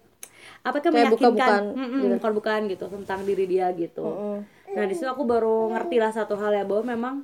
apa 0.65 0.81
kan 0.81 0.89
meyakinkan 0.91 1.13
buka-bukaan. 1.13 1.65
Mm-mm, 1.77 2.01
bukan-bukaan 2.17 2.63
gitu 2.67 2.85
tentang 2.89 3.21
diri 3.23 3.45
dia 3.45 3.69
gitu. 3.77 4.01
Mm-mm. 4.01 4.37
Nah 4.73 4.85
di 4.87 4.95
situ 4.97 5.05
aku 5.05 5.29
baru 5.29 5.69
ngerti 5.69 6.01
lah 6.01 6.17
satu 6.17 6.33
hal 6.35 6.53
ya 6.55 6.65
bahwa 6.65 6.85
memang 6.89 7.15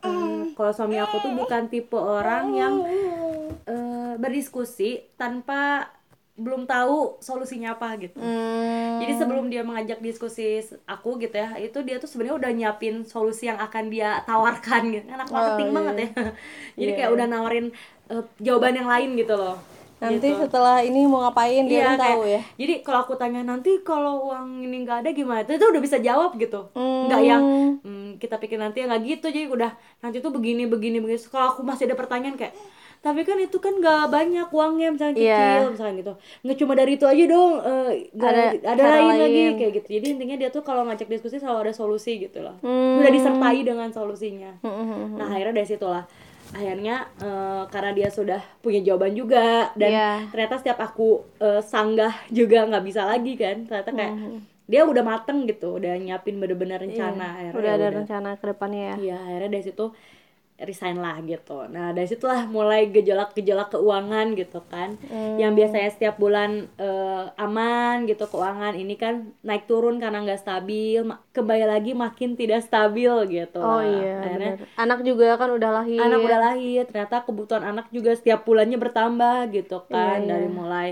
eh, 0.00 0.39
kalau 0.60 0.76
suami 0.76 1.00
aku 1.00 1.24
tuh 1.24 1.32
bukan 1.32 1.72
tipe 1.72 1.96
orang 1.96 2.52
yang 2.52 2.74
eh, 3.64 4.12
berdiskusi 4.20 5.08
tanpa 5.16 5.88
belum 6.36 6.68
tahu 6.68 7.20
solusinya 7.20 7.76
apa 7.76 7.96
gitu. 8.00 8.20
Hmm. 8.20 9.00
Jadi 9.00 9.12
sebelum 9.16 9.48
dia 9.48 9.64
mengajak 9.64 10.04
diskusi 10.04 10.60
aku 10.84 11.16
gitu 11.20 11.36
ya, 11.36 11.56
itu 11.56 11.80
dia 11.80 11.96
tuh 11.96 12.08
sebenarnya 12.08 12.36
udah 12.36 12.50
nyiapin 12.52 13.04
solusi 13.04 13.48
yang 13.48 13.60
akan 13.60 13.88
dia 13.88 14.20
tawarkan 14.28 14.88
gitu. 14.88 15.04
Anak 15.08 15.32
marketing 15.32 15.68
iya. 15.68 15.76
banget 15.76 15.94
ya. 15.96 16.08
Jadi 16.80 16.90
kayak 16.96 17.10
udah 17.16 17.26
nawarin 17.28 17.66
eh, 18.12 18.24
jawaban 18.40 18.76
yang 18.76 18.88
lain 18.88 19.16
gitu 19.16 19.36
loh. 19.36 19.56
Nanti 20.00 20.26
Gitu. 20.26 20.40
setelah 20.40 20.80
ini 20.80 21.04
mau 21.04 21.20
ngapain 21.22 21.62
dia 21.62 21.76
Iya, 21.76 21.86
kan 21.86 21.98
tahu 22.02 22.22
ya. 22.24 22.40
Jadi 22.56 22.74
kalau 22.80 22.98
aku 23.02 23.14
tanya 23.14 23.40
nanti 23.40 23.70
kalau 23.80 24.26
uang 24.26 24.60
ini 24.60 24.80
nggak 24.80 24.98
ada 24.98 25.10
gimana? 25.10 25.44
Itu 25.44 25.60
udah 25.62 25.78
bisa 25.78 25.96
jawab 25.98 26.34
gitu. 26.34 26.72
Hmm. 26.72 27.06
Nggak 27.06 27.20
yang 27.22 27.42
hmm, 27.78 28.10
kita 28.16 28.36
pikir 28.36 28.56
nanti 28.56 28.80
nggak 28.80 29.00
gitu. 29.02 29.26
Jadi 29.28 29.46
udah 29.46 29.70
nanti 30.00 30.18
tuh 30.18 30.30
begini 30.30 30.64
begini 30.64 30.98
begini. 30.98 31.20
Kalau 31.22 31.52
aku 31.52 31.60
masih 31.60 31.84
ada 31.84 31.94
pertanyaan 31.94 32.34
kayak 32.34 32.56
tapi 33.00 33.24
kan 33.24 33.32
itu 33.34 33.56
kan 33.56 33.72
nggak 33.74 34.08
banyak 34.08 34.48
uangnya 34.50 34.92
misalnya 34.92 35.16
Iya. 35.16 35.32
kecil 35.32 35.64
misalnya 35.72 35.94
gitu 35.96 36.12
nggak 36.44 36.56
cuma 36.58 36.72
dari 36.74 36.92
itu 36.92 37.06
aja 37.08 37.24
dong 37.26 37.52
eh, 37.58 37.90
nggak 38.12 38.28
Ada 38.28 38.42
ada, 38.60 38.76
cara 38.76 38.92
lain, 39.00 39.08
lagi 39.18 39.24
lain. 39.40 39.52
kayak 39.56 39.72
gitu 39.72 39.88
jadi 39.90 40.06
intinya 40.10 40.36
dia 40.36 40.48
tuh 40.50 40.60
kalau 40.60 40.84
ngajak 40.84 41.08
diskusi 41.08 41.40
selalu 41.40 41.58
ada 41.62 41.72
solusi 41.72 42.20
gitu 42.20 42.44
loh 42.44 42.60
Hmm. 42.60 43.00
udah 43.00 43.08
disertai 43.08 43.64
dengan 43.64 43.88
solusinya 43.88 44.52
Mm-mm. 44.60 45.16
Nah 45.16 45.32
akhirnya 45.32 45.54
dari 45.54 45.68
situlah 45.70 46.04
akhirnya 46.50 46.96
eh, 47.16 47.62
karena 47.66 47.90
dia 47.92 48.08
sudah 48.08 48.40
punya 48.58 48.80
jawaban 48.80 49.12
juga 49.12 49.70
dan 49.74 49.90
Iya. 49.90 50.10
ternyata 50.28 50.54
setiap 50.56 50.78
aku 50.80 51.08
eh, 51.38 51.62
sanggah 51.62 52.10
juga 52.28 52.64
nggak 52.64 52.84
bisa 52.84 53.02
lagi 53.04 53.34
kan 53.34 53.64
ternyata 53.64 53.90
kayak 53.90 54.14
dia 54.64 54.82
udah 54.82 55.02
mateng 55.02 55.44
gitu 55.44 55.76
udah 55.76 55.94
nyiapin 55.96 56.38
bener-bener 56.38 56.78
rencana 56.80 57.26
akhirnya 57.36 57.50
Hmm. 57.50 57.58
Udah 57.58 57.72
ada 57.72 57.84
udah. 57.84 57.96
rencana 57.96 58.28
ke 58.34 58.44
depannya 58.46 58.82
ya. 58.84 58.94
Iya 59.00 59.16
akhirnya 59.20 59.50
dari 59.50 59.64
situ 59.64 59.84
resign 60.62 60.96
lah 60.96 61.16
gitu 61.20 61.64
nah 61.66 61.90
dari 61.90 62.04
situlah 62.04 62.44
mulai 62.46 62.88
gejolak-gejolak 62.88 63.70
keuangan 63.70 64.34
gitu 64.34 64.60
kan 64.64 64.94
Hmm. 65.02 65.36
yang 65.36 65.52
biasanya 65.52 65.88
setiap 65.88 66.16
bulan 66.16 66.50
eh, 66.76 67.24
aman 67.36 68.04
gitu 68.04 68.24
keuangan 68.24 68.74
ini 68.74 68.94
kan 68.94 69.14
naik 69.40 69.64
turun 69.64 69.96
karena 69.96 70.20
nggak 70.20 70.38
stabil 70.38 71.00
kembali 71.30 71.64
lagi 71.64 71.92
makin 71.94 72.34
tidak 72.34 72.60
stabil 72.60 73.10
gitu 73.28 73.58
Oh 73.58 73.78
lah. 73.78 73.86
iya, 73.86 74.14
akhirnya. 74.20 74.52
Anak 74.76 75.00
juga 75.00 75.34
kan 75.34 75.50
udah 75.50 75.70
lahir. 75.72 75.98
anak 75.98 76.20
udah 76.20 76.38
lahir 76.42 76.82
ternyata 76.84 77.22
kebutuhan 77.22 77.64
anak 77.64 77.86
juga 77.88 78.12
setiap 78.12 78.42
bulannya 78.42 78.76
bertambah 78.76 79.36
gitu 79.50 79.82
kan 79.86 80.18
Iya, 80.18 80.22
iya. 80.22 80.30
dari 80.30 80.48
mulai 80.48 80.88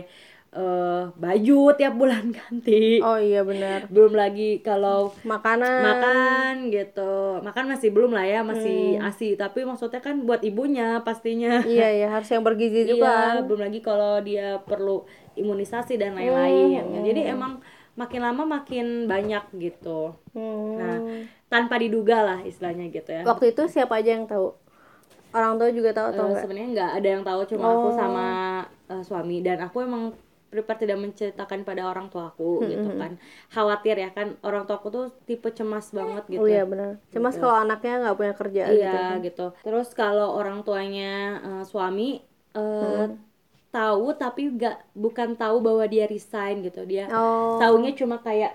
eh, 0.50 1.02
baju 1.10 1.60
tiap 1.72 1.92
bulan 1.92 2.32
ganti 2.36 2.98
Oh 2.98 3.14
iya 3.14 3.40
benar. 3.40 3.84
belum 3.86 4.12
lagi 4.12 4.58
kalau 4.58 5.12
Makanan. 5.22 5.80
makan 5.82 6.54
gitu 6.68 7.12
makan 7.40 7.64
masih 7.68 7.88
belum 7.88 8.10
lah 8.10 8.24
ya 8.24 8.40
masih 8.42 8.96
Hmm. 8.96 9.06
asi 9.06 9.34
tapi 9.34 9.62
maksudnya 9.62 9.98
kan 9.98 10.22
buat 10.22 10.40
ibunya 10.40 11.00
pastinya 11.00 11.60
Iya 11.60 11.88
iya 11.94 12.08
harus 12.08 12.26
yang 12.26 12.42
bergizi 12.42 12.88
juga. 12.88 13.36
iya 13.36 13.40
belum 13.40 13.60
lagi 13.60 13.80
kalau 13.80 14.20
dia 14.20 14.56
perlu 14.60 15.04
imunisasi 15.34 15.94
dan 15.94 16.14
lain-lain 16.14 16.80
Hmm. 16.82 17.04
jadi 17.04 17.30
emang 17.30 17.60
makin 17.94 18.22
lama 18.22 18.42
makin 18.46 18.86
banyak 19.04 19.42
gitu 19.54 20.14
Hmm. 20.30 20.74
nah 20.74 20.96
tanpa 21.46 21.76
diduga 21.76 22.20
lah 22.20 22.38
istilahnya 22.40 22.88
gitu 22.88 23.10
ya 23.10 23.22
Waktu 23.22 23.52
itu 23.52 23.66
siapa 23.66 23.96
aja 23.96 24.12
yang 24.12 24.24
tahu? 24.24 24.52
Orang 25.28 25.56
tua 25.56 25.68
juga 25.68 25.92
tahu 25.92 26.06
atau 26.10 26.22
Eh, 26.22 26.28
enggak? 26.30 26.40
sebenarnya 26.40 26.68
nggak 26.70 26.90
ada 26.94 27.08
yang 27.10 27.22
tahu 27.22 27.40
cuma 27.46 27.66
aku 27.68 27.88
Oh. 27.90 27.94
sama 27.94 28.26
eh, 28.86 29.02
suami 29.02 29.36
dan 29.38 29.60
aku 29.60 29.82
emang 29.82 30.16
prepare 30.52 30.78
tidak 30.82 30.98
menceritakan 31.04 31.60
pada 31.68 31.82
orang 31.90 32.06
tua 32.12 32.32
aku 32.32 32.64
Hmm, 32.64 32.70
gitu 32.72 32.88
kan. 33.00 33.12
Khawatir 33.54 33.96
ya 34.04 34.08
kan 34.16 34.26
orang 34.48 34.62
tua 34.66 34.76
aku 34.80 34.88
tuh 34.96 35.04
tipe 35.28 35.48
cemas 35.58 35.86
banget 35.92 36.24
gitu 36.32 36.42
Oh 36.42 36.48
iya 36.48 36.62
benar. 36.64 36.90
Cemas 37.12 37.34
kalau 37.40 37.56
anaknya 37.64 37.92
nggak 38.02 38.16
punya 38.18 38.32
kerjaan 38.40 38.72
gitu. 38.74 38.84
iya 38.84 39.20
gitu. 39.26 39.46
Terus 39.64 39.88
kalau 39.92 40.28
orang 40.38 40.58
tuanya 40.66 41.06
eh, 41.46 41.62
suami 41.68 42.02
eh, 42.56 43.04
tahu 43.72 44.06
tapi 44.16 44.42
nggak 44.56 44.76
bukan 44.96 45.28
tahu 45.36 45.56
bahwa 45.66 45.84
dia 45.92 46.04
resign 46.08 46.64
gitu. 46.66 46.80
Dia 46.88 47.04
Oh. 47.12 47.58
taunya 47.60 47.92
cuma 48.00 48.16
kayak 48.20 48.52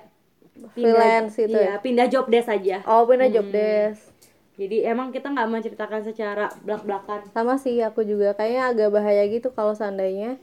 Freelance 0.73 1.33
gitu 1.37 1.57
iya, 1.57 1.81
pindah 1.81 2.07
job 2.13 2.25
desk 2.29 2.49
aja. 2.49 2.77
Oh 2.85 3.03
pindah 3.09 3.29
job 3.33 3.47
desk. 3.49 4.13
jadi 4.53 4.93
emang 4.93 5.09
kita 5.09 5.33
nggak 5.33 5.49
menceritakan 5.49 6.01
secara 6.05 6.45
belak 6.61 6.85
belakan 6.85 7.21
Sama 7.33 7.57
sih 7.57 7.81
aku 7.81 8.05
juga. 8.05 8.37
Kayaknya 8.37 8.61
agak 8.69 8.89
bahaya 8.93 9.23
gitu 9.25 9.49
kalau 9.57 9.73
seandainya 9.73 10.37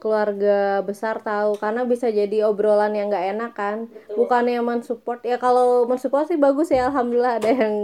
keluarga 0.00 0.80
besar 0.82 1.20
tahu 1.20 1.60
karena 1.60 1.84
bisa 1.84 2.08
jadi 2.08 2.48
obrolan 2.48 2.96
yang 2.96 3.12
nggak 3.12 3.26
enak 3.36 3.52
kan 3.52 3.76
bukannya 4.16 4.58
mensupport 4.64 5.20
ya 5.22 5.36
kalau 5.36 5.84
mensupport 5.84 6.24
sih 6.26 6.40
bagus 6.40 6.72
ya 6.72 6.88
alhamdulillah 6.88 7.38
ada 7.38 7.50
yang 7.52 7.76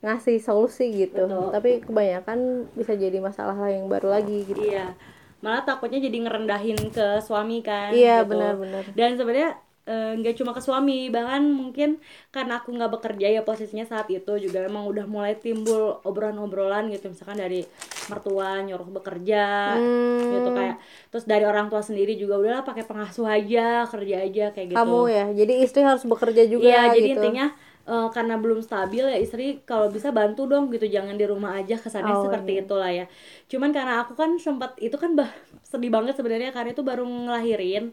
ngasih 0.00 0.40
solusi 0.40 0.90
gitu 1.06 1.28
Betul. 1.28 1.52
tapi 1.52 1.70
kebanyakan 1.84 2.68
bisa 2.74 2.96
jadi 2.96 3.20
masalah 3.20 3.56
yang 3.68 3.86
baru 3.86 4.16
lagi 4.16 4.48
gitu 4.48 4.56
Iya, 4.56 4.96
malah 5.44 5.62
takutnya 5.64 6.00
jadi 6.00 6.24
ngerendahin 6.24 6.88
ke 6.88 7.20
suami 7.20 7.60
kan. 7.60 7.92
Iya, 7.92 8.24
gitu. 8.24 8.32
benar-benar. 8.32 8.84
Dan 8.96 9.20
sebenarnya 9.20 9.60
eh, 9.86 10.12
nggak 10.16 10.34
cuma 10.36 10.52
ke 10.52 10.60
suami 10.60 11.08
bahkan 11.08 11.44
mungkin 11.46 11.96
karena 12.28 12.60
aku 12.60 12.72
nggak 12.72 12.92
bekerja 12.96 13.26
ya 13.30 13.42
posisinya 13.42 13.84
saat 13.84 14.06
itu 14.08 14.32
juga 14.38 14.64
emang 14.64 14.84
udah 14.86 15.04
mulai 15.04 15.36
timbul 15.36 15.98
obrolan-obrolan 16.02 16.88
gitu 16.88 17.08
misalkan 17.08 17.38
dari 17.38 17.64
mertua 18.08 18.60
nyuruh 18.60 18.88
bekerja 18.90 19.44
Hmm. 19.72 20.30
gitu 20.30 20.50
kayak 20.52 20.76
terus 21.10 21.24
dari 21.26 21.42
orang 21.42 21.66
tua 21.66 21.82
sendiri 21.82 22.14
juga 22.14 22.38
udahlah 22.38 22.62
pakai 22.62 22.84
pengasuh 22.86 23.26
aja 23.26 23.82
kerja 23.86 24.16
aja 24.22 24.44
kayak 24.54 24.68
gitu 24.74 24.78
kamu 24.78 25.00
ya 25.08 25.24
jadi 25.34 25.52
istri 25.60 25.80
harus 25.82 26.04
bekerja 26.06 26.42
juga 26.46 26.66
Iya, 26.66 26.80
jadi 26.94 27.08
gitu. 27.10 27.18
intinya 27.18 27.46
eh, 27.82 28.08
karena 28.14 28.34
belum 28.38 28.60
stabil 28.62 29.02
ya 29.02 29.18
istri 29.18 29.58
kalau 29.66 29.90
bisa 29.90 30.14
bantu 30.14 30.46
dong 30.46 30.70
gitu, 30.70 30.86
jangan 30.86 31.18
di 31.18 31.26
rumah 31.26 31.58
aja 31.58 31.74
kesannya 31.74 32.14
Oh, 32.14 32.22
seperti 32.22 32.62
itulah 32.62 32.92
ya. 32.92 33.06
Cuman 33.50 33.74
karena 33.74 34.04
aku 34.04 34.14
kan 34.14 34.38
sempat 34.38 34.78
itu 34.78 34.94
kan 34.94 35.18
bah, 35.18 35.26
sedih 35.66 35.90
banget 35.90 36.14
sebenarnya 36.14 36.54
karena 36.54 36.70
itu 36.70 36.84
baru 36.86 37.02
ngelahirin, 37.02 37.90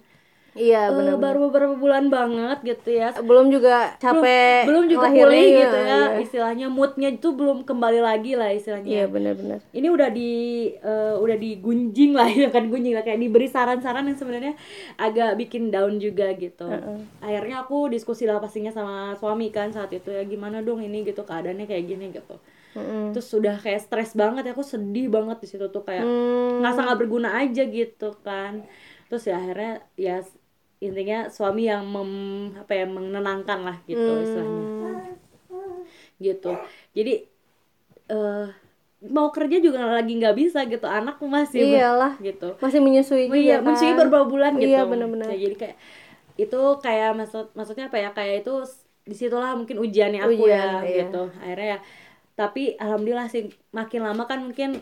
iya 0.57 0.81
Eh, 0.83 0.93
benar 0.93 1.15
baru 1.15 1.47
beberapa 1.47 1.73
bulan 1.73 2.09
banget 2.09 2.57
gitu 2.65 2.89
ya. 2.91 3.13
belum 3.15 3.47
juga 3.47 3.93
capek 3.97 4.65
belum 4.65 4.83
juga 4.85 5.07
ngelahirin 5.07 5.23
pulih 5.23 5.45
ya, 5.47 5.59
gitu 5.61 5.77
ya, 5.77 5.85
iya. 5.87 6.03
istilahnya 6.19 6.67
moodnya 6.67 7.09
itu 7.09 7.29
belum 7.31 7.63
kembali 7.63 7.99
lagi 7.99 8.33
lah 8.33 8.49
istilahnya. 8.49 8.89
iya 8.89 9.05
benar-benar 9.05 9.59
Ini 9.69 9.87
udah 9.87 10.09
di 10.09 10.31
eh, 10.73 11.15
udah 11.15 11.37
digunjing 11.37 12.11
lah 12.11 12.27
ya 12.43 12.49
kan 12.49 12.67
gunjing 12.67 12.91
lah 12.91 13.01
kayak 13.01 13.17
diberi 13.17 13.47
saran-saran 13.47 14.03
yang 14.03 14.17
sebenarnya 14.17 14.53
agak 14.97 15.37
bikin 15.37 15.69
down 15.69 15.97
juga 15.97 16.33
gitu. 16.33 16.65
Akhirnya 17.19 17.61
aku 17.61 17.87
diskusi 17.87 18.25
lah 18.25 18.37
pastinya 18.37 18.69
sama 18.69 19.13
suami 19.15 19.49
kan 19.49 19.69
saat 19.69 19.89
itu 19.89 20.09
ya 20.09 20.23
gimana 20.23 20.59
dong 20.59 20.79
ini 20.79 21.03
gitu 21.03 21.21
keadaannya 21.21 21.63
kayak 21.63 21.85
gini 21.85 22.09
gitu. 22.11 22.35
Mm-mm. 22.73 23.09
Terus 23.09 23.25
sudah 23.25 23.57
kayak 23.57 23.81
stres 23.81 24.13
banget 24.13 24.45
ya 24.45 24.53
aku 24.53 24.61
sedih 24.61 25.07
banget 25.07 25.37
di 25.39 25.47
situ 25.47 25.65
tuh 25.67 25.81
kayak 25.81 26.05
ngerasa 26.61 26.79
nggak 26.83 26.99
berguna 26.99 27.29
aja 27.35 27.63
gitu 27.63 28.13
kan. 28.21 28.61
Terus 29.07 29.23
ya 29.23 29.35
akhirnya 29.35 29.71
ya 29.95 30.19
intinya 30.77 31.25
suami 31.33 31.65
yang 31.71 31.83
mem, 31.89 32.11
apa 32.61 32.71
ya 32.77 32.85
menenangkan 32.85 33.59
lah 33.65 33.77
gitu 33.89 34.01
Hmm. 34.05 34.23
istilahnya 34.25 34.63
gitu 36.17 36.51
jadi 36.97 37.13
eh 38.09 38.47
mau 38.97 39.29
kerja 39.29 39.61
juga 39.61 39.85
lagi 40.01 40.17
nggak 40.17 40.35
bisa 40.37 40.65
gitu 40.65 40.89
anak 40.89 41.21
masih 41.21 41.61
iyalah 41.77 42.17
gitu 42.17 42.57
masih 42.57 42.81
menyusui 42.81 43.29
oh 43.29 43.37
iya 43.37 43.61
kan. 43.61 43.69
menyusui 43.69 43.93
beberapa 43.93 44.25
bulan 44.25 44.57
gitu 44.57 44.73
Iya, 44.73 44.89
benar-benar. 44.89 45.29
Ya, 45.33 45.37
jadi 45.45 45.55
kayak 45.61 45.77
itu 46.37 46.61
kayak 46.81 47.11
maksud 47.17 47.45
maksudnya 47.53 47.85
apa 47.89 47.97
ya 48.01 48.09
kayak 48.13 48.35
itu 48.45 48.53
di 49.05 49.15
situlah 49.17 49.53
mungkin 49.57 49.77
ujiannya 49.81 50.21
aku 50.25 50.45
Ujian, 50.45 50.81
ya 50.81 50.85
iya. 50.85 50.97
gitu 51.05 51.23
akhirnya 51.41 51.67
ya 51.77 51.79
tapi 52.37 52.63
alhamdulillah 52.77 53.27
sih 53.33 53.49
makin 53.73 54.01
lama 54.05 54.23
kan 54.29 54.39
mungkin 54.45 54.81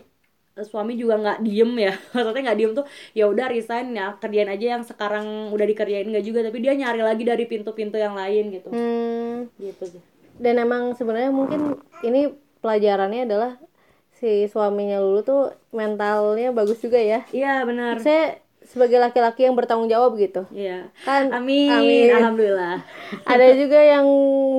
suami 0.63 0.95
juga 0.95 1.19
nggak 1.19 1.39
diem 1.43 1.71
ya. 1.75 1.93
Maksudnya 2.15 2.41
nggak 2.51 2.59
diem 2.59 2.71
tuh 2.71 2.85
ya 3.11 3.27
udah 3.27 3.45
resign 3.51 3.91
ya 3.91 4.15
kerjain 4.15 4.47
aja 4.47 4.65
yang 4.79 4.83
sekarang 4.87 5.51
udah 5.51 5.65
dikerjain 5.67 6.07
nggak 6.07 6.25
juga 6.25 6.39
tapi 6.47 6.63
dia 6.63 6.71
nyari 6.71 7.01
lagi 7.03 7.23
dari 7.27 7.43
pintu-pintu 7.43 7.99
yang 7.99 8.15
lain 8.15 8.55
gitu. 8.55 8.69
Hmm, 8.71 9.51
gitu 9.59 9.83
sih. 9.97 10.01
Dan 10.39 10.59
emang 10.59 10.95
sebenarnya 10.95 11.31
mungkin 11.31 11.79
ini 12.03 12.31
pelajarannya 12.63 13.27
adalah 13.27 13.51
si 14.15 14.47
suaminya 14.47 15.03
Lulu 15.03 15.21
tuh 15.27 15.43
mentalnya 15.75 16.55
bagus 16.55 16.79
juga 16.79 16.99
ya. 16.99 17.27
Iya 17.35 17.67
benar. 17.67 17.99
Saya 17.99 18.39
sebagai 18.65 18.97
laki-laki 18.97 19.45
yang 19.45 19.53
bertanggung 19.53 19.87
jawab 19.87 20.17
gitu 20.17 20.45
iya 20.51 20.89
kan 21.05 21.29
amin, 21.31 21.69
Amin. 21.71 22.09
alhamdulillah 22.11 22.81
ada 23.31 23.47
juga 23.53 23.79
yang 23.79 24.05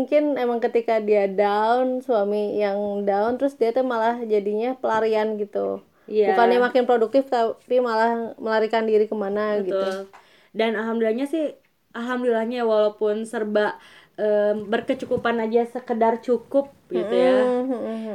mungkin 0.01 0.39
emang 0.39 0.59
ketika 0.63 1.03
dia 1.03 1.27
down 1.27 2.01
suami 2.01 2.57
yang 2.59 3.03
down 3.03 3.37
terus 3.37 3.59
dia 3.59 3.75
tuh 3.75 3.83
malah 3.85 4.19
jadinya 4.25 4.75
pelarian 4.79 5.37
gitu 5.37 5.83
Iya. 6.07 6.39
bukannya 6.39 6.63
makin 6.63 6.87
produktif 6.87 7.27
tapi 7.27 7.83
malah 7.83 8.39
melarikan 8.39 8.87
diri 8.87 9.11
ke 9.11 9.17
mana 9.19 9.59
gitu 9.59 9.75
Betul. 9.75 10.07
Dan 10.55 10.79
alhamdulillahnya 10.79 11.27
sih 11.27 11.59
alhamdulillahnya 11.91 12.63
walaupun 12.63 13.27
serba 13.27 13.75
em, 14.17 14.65
berkecukupan 14.65 15.37
aja 15.39 15.69
sekedar 15.69 16.19
cukup 16.19 16.73
gitu 16.89 17.13
ya. 17.13 17.37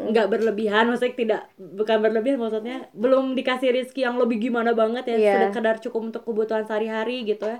Nggak 0.09 0.27
berlebihan 0.27 0.89
maksudnya 0.89 1.13
tidak 1.13 1.41
bukan 1.55 1.97
berlebihan 2.01 2.41
maksudnya 2.41 2.89
belum 2.91 3.37
dikasih 3.37 3.69
rezeki 3.69 4.01
yang 4.05 4.17
lebih 4.17 4.41
gimana 4.41 4.73
banget 4.73 5.05
ya 5.05 5.17
Iya. 5.17 5.33
sekedar 5.49 5.77
cukup 5.77 6.01
untuk 6.09 6.21
kebutuhan 6.25 6.65
sehari-hari 6.65 7.21
gitu 7.23 7.45
ya. 7.45 7.59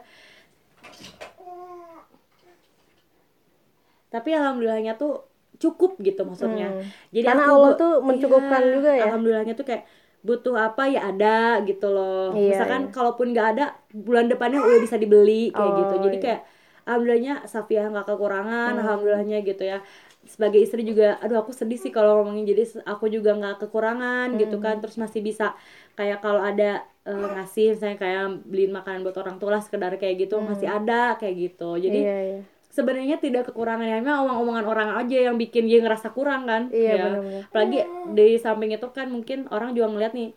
Tapi 4.11 4.29
alhamdulillahnya 4.35 4.99
tuh 4.99 5.23
cukup 5.55 5.95
gitu 6.01 6.25
maksudnya. 6.25 6.67
Hmm. 6.73 6.83
Jadi 7.13 7.25
Karena 7.27 7.43
aku 7.47 7.53
Allah 7.55 7.71
tuh 7.77 7.91
mencukupkan 8.03 8.61
iya, 8.61 8.71
juga 8.73 8.89
ya. 8.91 9.03
Alhamdulillahnya 9.07 9.53
tuh 9.55 9.65
kayak 9.69 9.83
butuh 10.21 10.53
apa 10.53 10.83
ya 10.89 11.01
ada 11.09 11.61
gitu 11.63 11.87
loh. 11.89 12.33
Iya, 12.35 12.57
Misalkan 12.57 12.81
iya. 12.89 12.91
kalaupun 12.93 13.27
nggak 13.31 13.47
ada 13.57 13.65
bulan 13.93 14.25
depannya 14.27 14.59
udah 14.59 14.79
bisa 14.83 14.97
dibeli 14.97 15.49
kayak 15.53 15.71
Oh, 15.71 15.77
gitu. 15.79 15.95
Jadi 16.09 16.17
iya. 16.17 16.23
kayak 16.25 16.41
alhamdulillahnya 16.83 17.45
Safia 17.45 17.87
nggak 17.87 18.07
kekurangan, 18.07 18.71
Hmm. 18.73 18.81
alhamdulillahnya 18.81 19.37
gitu 19.41 19.63
ya. 19.63 19.79
Sebagai 20.21 20.61
istri 20.61 20.81
juga, 20.81 21.17
aduh 21.17 21.41
aku 21.41 21.49
sedih 21.49 21.75
sih 21.75 21.89
kalau 21.89 22.21
ngomongin 22.21 22.45
jadi 22.45 22.63
aku 22.85 23.09
juga 23.09 23.33
nggak 23.33 23.57
kekurangan 23.59 24.37
gitu 24.37 24.57
Hmm. 24.57 24.63
kan. 24.63 24.75
Terus 24.77 24.97
masih 24.97 25.21
bisa 25.21 25.53
kayak 25.93 26.21
kalau 26.21 26.41
ada 26.41 26.81
eh, 27.01 27.17
ngasih 27.17 27.73
misalnya 27.73 27.97
kayak 27.97 28.45
beliin 28.45 28.69
makanan 28.69 29.01
buat 29.01 29.17
orang 29.17 29.41
tua 29.41 29.57
lah 29.57 29.61
sekedar 29.65 29.89
kayak 29.97 30.21
gitu 30.21 30.37
masih 30.37 30.69
ada 30.69 31.17
kayak 31.17 31.35
gitu. 31.49 31.73
Jadi 31.75 31.97
Hmm. 31.97 32.05
iya 32.05 32.19
iya 32.21 32.41
sebenarnya 32.71 33.19
tidak 33.19 33.51
kekurangan 33.51 33.83
ya 33.83 33.99
memang 33.99 34.23
omong-omongan 34.23 34.63
orang 34.63 34.89
aja 34.95 35.27
yang 35.27 35.35
bikin 35.35 35.67
dia 35.67 35.83
ngerasa 35.83 36.15
kurang 36.15 36.47
kan 36.47 36.71
Iya, 36.71 36.87
ya. 36.87 37.03
benar-benar. 37.03 37.41
apalagi 37.51 37.79
di 38.15 38.27
samping 38.39 38.71
itu 38.71 38.87
kan 38.95 39.11
mungkin 39.11 39.43
orang 39.51 39.75
juga 39.75 39.91
ngeliat 39.91 40.13
nih 40.15 40.31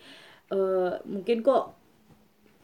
eh, 0.51 0.91
mungkin 1.07 1.37
kok 1.41 1.63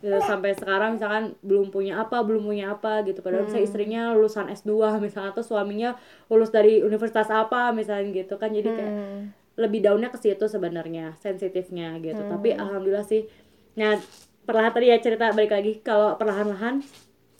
eh, 0.02 0.20
sampai 0.22 0.52
sekarang 0.52 0.96
misalkan 0.96 1.24
belum 1.40 1.68
punya 1.68 1.98
apa 1.98 2.20
belum 2.20 2.42
punya 2.42 2.72
apa 2.72 3.00
gitu 3.02 3.20
padahal 3.20 3.44
misalnya 3.44 3.58
Hmm. 3.58 3.68
istrinya 3.68 4.02
lulusan 4.10 4.46
S2 4.48 4.72
misalnya 4.98 5.30
atau 5.30 5.42
suaminya 5.42 5.94
lulus 6.26 6.48
dari 6.48 6.80
universitas 6.80 7.28
apa 7.28 7.70
misalnya 7.70 8.08
gitu 8.10 8.34
kan 8.34 8.48
jadi 8.48 8.68
kayak 8.68 8.92
Hmm. 8.92 9.20
lebih 9.56 9.80
daunnya 9.80 10.08
ke 10.08 10.16
situ 10.16 10.44
sebenarnya 10.44 11.14
sensitifnya 11.16 11.96
gitu 11.98 12.18
Hmm. 12.18 12.30
tapi 12.30 12.52
alhamdulillah 12.52 13.04
sih 13.04 13.28
nah 13.72 13.96
perlahan 14.42 14.72
tadi 14.72 14.86
ya 14.86 14.98
cerita 14.98 15.30
balik 15.30 15.50
lagi 15.50 15.78
kalau 15.78 16.16
perlahan-lahan 16.16 16.80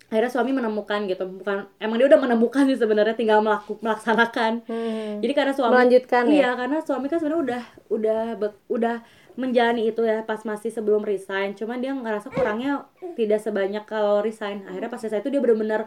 akhirnya 0.07 0.27
suami 0.29 0.51
menemukan 0.51 1.07
gitu 1.07 1.23
bukan 1.25 1.70
emang 1.77 1.96
dia 1.96 2.07
udah 2.07 2.20
menemukan 2.20 2.66
sih 2.66 2.75
sebenarnya 2.75 3.14
tinggal 3.14 3.38
melaku, 3.40 3.79
melaksanakan 3.79 4.53
Hmm. 4.64 5.18
jadi 5.18 5.33
karena 5.33 5.53
suami 5.53 5.70
Melanjutkan 5.73 6.23
ya? 6.25 6.35
iya 6.35 6.51
karena 6.53 6.79
suami 6.81 7.07
kan 7.07 7.18
sebenarnya 7.18 7.40
udah 7.40 7.62
udah 7.88 8.20
be- 8.37 8.61
udah 8.68 8.96
menjalani 9.37 9.87
itu 9.90 10.01
ya 10.03 10.23
pas 10.27 10.40
masih 10.47 10.71
sebelum 10.73 11.03
resign. 11.07 11.55
Cuman 11.59 11.79
dia 11.83 11.93
ngerasa 11.95 12.29
kurangnya 12.33 12.87
tidak 13.19 13.40
sebanyak 13.43 13.85
kalau 13.87 14.23
resign. 14.25 14.64
Akhirnya 14.66 14.90
pas 14.90 15.03
resign 15.03 15.21
itu 15.23 15.31
dia 15.35 15.43
benar-benar 15.43 15.81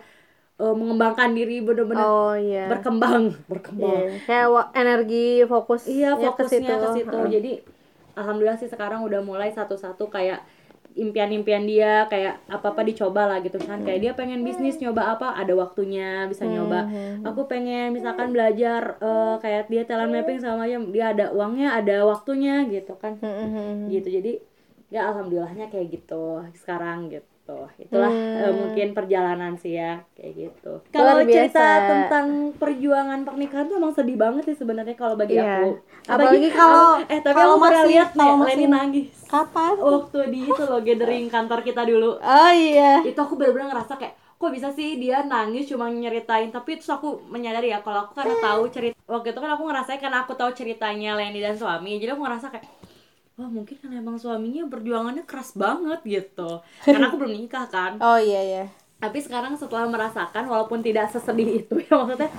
eh, 0.61 0.75
mengembangkan 0.75 1.29
diri 1.33 1.59
benar-benar 1.65 2.05
oh 2.05 2.33
iya. 2.37 2.69
berkembang. 2.71 3.23
Berkembang 3.49 3.99
Iya, 4.05 4.23
kayak 4.27 4.47
wa- 4.53 4.69
energi 4.77 5.25
fokus 5.49 5.81
Iya 5.89 6.09
ya 6.15 6.29
fokusnya 6.31 6.75
ke 6.79 6.87
situ. 6.95 7.17
Heeh. 7.17 7.29
Jadi 7.33 7.51
alhamdulillah 8.13 8.57
sih 8.61 8.69
sekarang 8.69 9.01
udah 9.07 9.21
mulai 9.25 9.49
satu-satu 9.49 10.07
kayak 10.13 10.45
impian-impian 10.93 11.65
dia 11.65 12.05
kayak 12.07 12.45
apa-apa 12.47 12.85
dicoba 12.85 13.25
lah 13.25 13.37
gitu 13.41 13.57
kan. 13.61 13.81
Kayak 13.81 13.99
dia 13.99 14.11
pengen 14.13 14.45
bisnis 14.45 14.77
nyoba 14.77 15.17
apa 15.17 15.33
ada 15.33 15.53
waktunya 15.57 16.29
bisa 16.29 16.45
nyoba. 16.45 16.89
Aku 17.25 17.49
pengen 17.49 17.93
misalkan 17.93 18.31
belajar 18.31 19.01
eh, 19.01 19.35
kayak 19.41 19.69
dia 19.69 19.83
talent 19.83 20.13
mapping 20.13 20.39
sama 20.39 20.65
macam 20.65 20.93
dia 20.93 21.11
ada 21.11 21.33
uangnya 21.33 21.75
ada 21.77 22.05
waktunya 22.05 22.65
gitu 22.69 22.93
kan. 22.97 23.17
Hmm, 23.19 23.89
gitu 23.89 24.07
jadi 24.09 24.39
ya 24.93 25.09
alhamdulillahnya 25.09 25.73
kayak 25.73 25.89
gitu 25.89 26.45
sekarang 26.53 27.09
gitu 27.09 27.32
itulah 27.75 28.07
Hmm. 28.07 28.39
eh, 28.39 28.53
mungkin 28.55 28.87
perjalanan 28.95 29.53
sih 29.53 29.75
ya 29.75 29.99
kayak 30.13 30.31
gitu. 30.33 30.79
Kalau 30.89 31.19
cerita 31.21 31.59
tentang 31.83 32.27
perjuangan 32.55 33.19
pernikahan 33.21 33.67
tuh 33.67 33.75
emang 33.75 33.91
sedih 33.91 34.15
banget 34.15 34.47
sih 34.47 34.57
sebenarnya 34.57 34.95
kalau 34.95 35.13
bagi 35.13 35.35
Iya. 35.35 35.59
aku. 35.59 35.69
Apalagi 36.07 36.49
kalau- 36.49 36.97
aku- 36.97 37.11
eh 37.11 37.19
tapi 37.19 37.35
kalau 37.35 37.53
aku 37.53 37.63
pernah 37.67 37.83
lihat 37.85 38.09
kalau 38.13 38.35
Leni 38.41 38.65
nangis. 38.65 39.07
Kapan? 39.25 39.73
Waktu 39.75 40.19
di 40.29 40.39
itu 40.45 40.63
loh 40.63 40.79
gathering 40.79 41.27
kantor 41.27 41.59
kita 41.61 41.81
dulu. 41.83 42.15
Oh 42.15 42.51
iya. 42.51 43.03
Itu 43.03 43.19
aku 43.19 43.35
bener-bener 43.35 43.67
ngerasa 43.69 43.97
kayak 43.97 44.15
kok 44.33 44.51
bisa 44.51 44.67
sih 44.69 44.95
dia 44.97 45.23
nangis 45.23 45.63
cuma 45.65 45.87
nyeritain? 45.87 46.47
Tapi 46.47 46.75
terus 46.75 46.91
aku 46.91 47.23
menyadari 47.25 47.69
ya 47.69 47.79
kalau 47.79 48.03
aku 48.03 48.13
karena 48.13 48.35
tahu 48.37 48.67
cerita 48.69 48.95
waktu 49.05 49.31
itu 49.31 49.39
kan 49.39 49.51
aku 49.51 49.63
ngerasain 49.63 49.99
karena 49.99 50.23
aku 50.23 50.33
tahu 50.33 50.51
ceritanya 50.51 51.15
Leni 51.15 51.39
dan 51.39 51.53
suami 51.53 51.95
jadi 51.95 52.11
aku 52.11 52.23
ngerasa 52.23 52.47
kayak 52.49 52.65
wah 53.39 53.49
mungkin 53.49 53.75
kan 53.81 53.91
emang 53.91 54.15
suaminya 54.21 54.69
perjuangannya 54.69 55.23
keras 55.25 55.57
banget 55.57 55.99
gitu. 56.05 56.61
Karena 56.85 57.09
aku 57.09 57.17
belum 57.21 57.33
nikah 57.33 57.65
kan. 57.69 57.97
Oh 58.01 58.17
iya 58.21 58.41
iya. 58.45 58.63
Tapi 59.03 59.19
sekarang 59.19 59.59
setelah 59.59 59.83
merasakan 59.91 60.47
walaupun 60.47 60.79
tidak 60.79 61.11
sesedih 61.11 61.65
itu 61.67 61.75
ya 61.83 61.91
maksudnya 61.99 62.31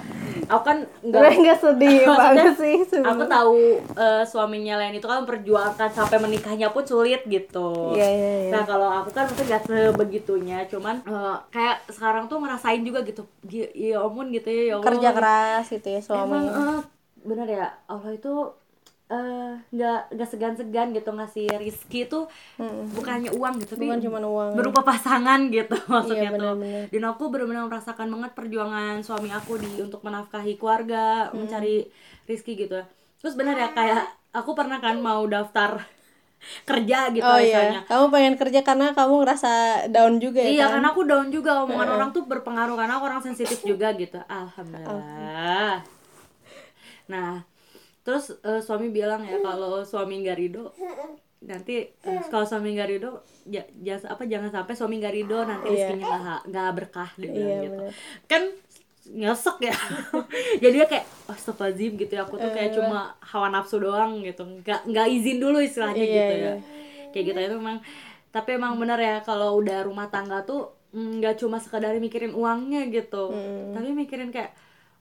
aku 0.48 0.62
kan 0.64 0.78
gue 1.04 1.12
nggak 1.12 1.34
nggak 1.44 1.58
sedih 1.60 1.96
Maksudnya, 2.08 2.24
banget 2.24 2.56
sih 2.56 2.76
aku 2.80 2.88
sebenarnya. 2.88 3.28
tahu 3.28 3.56
eh, 4.00 4.22
suaminya 4.24 4.74
Len 4.80 4.96
itu 4.96 5.04
kan 5.04 5.18
memperjuangkan 5.28 5.90
sampai 5.92 6.16
menikahnya 6.24 6.72
pun 6.72 6.84
sulit 6.88 7.20
gitu. 7.28 7.68
Iya 7.92 8.06
iya 8.16 8.30
iya. 8.48 8.52
Nah 8.56 8.62
kalau 8.64 8.88
aku 8.88 9.10
kan 9.12 9.24
mungkin 9.28 9.44
gak 9.44 9.62
sebegitunya, 9.68 10.58
cuman 10.72 10.96
eh, 11.04 11.36
kayak 11.52 11.76
sekarang 11.92 12.24
tuh 12.32 12.40
ngerasain 12.40 12.80
juga 12.80 13.04
gitu, 13.04 13.22
Gi- 13.44 13.72
ya 13.92 14.00
ampun 14.00 14.32
gitu 14.32 14.48
ya, 14.48 14.62
ya 14.72 14.76
kerja 14.80 15.08
keras 15.12 15.64
gitu 15.68 15.88
ya 15.92 16.00
Emang 16.00 16.44
suaminya. 16.48 16.64
eh, 16.64 16.80
bener 17.28 17.46
ya 17.48 17.66
Allah 17.88 18.10
itu 18.16 18.32
eh, 19.06 19.52
nggak 19.70 20.00
nggak 20.10 20.28
segan-segan 20.28 20.88
gitu 20.90 21.10
ngasih 21.10 21.46
Rizky 21.54 22.04
tuh 22.04 22.24
bukannya 22.90 23.30
uang 23.30 23.60
gitu 23.60 23.74
tapi 23.74 23.86
Bukan 23.86 24.00
cuman 24.02 24.22
uang. 24.24 24.50
berupa 24.54 24.80
pasangan 24.82 25.40
gitu 25.48 25.76
maksudnya 25.92 26.28
Iya, 26.28 26.30
tuh 26.32 26.54
benar-benar. 26.56 26.82
dan 26.88 27.04
aku 27.06 27.22
benar-benar 27.28 27.62
merasakan 27.66 28.08
banget 28.10 28.30
perjuangan 28.32 28.94
suami 29.00 29.28
aku 29.28 29.52
di 29.56 29.70
untuk 29.78 30.00
menafkahi 30.00 30.56
keluarga 30.56 31.28
Hmm. 31.28 31.44
mencari 31.44 31.84
Rizky 32.24 32.56
gitu 32.56 32.80
terus 33.18 33.34
benar 33.34 33.54
ya 33.54 33.68
kayak 33.70 34.04
aku 34.32 34.52
pernah 34.52 34.78
kan 34.78 34.96
mau 34.98 35.24
daftar 35.24 35.80
kerja 36.68 37.08
gitu 37.10 37.24
oh 37.24 37.36
misalnya 37.36 37.80
iya 37.80 37.88
kamu 37.88 38.04
pengen 38.10 38.34
kerja 38.36 38.60
karena 38.60 38.86
kamu 38.92 39.14
ngerasa 39.20 39.52
down 39.88 40.16
juga 40.16 40.40
ya 40.40 40.48
Iya 40.50 40.60
kan? 40.62 40.72
karena 40.74 40.88
aku 40.90 41.02
down 41.02 41.28
juga 41.28 41.50
omongan 41.62 41.88
orang 41.90 42.10
tuh 42.10 42.24
berpengaruh 42.24 42.74
karena 42.74 42.92
aku 42.94 43.04
orang 43.04 43.22
sensitif 43.22 43.60
juga 43.62 43.92
gitu. 43.94 44.20
Alhamdulillah. 44.28 45.80
Nah, 47.06 47.44
terus 48.04 48.36
eh, 48.38 48.60
suami 48.60 48.88
bilang 48.88 49.24
ya 49.24 49.40
kalau 49.40 49.80
suami 49.82 50.20
nggak 50.20 50.36
ridho 50.36 50.68
nanti 51.40 51.74
eh, 51.88 52.20
kalau 52.28 52.44
suami 52.44 52.72
nggak 52.72 52.88
ridho 52.88 53.20
jangan 53.80 54.12
apa 54.12 54.22
jangan 54.24 54.50
sampai 54.50 54.74
suami 54.74 54.94
nggak 54.96 55.14
ridho 55.14 55.38
nanti 55.40 55.66
Iya. 55.66 55.88
rezekinya 55.88 56.18
nggak 56.20 56.40
nggak 56.48 56.68
berkah 56.72 57.10
dia 57.14 57.28
bilang 57.28 57.40
Iya, 57.42 57.56
gitu. 57.60 57.74
benar. 57.74 57.92
Kan 58.24 58.42
nyesek 59.04 59.56
ya. 59.60 59.76
Jadi 60.64 60.74
dia 60.74 60.86
kayak 60.88 61.04
astagfirullahaladzim 61.28 61.92
gitu 61.98 62.12
ya 62.14 62.22
aku 62.24 62.34
tuh 62.36 62.50
kayak 62.50 62.72
cuma 62.72 63.00
hawa 63.20 63.48
nafsu 63.48 63.76
doang 63.76 64.20
gitu. 64.20 64.40
Nggak 64.40 64.88
nggak 64.88 65.06
izin 65.10 65.36
dulu 65.36 65.60
istilahnya 65.60 66.00
Iya, 66.00 66.08
gitu 66.08 66.34
iya. 66.34 66.44
ya. 66.44 66.54
Kayak 67.12 67.24
gitu 67.28 67.38
itu 67.42 67.56
memang 67.56 67.78
tapi 68.32 68.50
emang 68.56 68.74
bener 68.74 68.96
ya 68.96 69.16
kalau 69.20 69.60
udah 69.60 69.84
rumah 69.84 70.08
tangga 70.08 70.42
tuh 70.42 70.72
mm, 70.90 71.20
nggak 71.20 71.36
cuma 71.36 71.60
sekadar 71.60 71.94
mikirin 71.96 72.32
uangnya 72.32 72.90
gitu 72.90 73.30
tapi 73.70 73.94
mikirin 73.94 74.34
kayak 74.34 74.50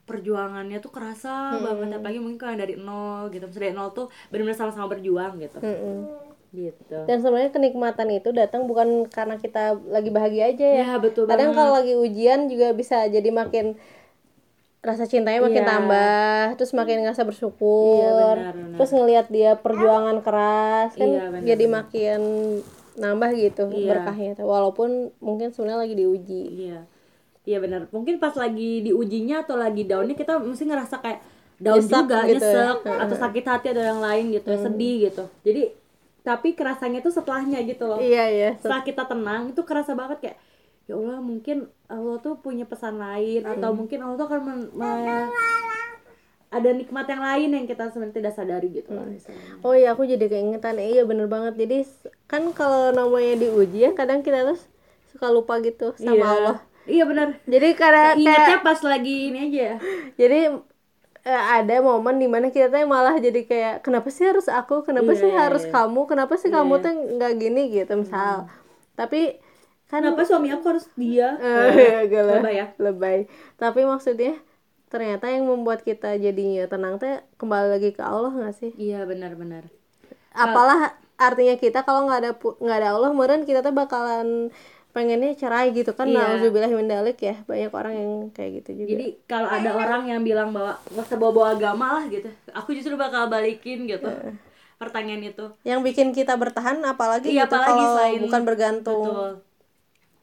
perjuangannya 0.04 0.78
tuh 0.78 0.88
kerasa 0.88 1.56
banget 1.56 1.96
apalagi 1.96 2.20
mungkin 2.20 2.36
kalau 2.36 2.54
dari 2.54 2.76
nol 2.76 3.28
gitu 3.28 3.44
Maksudnya 3.44 3.66
dari 3.66 3.74
nol 3.74 3.88
tuh 3.90 4.06
benar-benar 4.28 4.58
sama-sama 4.58 4.86
berjuang 4.86 5.32
gitu 5.38 5.58
Mm-mm. 5.58 5.98
gitu 6.52 6.98
dan 7.04 7.18
sebenarnya 7.18 7.50
kenikmatan 7.50 8.08
itu 8.12 8.28
datang 8.30 8.64
bukan 8.64 9.08
karena 9.08 9.36
kita 9.36 9.74
lagi 9.84 10.08
bahagia 10.08 10.44
aja 10.46 10.66
ya 10.66 10.84
ya 10.84 10.94
betul 10.96 11.24
kadang 11.24 11.50
banget 11.50 11.58
kalau 11.58 11.72
lagi 11.74 11.94
ujian 11.94 12.46
juga 12.46 12.70
bisa 12.70 13.04
jadi 13.06 13.26
makin 13.28 13.74
rasa 14.80 15.02
cintanya 15.04 15.40
makin 15.40 15.64
Iya. 15.64 15.70
tambah 15.70 16.44
terus 16.54 16.72
makin 16.72 17.00
ngerasa 17.00 17.24
bersyukur 17.24 17.96
Iya, 17.96 18.12
benar, 18.36 18.54
benar. 18.54 18.76
terus 18.76 18.90
ngelihat 18.92 19.26
dia 19.28 19.50
perjuangan 19.56 20.20
keras 20.20 20.92
kan 20.92 21.08
Iya, 21.08 21.24
benar, 21.26 21.40
jadi 21.42 21.64
benar. 21.64 21.76
makin 21.80 22.20
nambah 22.94 23.30
gitu 23.34 23.64
Iya. 23.66 23.88
berkahnya 23.90 24.32
walaupun 24.38 24.90
mungkin 25.18 25.50
sebenarnya 25.50 25.80
lagi 25.80 25.96
diuji 25.96 26.42
iya 26.68 26.80
iya 27.44 27.60
benar 27.60 27.88
mungkin 27.92 28.16
pas 28.16 28.32
lagi 28.36 28.80
diujinya 28.84 29.44
atau 29.44 29.56
lagi 29.60 29.84
downnya 29.84 30.16
kita 30.16 30.40
mesti 30.40 30.64
ngerasa 30.64 30.96
kayak 31.00 31.20
down 31.60 31.78
Nyesek 31.78 31.92
juga 31.94 32.18
gitu 32.26 32.44
ya. 32.44 32.72
nyesek 32.74 32.78
atau 32.82 33.16
sakit 33.16 33.44
hati 33.46 33.66
ada 33.70 33.82
yang 33.94 34.00
lain 34.02 34.24
gitu 34.34 34.48
ya, 34.50 34.58
sedih 34.58 34.94
gitu. 35.10 35.24
Jadi 35.46 35.62
tapi 36.24 36.48
kerasanya 36.56 37.04
tuh 37.04 37.12
setelahnya 37.12 37.60
gitu 37.68 37.84
loh. 37.84 38.00
Iya 38.00 38.24
iya. 38.32 38.50
Setelah 38.58 38.82
kita 38.82 39.04
tenang 39.06 39.52
itu 39.52 39.60
kerasa 39.62 39.92
banget 39.92 40.18
kayak 40.24 40.38
ya 40.84 40.94
Allah 40.98 41.20
mungkin 41.20 41.68
Allah 41.88 42.16
tuh 42.20 42.36
punya 42.40 42.68
pesan 42.68 43.00
lain 43.00 43.44
atau 43.46 43.70
mungkin 43.72 43.98
Allah 44.04 44.16
tuh 44.20 44.26
akan 44.28 44.40
men- 44.44 44.72
me- 44.76 45.32
ada 46.54 46.70
nikmat 46.70 47.06
yang 47.10 47.22
lain 47.22 47.48
yang 47.50 47.66
kita 47.66 47.90
sebenarnya 47.90 48.14
tidak 48.14 48.32
sadari 48.38 48.68
gitu 48.70 48.94
lah 48.94 49.02
misalnya. 49.06 49.58
Oh 49.66 49.74
iya 49.74 49.90
aku 49.90 50.06
jadi 50.06 50.26
keingetan. 50.30 50.78
Iya 50.78 51.02
bener 51.02 51.26
banget. 51.26 51.58
Jadi 51.58 51.82
kan 52.30 52.50
kalau 52.54 52.94
namanya 52.94 53.42
diuji 53.42 53.90
ya 53.90 53.90
kadang 53.94 54.22
kita 54.22 54.46
tuh 54.54 54.58
suka 55.10 55.30
lupa 55.30 55.58
gitu 55.62 55.94
sama 55.98 56.14
iya. 56.14 56.26
Allah 56.26 56.58
iya 56.92 57.02
benar. 57.10 57.28
Jadi 57.52 57.66
kayak 57.80 58.10
ingatnya 58.22 58.56
pas 58.66 58.80
lagi 58.90 59.10
ini 59.32 59.38
aja 59.48 59.60
ya. 59.70 59.74
Jadi 60.20 60.36
eh, 61.28 61.44
ada 61.58 61.74
momen 61.88 62.16
di 62.22 62.28
mana 62.34 62.46
kita 62.54 62.66
tuh 62.74 62.84
malah 62.94 63.16
jadi 63.26 63.40
kayak 63.50 63.74
kenapa 63.84 64.08
sih 64.16 64.24
harus 64.30 64.46
aku? 64.58 64.74
Kenapa 64.88 65.10
Iya, 65.10 65.20
sih 65.20 65.30
iya, 65.30 65.38
harus 65.42 65.64
iya. 65.64 65.72
kamu? 65.74 66.00
Kenapa 66.10 66.34
sih 66.42 66.50
kamu 66.56 66.74
tuh 66.84 66.92
nggak 67.16 67.32
gini? 67.42 67.60
Gitu 67.74 67.92
misal. 68.02 68.48
Tapi 68.98 69.18
kan 69.90 70.00
kenapa 70.02 70.22
suami 70.28 70.48
aku 70.54 70.64
harus 70.72 70.86
dia? 70.98 71.26
Agak 72.02 72.22
lah. 72.28 72.42
lebay 72.42 72.54
ya? 72.60 72.66
Lebay. 72.80 73.18
Tapi 73.60 73.80
maksudnya 73.92 74.32
ternyata 74.92 75.26
yang 75.34 75.44
membuat 75.50 75.80
kita 75.88 76.16
jadinya 76.24 76.64
tenang 76.72 76.94
teh 77.02 77.14
kembali 77.40 77.68
lagi 77.74 77.90
ke 77.96 78.02
Allah 78.04 78.30
nggak 78.34 78.54
sih? 78.60 78.72
Iya 78.74 79.06
benar-benar 79.10 79.64
apalah 80.34 80.94
artinya 81.16 81.54
kita 81.64 81.86
kalau 81.86 82.06
nggak 82.06 82.20
ada 82.22 82.30
nggak 82.64 82.78
ada 82.80 82.88
Allah 82.96 83.10
meren 83.14 83.42
kita 83.48 83.60
tuh 83.66 83.74
bakalan 83.74 84.50
pengennya 84.94 85.34
cerai 85.34 85.68
gitu 85.70 85.90
kan 85.90 86.06
Iya. 86.06 86.38
nauzubillah 86.38 86.70
min 86.70 86.86
dalik 86.86 87.18
ya. 87.18 87.42
Banyak 87.42 87.68
orang 87.68 87.92
yang 87.92 88.10
kayak 88.30 88.62
gitu 88.62 88.70
juga. 88.78 88.90
Jadi 88.94 89.06
kalau 89.26 89.48
ada 89.48 89.70
orang 89.74 90.06
yang 90.06 90.22
bilang 90.22 90.48
bahwa 90.48 90.78
nggak 90.86 91.04
usah 91.04 91.18
bawa 91.18 91.50
agama 91.50 91.98
lah 91.98 92.04
gitu 92.06 92.30
aku 92.48 92.70
justru 92.72 92.94
bakal 92.94 93.26
balikin 93.26 93.84
gitu 93.84 94.06
pertanyaan 94.74 95.22
itu. 95.24 95.44
Yang 95.62 95.80
bikin 95.84 96.08
kita 96.12 96.34
bertahan 96.34 96.78
apalagi 96.80 97.28
Iya, 97.28 97.44
gitu 97.44 97.52
apalagi 97.52 97.74
kalau 97.76 97.92
selain- 97.92 98.22
bukan 98.22 98.42
bergantung. 98.44 99.02
betul 99.04 99.32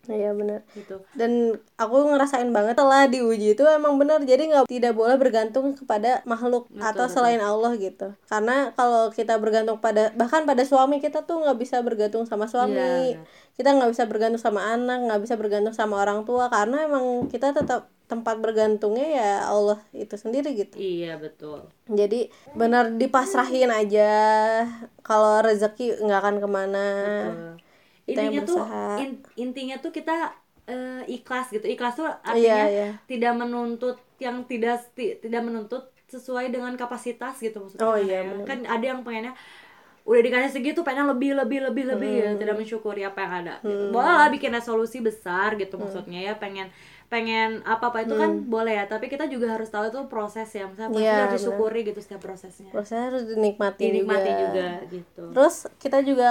iya 0.10 0.34
benar. 0.34 0.66
Gitu. 0.74 0.98
Dan 1.14 1.62
aku 1.78 1.96
ngerasain 2.10 2.50
banget 2.50 2.74
setelah 2.74 3.06
diuji 3.06 3.54
itu 3.54 3.64
emang 3.68 4.02
benar. 4.02 4.24
Jadi 4.26 4.50
nggak 4.50 4.66
tidak 4.66 4.94
boleh 4.98 5.20
bergantung 5.22 5.78
kepada 5.78 6.26
makhluk 6.26 6.66
atau 6.82 7.06
selain 7.06 7.42
Allah 7.44 7.78
gitu. 7.78 8.18
Karena 8.26 8.74
kalau 8.74 9.14
kita 9.14 9.38
bergantung 9.38 9.78
pada 9.78 10.10
bahkan 10.18 10.48
pada 10.50 10.66
suami 10.66 10.98
kita 10.98 11.30
tuh 11.30 11.46
nggak 11.46 11.58
bisa 11.62 11.78
bergantung 11.86 12.26
sama 12.26 12.50
suami. 12.50 13.18
Iya. 13.18 13.22
kita 13.52 13.78
nggak 13.78 13.94
bisa 13.94 14.10
bergantung 14.10 14.42
sama 14.42 14.74
anak 14.74 15.06
nggak 15.06 15.22
bisa 15.22 15.36
bergantung 15.38 15.76
sama 15.76 16.02
orang 16.02 16.26
tua. 16.26 16.50
Karena 16.50 16.90
emang 16.90 17.30
kita 17.30 17.54
tetap 17.54 17.92
tempat 18.12 18.44
bergantungnya 18.44 19.08
ya 19.08 19.32
Allah 19.48 19.80
itu 19.96 20.20
sendiri 20.20 20.52
gitu. 20.52 20.76
Iya 20.76 21.16
betul. 21.16 21.70
Jadi 21.88 22.28
benar 22.58 22.92
dipasrahin 23.00 23.72
aja. 23.72 24.12
Kalau 25.00 25.40
rezeki 25.40 26.04
nggak 26.04 26.20
akan 26.20 26.36
ke 26.44 26.48
mana. 26.50 26.88
Betul. 27.32 27.71
Intinya 28.10 28.42
tuh 28.44 28.60
in- 29.00 29.22
intinya 29.38 29.76
tuh 29.80 29.92
kita 29.94 30.34
eh, 30.68 31.02
ikhlas 31.10 31.50
gitu 31.50 31.66
ikhlas 31.66 31.94
tuh 31.98 32.06
Iya, 32.06 32.16
artinya 32.22 32.64
iya. 32.70 32.88
tidak 33.10 33.34
menuntut 33.38 33.98
yang 34.22 34.46
tidak 34.46 34.82
ti- 34.94 35.18
tidak 35.18 35.42
menuntut 35.42 35.90
sesuai 36.12 36.52
dengan 36.52 36.76
kapasitas 36.76 37.40
gitu 37.40 37.58
maksudnya 37.64 37.88
Oh, 37.88 37.98
iya, 37.98 38.22
ya. 38.22 38.30
benar. 38.30 38.46
kan 38.46 38.60
ada 38.68 38.86
yang 38.86 39.02
pengennya 39.02 39.34
udah 40.02 40.22
dikasih 40.26 40.52
segitu 40.58 40.82
pengen 40.82 41.06
lebih 41.06 41.38
lebih 41.38 41.62
lebih 41.70 41.84
lebih 41.94 42.12
ya 42.26 42.30
tidak 42.34 42.56
mensyukuri 42.58 43.06
apa 43.06 43.20
yang 43.22 43.34
ada 43.46 43.54
gitu. 43.62 43.94
boleh 43.94 44.14
lah 44.18 44.30
bikin 44.34 44.50
resolusi 44.50 44.98
besar 44.98 45.54
gitu 45.62 45.78
maksudnya 45.78 46.20
ya 46.26 46.34
pengen 46.42 46.74
pengen 47.12 47.60
apa 47.68 47.92
apa 47.92 47.98
itu 48.08 48.16
kan 48.16 48.32
boleh 48.48 48.74
ya 48.80 48.84
tapi 48.88 49.06
kita 49.12 49.28
juga 49.28 49.48
harus 49.60 49.68
tahu 49.68 49.92
itu 49.92 50.00
proses 50.08 50.48
ya 50.56 50.64
misalnya 50.72 50.96
Iya, 50.96 51.12
harus 51.28 51.44
disyukuri 51.44 51.80
gitu 51.84 52.00
setiap 52.00 52.22
prosesnya 52.24 52.70
prosesnya 52.72 53.04
harus 53.12 53.24
dinikmati 53.28 53.84
dinikmati 53.84 54.30
juga. 54.32 54.40
juga 54.42 54.68
gitu 54.96 55.22
Terus 55.32 55.56
kita 55.80 55.98
juga 56.04 56.30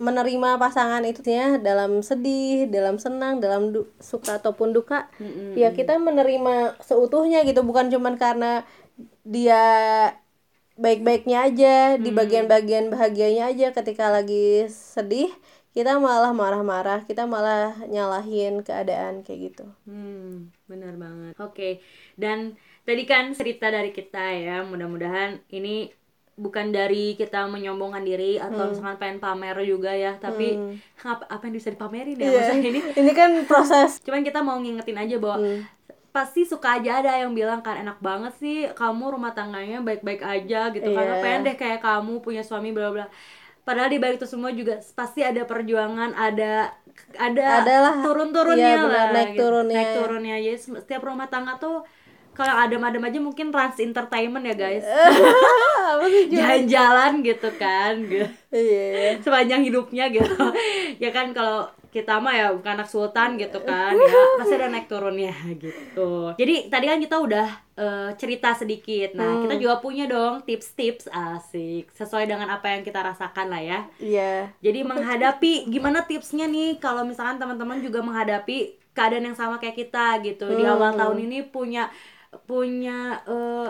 menerima 0.00 0.50
pasangan 0.56 1.02
itu 1.04 1.20
ya 1.26 1.60
dalam 1.60 2.00
sedih, 2.00 2.64
dalam 2.72 2.96
senang, 2.96 3.44
dalam 3.44 3.62
du- 3.76 3.88
suka 4.00 4.40
ataupun 4.40 4.72
duka. 4.72 5.04
Mm-mm. 5.20 5.52
Ya 5.52 5.68
kita 5.76 6.00
menerima 6.00 6.80
seutuhnya 6.80 7.44
gitu, 7.44 7.60
bukan 7.60 7.92
cuman 7.92 8.16
karena 8.16 8.64
dia 9.28 9.60
baik-baiknya 10.78 11.36
aja, 11.50 11.74
di 11.98 12.10
bagian-bagian 12.14 12.86
bahagianya 12.94 13.50
aja 13.50 13.66
ketika 13.74 14.14
lagi 14.14 14.70
sedih, 14.70 15.30
kita 15.78 15.94
malah 16.02 16.34
marah-marah, 16.34 17.06
kita 17.06 17.22
malah 17.30 17.78
nyalahin 17.86 18.66
keadaan 18.66 19.22
kayak 19.22 19.54
gitu. 19.54 19.66
Hmm, 19.86 20.50
benar 20.66 20.98
banget. 20.98 21.38
Oke, 21.38 21.78
dan 22.18 22.58
tadi 22.82 23.06
kan 23.06 23.30
cerita 23.30 23.70
dari 23.70 23.94
kita 23.94 24.34
ya, 24.34 24.66
mudah-mudahan 24.66 25.38
ini 25.54 25.94
bukan 26.34 26.70
dari 26.74 27.14
kita 27.14 27.46
menyombongkan 27.46 28.02
diri 28.02 28.38
atau 28.38 28.70
misalkan 28.70 28.98
pengen 28.98 29.18
pamer 29.22 29.58
juga 29.62 29.94
ya, 29.94 30.18
tapi 30.18 30.58
apa, 31.02 31.30
apa 31.30 31.42
yang 31.46 31.54
bisa 31.54 31.70
dipamerin 31.70 32.18
ya 32.18 32.26
maksudnya 32.26 32.70
ini. 32.74 32.80
Ini 33.06 33.12
kan 33.14 33.30
proses. 33.46 34.02
Cuman 34.02 34.26
kita 34.26 34.42
mau 34.42 34.58
ngingetin 34.58 34.98
aja 34.98 35.14
bahwa 35.18 35.38
pasti 36.08 36.42
suka 36.42 36.82
aja 36.82 36.98
ada 36.98 37.22
yang 37.22 37.30
bilang 37.36 37.62
kan 37.62 37.78
enak 37.78 38.02
banget 38.02 38.32
sih 38.42 38.66
kamu 38.74 39.14
rumah 39.14 39.30
tangganya 39.30 39.78
baik-baik 39.78 40.24
aja 40.24 40.74
gitu 40.74 40.90
karena 40.90 41.14
Iya. 41.14 41.22
pengen 41.22 41.40
deh 41.46 41.54
kayak 41.54 41.78
kamu 41.78 42.18
punya 42.18 42.42
suami 42.42 42.74
bla 42.74 42.90
bla. 42.90 43.06
Padahal 43.68 43.92
di 43.92 44.00
balik 44.00 44.16
itu 44.16 44.24
semua 44.24 44.48
juga 44.56 44.80
pasti 44.96 45.20
ada 45.20 45.44
perjuangan, 45.44 46.16
ada 46.16 46.72
ada 47.20 47.62
Adalah, 47.62 47.94
turun-turunnya 48.00 48.72
iya, 48.74 48.80
benar, 48.80 48.96
lah 48.96 49.06
naik 49.12 49.30
gitu. 49.36 49.40
turunnya. 49.44 49.76
naik 49.76 49.90
turunnya 50.00 50.36
jadi 50.40 50.58
setiap 50.58 51.02
rumah 51.04 51.28
tangga 51.28 51.60
tuh 51.60 51.84
kalau 52.38 52.54
adem-adem 52.54 53.02
aja 53.02 53.18
mungkin 53.18 53.50
trans 53.50 53.82
entertainment 53.82 54.46
ya 54.46 54.54
guys. 54.54 54.86
Jalan-jalan 56.30 57.12
gitu 57.26 57.50
kan 57.58 57.98
gitu. 58.06 58.30
Iya. 58.54 59.18
sepanjang 59.18 59.66
hidupnya 59.66 60.06
gitu. 60.14 60.38
Ya 61.02 61.10
kan 61.10 61.34
kalau 61.34 61.66
kita 61.90 62.20
mah 62.22 62.34
ya 62.36 62.46
bukan 62.54 62.78
anak 62.78 62.86
sultan 62.86 63.34
gitu 63.34 63.58
kan 63.66 63.98
ya. 63.98 64.22
Pasti 64.38 64.54
ada 64.54 64.70
naik 64.70 64.86
turunnya 64.86 65.34
gitu. 65.58 66.30
Jadi 66.38 66.70
tadi 66.70 66.86
kan 66.86 66.98
kita 67.02 67.16
udah 67.18 67.46
eh, 67.74 68.10
cerita 68.14 68.54
sedikit. 68.54 69.18
Nah 69.18 69.42
kita 69.42 69.58
juga 69.58 69.82
punya 69.82 70.06
dong 70.06 70.46
tips-tips 70.46 71.10
asik 71.10 71.90
sesuai 71.90 72.30
dengan 72.30 72.54
apa 72.54 72.70
yang 72.70 72.86
kita 72.86 73.02
rasakan 73.02 73.50
lah 73.50 73.62
ya. 73.62 73.80
Iya. 73.98 74.54
jadi 74.62 74.86
menghadapi 74.86 75.66
gimana 75.66 76.06
tipsnya 76.06 76.46
nih 76.46 76.78
kalau 76.78 77.02
misalkan 77.02 77.42
teman-teman 77.42 77.82
juga 77.82 77.98
menghadapi 77.98 78.78
keadaan 78.94 79.30
yang 79.30 79.38
sama 79.38 79.62
kayak 79.62 79.78
kita 79.78 80.18
gitu. 80.26 80.46
Di 80.54 80.66
awal 80.66 80.98
tahun 80.98 81.30
ini 81.30 81.46
punya 81.54 81.86
punya 82.44 83.22
eh, 83.24 83.68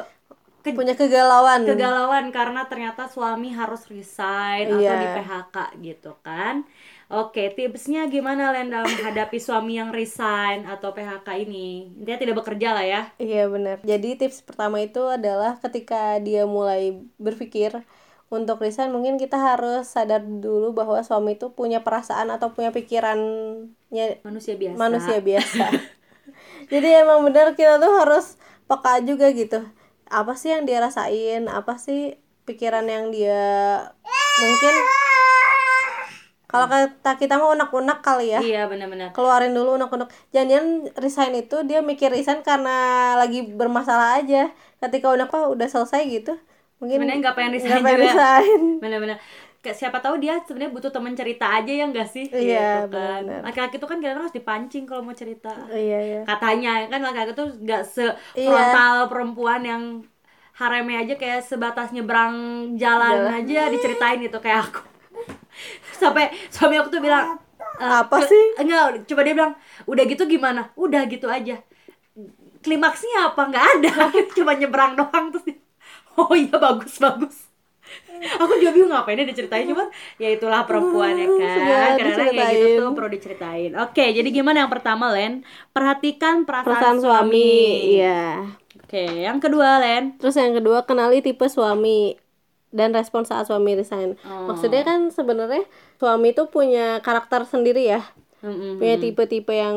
ke- 0.59 0.75
punya 0.75 0.93
kegalauan 0.93 1.65
kegalauan 1.65 2.29
karena 2.29 2.67
ternyata 2.67 3.07
suami 3.07 3.51
harus 3.51 3.87
resign 3.87 4.69
atau 4.69 4.83
Iya. 4.83 4.97
di 4.97 5.09
PHK 5.17 5.57
gitu 5.81 6.13
kan. 6.21 6.67
Oke, 7.09 7.49
tipsnya 7.49 8.05
gimana 8.07 8.53
Len 8.53 8.69
dalam 8.69 8.85
menghadapi 8.85 9.41
suami 9.49 9.81
yang 9.81 9.89
resign 9.91 10.69
atau 10.69 10.93
PHK 10.93 11.41
ini? 11.41 11.89
Intinya 11.97 12.19
tidak 12.21 12.37
bekerja 12.37 12.77
lah 12.77 12.85
ya. 12.85 13.03
Iya 13.17 13.49
benar. 13.49 13.81
Jadi 13.81 14.19
tips 14.19 14.45
pertama 14.45 14.77
itu 14.79 15.01
adalah 15.01 15.57
ketika 15.57 16.21
dia 16.21 16.45
mulai 16.45 17.01
berpikir 17.17 17.81
untuk 18.29 18.61
resign 18.61 18.93
mungkin 18.93 19.17
kita 19.17 19.41
harus 19.41 19.89
sadar 19.89 20.21
dulu 20.21 20.77
bahwa 20.77 21.01
suami 21.01 21.41
itu 21.41 21.49
punya 21.49 21.81
perasaan 21.81 22.29
atau 22.29 22.53
punya 22.53 22.69
pikirannya 22.69 24.21
Manusia 24.21 24.53
biasa. 24.53 24.77
manusia 24.77 25.19
biasa. 25.19 25.65
Jadi 26.73 26.89
emang 26.93 27.25
benar 27.25 27.57
kita 27.57 27.81
tuh 27.81 27.89
harus 27.89 28.37
peka 28.69 29.01
juga 29.03 29.33
gitu. 29.33 29.65
Apa 30.07 30.33
sih 30.33 30.49
yang 30.51 30.63
dia 30.63 30.79
rasain? 30.79 31.49
Apa 31.49 31.77
sih 31.77 32.15
pikiran 32.45 32.85
yang 32.85 33.09
dia 33.09 33.45
mungkin 34.39 34.75
kalau 36.49 36.65
kata 36.65 37.13
kita 37.19 37.37
mau 37.37 37.53
unek-unek 37.53 38.01
kali 38.01 38.33
ya 38.33 38.41
Iya, 38.41 38.63
benar-benar. 38.65 39.13
keluarin 39.13 39.53
dulu 39.53 39.77
unek-unek 39.77 40.09
jangan 40.31 40.89
resign 40.97 41.37
itu 41.37 41.61
dia 41.63 41.85
mikir 41.85 42.09
resign 42.09 42.41
karena 42.41 42.73
lagi 43.15 43.45
bermasalah 43.45 44.17
aja 44.17 44.49
ketika 44.81 45.13
unek 45.13 45.29
udah 45.29 45.69
selesai 45.69 46.09
gitu 46.09 46.41
mungkin 46.79 47.05
Sebenarnya 47.05 47.21
nggak 47.21 47.35
pengen 47.37 47.53
resign 47.53 47.69
nggak 47.69 47.85
pengen 47.85 47.99
juga. 47.99 48.09
resign. 48.09 48.61
Benar-benar. 48.85 49.19
Kayak 49.63 49.77
siapa 49.81 49.99
tahu 50.05 50.15
dia 50.23 50.39
sebenarnya 50.47 50.73
butuh 50.77 50.91
teman 50.95 51.15
cerita 51.19 51.45
aja 51.51 51.73
ya 51.81 51.85
enggak 51.91 52.09
sih? 52.15 52.27
Iya, 52.35 52.59
Gitu 52.85 52.87
kan. 52.95 53.23
Laki-laki 53.47 53.77
tuh 53.83 53.89
kan 53.91 53.99
kadang 54.03 54.19
harus 54.23 54.35
dipancing 54.39 54.85
kalau 54.89 55.03
mau 55.07 55.17
cerita. 55.17 55.49
iya 55.75 55.99
iya 56.07 56.19
katanya 56.29 56.71
kan 56.93 57.01
laki-laki 57.07 57.33
tuh 57.41 57.49
nggak 57.65 57.83
Iya. 58.37 58.47
sefrontal 58.47 58.95
perempuan 59.11 59.61
yang 59.71 59.83
haremnya 60.61 60.97
aja 61.07 61.15
kayak 61.23 61.41
sebatas 61.51 61.89
nyebrang 61.95 62.35
jalan, 62.83 63.15
Jalan. 63.15 63.33
aja 63.39 63.61
diceritain 63.75 64.19
gitu 64.27 64.39
kayak 64.45 64.61
aku 64.69 64.81
sampai 66.03 66.25
suami 66.55 66.75
aku 66.81 66.89
tuh 66.95 67.03
bilang 67.03 67.39
"Eh, 67.79 67.87
Apa 68.03 68.17
ke- 68.19 68.29
sih? 68.31 68.45
enggak 68.61 69.07
coba 69.09 69.21
dia 69.27 69.35
bilang 69.39 69.55
udah 69.87 70.05
gitu 70.11 70.23
gimana 70.27 70.61
udah 70.77 71.03
gitu 71.11 71.27
aja 71.31 71.57
klimaksnya 72.65 73.33
apa 73.33 73.41
nggak 73.51 73.67
ada 73.79 73.91
cuma 74.37 74.53
nyebrang 74.59 74.93
doang 74.99 75.31
terus 75.33 75.45
dia, 75.49 75.59
oh 76.19 76.33
iya 76.35 76.57
bagus 76.59 76.95
bagus 77.01 77.48
aku 78.43 78.53
juga 78.59 78.71
bingung 78.75 78.91
ngapain 78.91 79.23
diceritain 79.23 79.67
cuman 79.69 79.89
ya 80.19 80.29
itulah 80.35 80.67
perempuan 80.67 81.15
ya 81.15 81.27
kan. 81.27 81.39
Ya, 81.39 81.79
kadang-kadang 81.95 82.29
kayak 82.35 82.55
gitu 82.57 82.69
tuh 82.83 82.93
perlu 82.95 83.11
diceritain. 83.11 83.71
Oke 83.79 84.05
jadi 84.11 84.29
gimana 84.29 84.67
yang 84.67 84.73
pertama 84.73 85.13
Len? 85.15 85.47
Perhatikan 85.71 86.43
perasaan, 86.43 86.67
perasaan 86.67 86.99
suami. 86.99 87.51
iya. 87.99 88.49
Oke 88.79 89.25
yang 89.25 89.39
kedua 89.39 89.79
Len? 89.79 90.19
Terus 90.19 90.35
yang 90.37 90.57
kedua 90.57 90.83
kenali 90.83 91.23
tipe 91.23 91.47
suami 91.47 92.19
dan 92.69 92.93
respon 92.93 93.25
saat 93.25 93.49
suami 93.49 93.73
resign. 93.81 94.21
Oh. 94.29 94.53
maksudnya 94.53 94.85
kan 94.85 95.09
sebenarnya 95.09 95.65
suami 95.97 96.37
itu 96.37 96.45
punya 96.53 97.01
karakter 97.01 97.49
sendiri 97.49 97.89
ya 97.89 98.05
Mm-mm. 98.39 98.79
punya 98.79 98.97
tipe-tipe 98.97 99.51
yang 99.51 99.75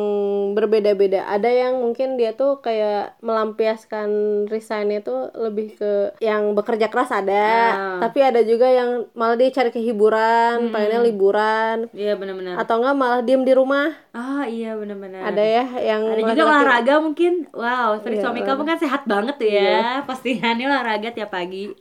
berbeda-beda. 0.51 1.25
Ada 1.25 1.49
yang 1.49 1.79
mungkin 1.79 2.13
dia 2.13 2.31
tuh 2.31 2.59
kayak 2.59 3.17
melampiaskan 3.19 4.09
resignnya 4.45 4.99
tuh 4.99 5.33
lebih 5.33 5.73
ke 5.73 5.91
yang 6.19 6.53
bekerja 6.53 6.87
keras 6.87 7.09
ada 7.09 7.47
Ah. 7.71 7.97
tapi 7.99 8.19
ada 8.19 8.41
juga 8.41 8.65
yang 8.65 9.05
malah 9.11 9.33
dia 9.33 9.49
cari 9.49 9.69
kehiburan 9.69 10.57
Hmm. 10.61 10.71
pengennya 10.71 11.01
liburan. 11.01 11.77
Iya 11.91 12.13
benar-benar. 12.15 12.57
Atau 12.57 12.77
enggak 12.77 12.95
malah 12.95 13.21
diem 13.21 13.41
di 13.41 13.53
rumah. 13.53 13.93
Ah 14.11 14.43
iya 14.43 14.73
benar-benar. 14.73 15.25
Ada 15.25 15.43
ya 15.43 15.63
yang 15.87 16.01
ada 16.07 16.21
juga 16.27 16.43
olahraga 16.47 16.95
mungkin. 16.99 17.33
Wow 17.51 17.97
seperti 17.97 18.17
Iya, 18.17 18.23
suami 18.23 18.41
kamu 18.41 18.61
kan 18.63 18.77
sehat 18.77 19.01
banget 19.05 19.35
tuh 19.37 19.49
ya. 19.49 20.03
Postingannya 20.03 20.65
olahraga 20.65 21.09
tiap 21.09 21.29
pagi. 21.29 21.71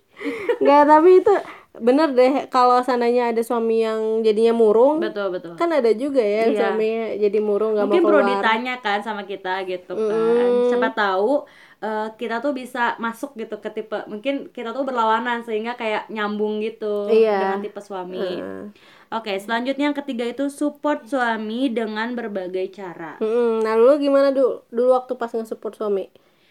Enggak, 0.57 0.83
tapi 0.87 1.11
itu 1.17 1.33
bener 1.71 2.11
deh 2.11 2.33
kalau 2.49 2.83
seandainya 2.83 3.31
ada 3.31 3.39
suami 3.41 3.81
yang 3.81 4.21
jadinya 4.21 4.51
murung 4.51 4.99
betul 4.99 5.31
betul 5.31 5.55
kan 5.55 5.71
ada 5.71 5.87
juga 5.93 6.19
ya 6.19 6.51
Iya. 6.51 6.59
suaminya 6.67 7.05
jadi 7.17 7.39
murung 7.39 7.79
nggak 7.79 7.87
mau 7.87 7.91
mungkin 7.91 8.05
perlu 8.05 8.19
keluar 8.19 8.31
ditanya 8.35 8.75
kan 8.79 8.99
sama 9.01 9.23
kita 9.23 9.63
gitu 9.65 9.95
kan 9.95 10.51
Mm. 10.51 10.67
siapa 10.67 10.91
tahu 10.91 11.47
eh, 11.79 12.09
kita 12.13 12.43
tuh 12.43 12.53
bisa 12.53 12.99
masuk 12.99 13.33
gitu 13.35 13.57
ke 13.57 13.71
tipe 13.71 13.97
mungkin 14.05 14.51
kita 14.51 14.71
tuh 14.71 14.83
berlawanan 14.83 15.41
sehingga 15.41 15.75
kayak 15.75 16.11
nyambung 16.11 16.59
gitu 16.59 17.07
Iya. 17.07 17.39
dengan 17.39 17.61
tipe 17.63 17.79
suami 17.79 18.19
Heeh. 18.19 18.63
oke 19.09 19.33
selanjutnya 19.39 19.89
yang 19.89 19.97
ketiga 19.97 20.27
itu 20.27 20.51
support 20.51 21.07
suami 21.07 21.71
dengan 21.71 22.13
berbagai 22.13 22.67
cara 22.75 23.15
Mm-mm. 23.17 23.63
nah 23.63 23.79
dulu 23.79 23.95
gimana 23.97 24.35
dulu 24.35 24.67
dulu 24.69 24.91
waktu 24.91 25.15
pas 25.15 25.31
nge-support 25.31 25.73
suami 25.73 26.11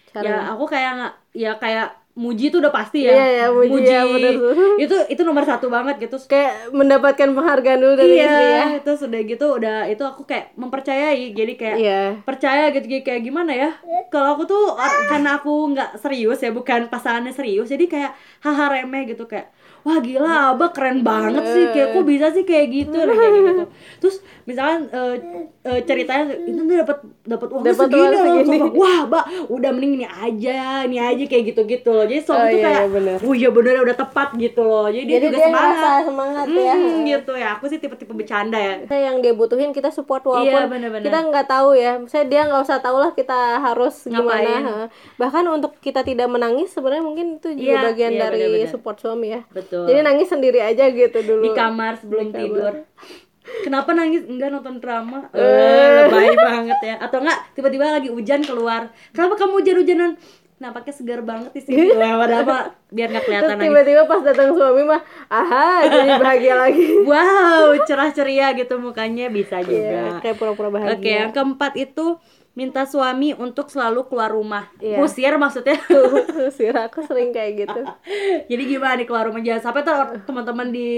ya 0.09 0.23
cara 0.23 0.49
aku 0.49 0.63
kayak 0.65 0.93
ya 1.35 1.53
kayak 1.55 1.93
muji 2.19 2.51
tuh 2.51 2.59
udah 2.59 2.67
pasti 2.69 3.07
ya. 3.07 3.15
Iya, 3.15 3.25
ya, 3.31 3.45
muji, 3.47 3.87
ya, 3.87 4.03
bener. 4.03 4.33
itu 4.83 4.95
itu 5.07 5.21
nomor 5.23 5.47
satu 5.47 5.71
banget 5.71 6.03
gitu. 6.03 6.19
Kayak 6.27 6.67
mendapatkan 6.69 7.31
penghargaan 7.31 7.79
dulu 7.79 7.93
dari 7.95 8.11
iya 8.13 8.27
istri 8.27 8.45
ya. 8.45 8.63
itu 8.83 8.91
sudah 8.99 9.19
gitu 9.23 9.45
udah 9.55 9.87
itu 9.87 10.03
aku 10.03 10.27
kayak 10.27 10.51
mempercayai. 10.53 11.31
Jadi 11.31 11.53
kayak 11.55 11.77
iya. 11.79 12.01
percaya 12.19 12.75
gitu 12.75 12.85
kayak- 12.85 13.05
kayak 13.07 13.21
gimana 13.23 13.55
ya? 13.55 13.69
Kalau 14.11 14.35
aku 14.35 14.43
tuh 14.43 14.75
or- 14.75 15.07
karena 15.07 15.39
aku 15.39 15.71
nggak 15.71 15.95
serius 15.95 16.39
ya 16.39 16.51
bukan 16.51 16.91
pasangannya 16.91 17.31
serius 17.31 17.65
jadi 17.65 17.87
kayak 17.87 18.11
haha 18.41 18.65
remeh 18.75 19.07
gitu 19.07 19.23
kayak 19.23 19.55
wah 19.79 19.95
gila 19.97 20.51
abah 20.51 20.75
keren 20.75 20.99
banget 21.01 21.39
sih 21.45 21.63
kayak 21.71 21.95
kok 21.95 22.03
bisa 22.03 22.27
sih 22.29 22.43
kayak 22.43 22.67
gitu? 22.67 22.99
Kayak 22.99 23.31
gitu. 23.31 23.63
Terus 24.01 24.15
misalkan 24.43 24.91
eh, 24.91 25.15
eh, 25.63 25.79
ceritanya 25.83 26.35
itu 26.35 26.59
tuh 26.59 26.75
dapat 26.75 26.97
dapat 27.23 27.47
uang 27.47 27.63
Dapat 27.63 27.87
segini 27.87 28.03
loh. 28.11 28.19
segini. 28.19 28.57
Terus, 28.59 28.75
wah 28.75 28.99
mbak 29.05 29.23
udah 29.47 29.69
mending 29.71 29.93
ini 29.95 30.07
aja 30.09 30.57
ini 30.83 30.97
aja 30.99 31.23
kayak 31.23 31.43
gitu 31.53 31.61
gitu 31.63 31.89
loh 31.89 32.08
jadi 32.09 32.19
suami 32.19 32.39
Oh, 32.39 32.45
tuh 32.45 32.51
iya, 32.51 32.65
kayak 32.65 32.79
iya, 32.79 32.89
bener. 32.89 33.17
oh 33.19 33.33
iya 33.33 33.49
bener 33.49 33.73
udah 33.79 33.95
tepat 33.95 34.29
gitu 34.33 34.61
loh. 34.61 34.87
Jadi, 34.87 35.05
jadi 35.05 35.13
dia 35.15 35.21
juga 35.23 35.37
dia 35.37 35.47
semangat. 35.47 36.01
semangat 36.03 36.45
ya. 36.49 36.73
Hmm, 36.73 36.97
gitu 37.03 37.33
ya. 37.33 37.47
Aku 37.53 37.65
sih 37.65 37.77
tipe-tipe 37.77 38.09
bercanda 38.09 38.57
ya. 38.57 38.75
Yang 38.83 39.15
dia 39.19 39.33
butuhin 39.33 39.69
kita 39.69 39.89
support 39.89 40.21
Iya, 40.21 40.29
walaupun 40.49 40.61
bener-bener. 40.69 41.05
kita 41.05 41.19
nggak 41.21 41.45
tahu 41.45 41.69
ya. 41.71 41.93
Saya 42.05 42.25
dia 42.25 42.41
nggak 42.43 42.61
usah 42.61 42.79
tahu 42.79 42.97
lah 42.97 43.11
kita 43.11 43.37
harus 43.59 43.95
Ngapain. 44.03 44.19
gimana 44.41 44.73
bahkan 45.15 45.45
untuk 45.47 45.77
kita 45.77 46.01
tidak 46.01 46.25
menangis 46.25 46.69
sebenarnya 46.69 47.01
mungkin 47.01 47.37
itu 47.37 47.53
juga 47.53 47.69
Iya, 47.71 47.79
bagian 47.85 48.11
iya, 48.11 48.21
dari 48.21 48.37
bener-bener. 48.41 48.69
support 48.69 48.97
suami 48.97 49.27
ya. 49.29 49.41
Betul. 49.47 49.85
Jadi 49.85 49.99
nangis 50.01 50.27
sendiri 50.27 50.59
aja 50.59 50.83
gitu 50.87 51.19
dulu. 51.21 51.43
Di 51.43 51.51
kamar 51.53 51.93
sebelum 51.95 52.25
Di 52.25 52.33
kamar. 52.33 52.41
tidur. 52.41 52.73
Kenapa 53.59 53.91
nangis? 53.91 54.21
Enggak 54.23 54.49
nonton 54.51 54.77
drama. 54.77 55.25
Eh. 55.31 55.41
eh 55.41 56.05
lebay 56.05 56.37
banget 56.37 56.79
ya. 56.79 56.95
Atau 56.99 57.17
enggak 57.19 57.49
tiba-tiba 57.51 57.89
lagi 57.89 58.07
hujan 58.07 58.41
keluar. 58.41 58.81
Kenapa 59.09 59.33
kamu 59.35 59.53
hujan-hujanan 59.57 60.11
nampaknya 60.59 60.93
segar 60.93 61.19
banget 61.23 61.51
di 61.51 61.61
sini. 61.63 61.95
Padahal 62.21 62.43
mah 62.43 62.63
biar 62.89 63.07
nggak 63.07 63.23
terus 63.23 63.31
kelihatan 63.31 63.55
nangis 63.55 63.63
tiba-tiba 63.65 64.01
pas 64.05 64.21
datang 64.21 64.49
suami 64.51 64.83
mah 64.83 65.01
aha 65.31 65.67
jadi 65.87 66.11
bahagia 66.21 66.55
lagi. 66.55 66.87
Wow 67.01 67.79
cerah 67.83 68.11
ceria 68.11 68.51
gitu 68.53 68.75
mukanya 68.75 69.31
bisa 69.31 69.59
Iya, 69.59 69.65
juga. 69.65 70.01
kayak 70.19 70.35
pura-pura 70.35 70.69
bahagia. 70.69 70.93
Oke 70.95 71.09
yang 71.09 71.31
keempat 71.31 71.73
itu 71.75 72.19
minta 72.53 72.83
suami 72.83 73.31
untuk 73.31 73.71
selalu 73.71 74.03
keluar 74.05 74.35
rumah. 74.35 74.67
Iya. 74.77 74.99
usir 74.99 75.31
maksudnya. 75.39 75.79
Sih 76.55 76.67
aku 76.67 77.07
sering 77.07 77.31
kayak 77.31 77.63
gitu. 77.63 77.81
Jadi 78.45 78.63
gimana 78.67 78.99
nih 78.99 79.07
keluar 79.07 79.31
rumah 79.31 79.39
jangan 79.39 79.63
sampai 79.63 79.81
teman-teman 80.27 80.67
di 80.67 80.89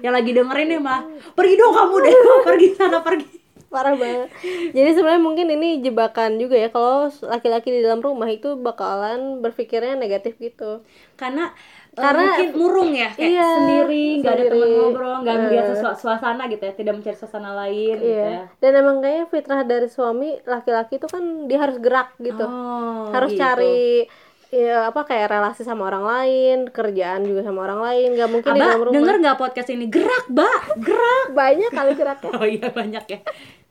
yang 0.00 0.16
lagi 0.16 0.32
dengerin 0.32 0.72
nih 0.72 0.80
mah 0.80 1.04
pergi 1.36 1.54
dong 1.54 1.74
kamu 1.74 1.96
deh 2.00 2.14
pergi 2.42 2.68
sana 2.72 3.04
pergi 3.04 3.28
parah 3.76 3.92
banget 3.94 4.28
jadi 4.72 4.90
sebenarnya 4.90 5.20
mungkin 5.20 5.46
ini 5.50 5.68
jebakan 5.80 6.30
juga 6.36 6.56
ya 6.56 6.68
kalau 6.68 6.96
laki-laki 7.22 7.68
di 7.70 7.80
dalam 7.80 8.00
rumah 8.00 8.26
itu 8.26 8.56
bakalan 8.56 9.20
berpikirnya 9.38 9.94
negatif 9.94 10.32
gitu 10.38 10.80
karena 11.14 11.52
eh, 11.92 11.98
Karena- 11.98 12.24
mungkin 12.30 12.48
murung 12.54 12.90
ya 12.92 13.08
kayak 13.10 13.30
Iya, 13.30 13.48
sendiri 13.54 14.04
nggak 14.18 14.32
ada 14.34 14.44
teman 14.46 14.68
ngobrol 14.70 15.14
nggak 15.18 15.36
melihat 15.38 15.64
Eh. 15.64 15.70
sesua- 15.74 15.96
suasana 15.96 16.42
gitu 16.46 16.62
ya 16.62 16.72
tidak 16.72 16.92
mencari 16.94 17.16
suasana 17.16 17.50
lain 17.54 17.94
gitu 17.94 18.08
ya 18.10 18.28
Iya. 18.28 18.40
Dan 18.58 18.72
emang 18.74 18.96
kayaknya 18.98 19.26
fitrah 19.26 19.62
dari 19.62 19.88
suami 19.88 20.28
laki-laki 20.42 20.96
itu 20.96 21.06
kan 21.06 21.22
dia 21.44 21.58
harus 21.58 21.76
gerak 21.76 22.12
gitu. 22.18 22.44
Oh, 22.44 23.08
harus 23.08 23.32
gitu. 23.32 23.40
cari 23.40 24.08
ya 24.50 24.88
apa 24.90 25.00
kayak 25.08 25.26
relasi 25.32 25.62
sama 25.66 25.82
orang 25.90 26.04
lain, 26.06 26.56
kerjaan 26.76 27.22
juga 27.28 27.40
sama 27.46 27.60
orang 27.66 27.80
lain. 27.86 28.06
Gak 28.18 28.30
mungkin 28.34 28.52
di 28.56 28.60
Abah 28.60 28.66
dalam 28.66 28.82
rumah. 28.88 28.94
denger 28.94 29.14
nggak 29.22 29.38
podcast 29.40 29.68
ini 29.74 29.84
gerak 29.90 30.24
mbak 30.30 30.60
gerak 30.86 31.28
Banyak 31.38 31.70
kali 31.74 31.92
geraknya. 31.98 32.30
oh 32.38 32.46
iya 32.46 32.68
banyak 32.70 33.04
ya 33.12 33.18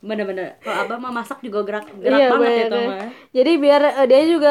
bener-bener 0.05 0.61
kalau 0.61 0.77
abah 0.85 0.97
mah 1.01 1.13
masak 1.17 1.39
juga 1.41 1.59
gerak 1.67 1.85
gerak 1.97 2.21
Iya, 2.21 2.25
banget 2.29 2.51
ya 2.59 2.65
tuh 2.69 2.79
ya. 2.79 2.87
mah 2.87 3.07
Jadi 3.33 3.51
biar 3.63 3.81
eh, 4.03 4.07
dia 4.11 4.21
juga 4.29 4.49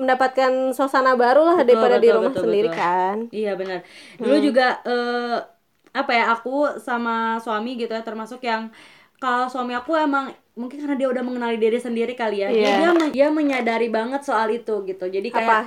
mendapatkan 0.00 0.52
suasana 0.76 1.12
baru 1.18 1.40
lah 1.52 1.58
daripada 1.66 1.96
di 1.98 2.08
betul, 2.08 2.16
rumah 2.16 2.32
betul, 2.32 2.42
sendiri 2.44 2.68
betul. 2.68 2.78
kan. 2.78 3.16
Iya 3.34 3.50
benar. 3.60 3.78
Dulu 4.22 4.36
juga 4.38 4.62
eh, 4.86 5.36
apa 5.92 6.10
ya 6.16 6.24
aku 6.34 6.50
sama 6.80 7.36
suami 7.44 7.70
gitu 7.80 7.92
ya 7.92 8.02
termasuk 8.06 8.40
yang 8.44 8.72
kalau 9.20 9.46
suami 9.52 9.72
aku 9.76 9.92
emang 9.94 10.32
mungkin 10.52 10.78
karena 10.78 10.96
dia 10.96 11.08
udah 11.08 11.22
mengenali 11.22 11.56
diri 11.56 11.78
sendiri 11.78 12.12
kali 12.12 12.44
ya. 12.44 12.48
Iya. 12.48 12.92
Dia 12.92 13.08
dia 13.08 13.26
menyadari 13.28 13.88
banget 13.88 14.20
soal 14.22 14.48
itu 14.48 14.84
gitu. 14.84 15.04
Jadi 15.06 15.28
kayak 15.28 15.48
Apa? 15.48 15.60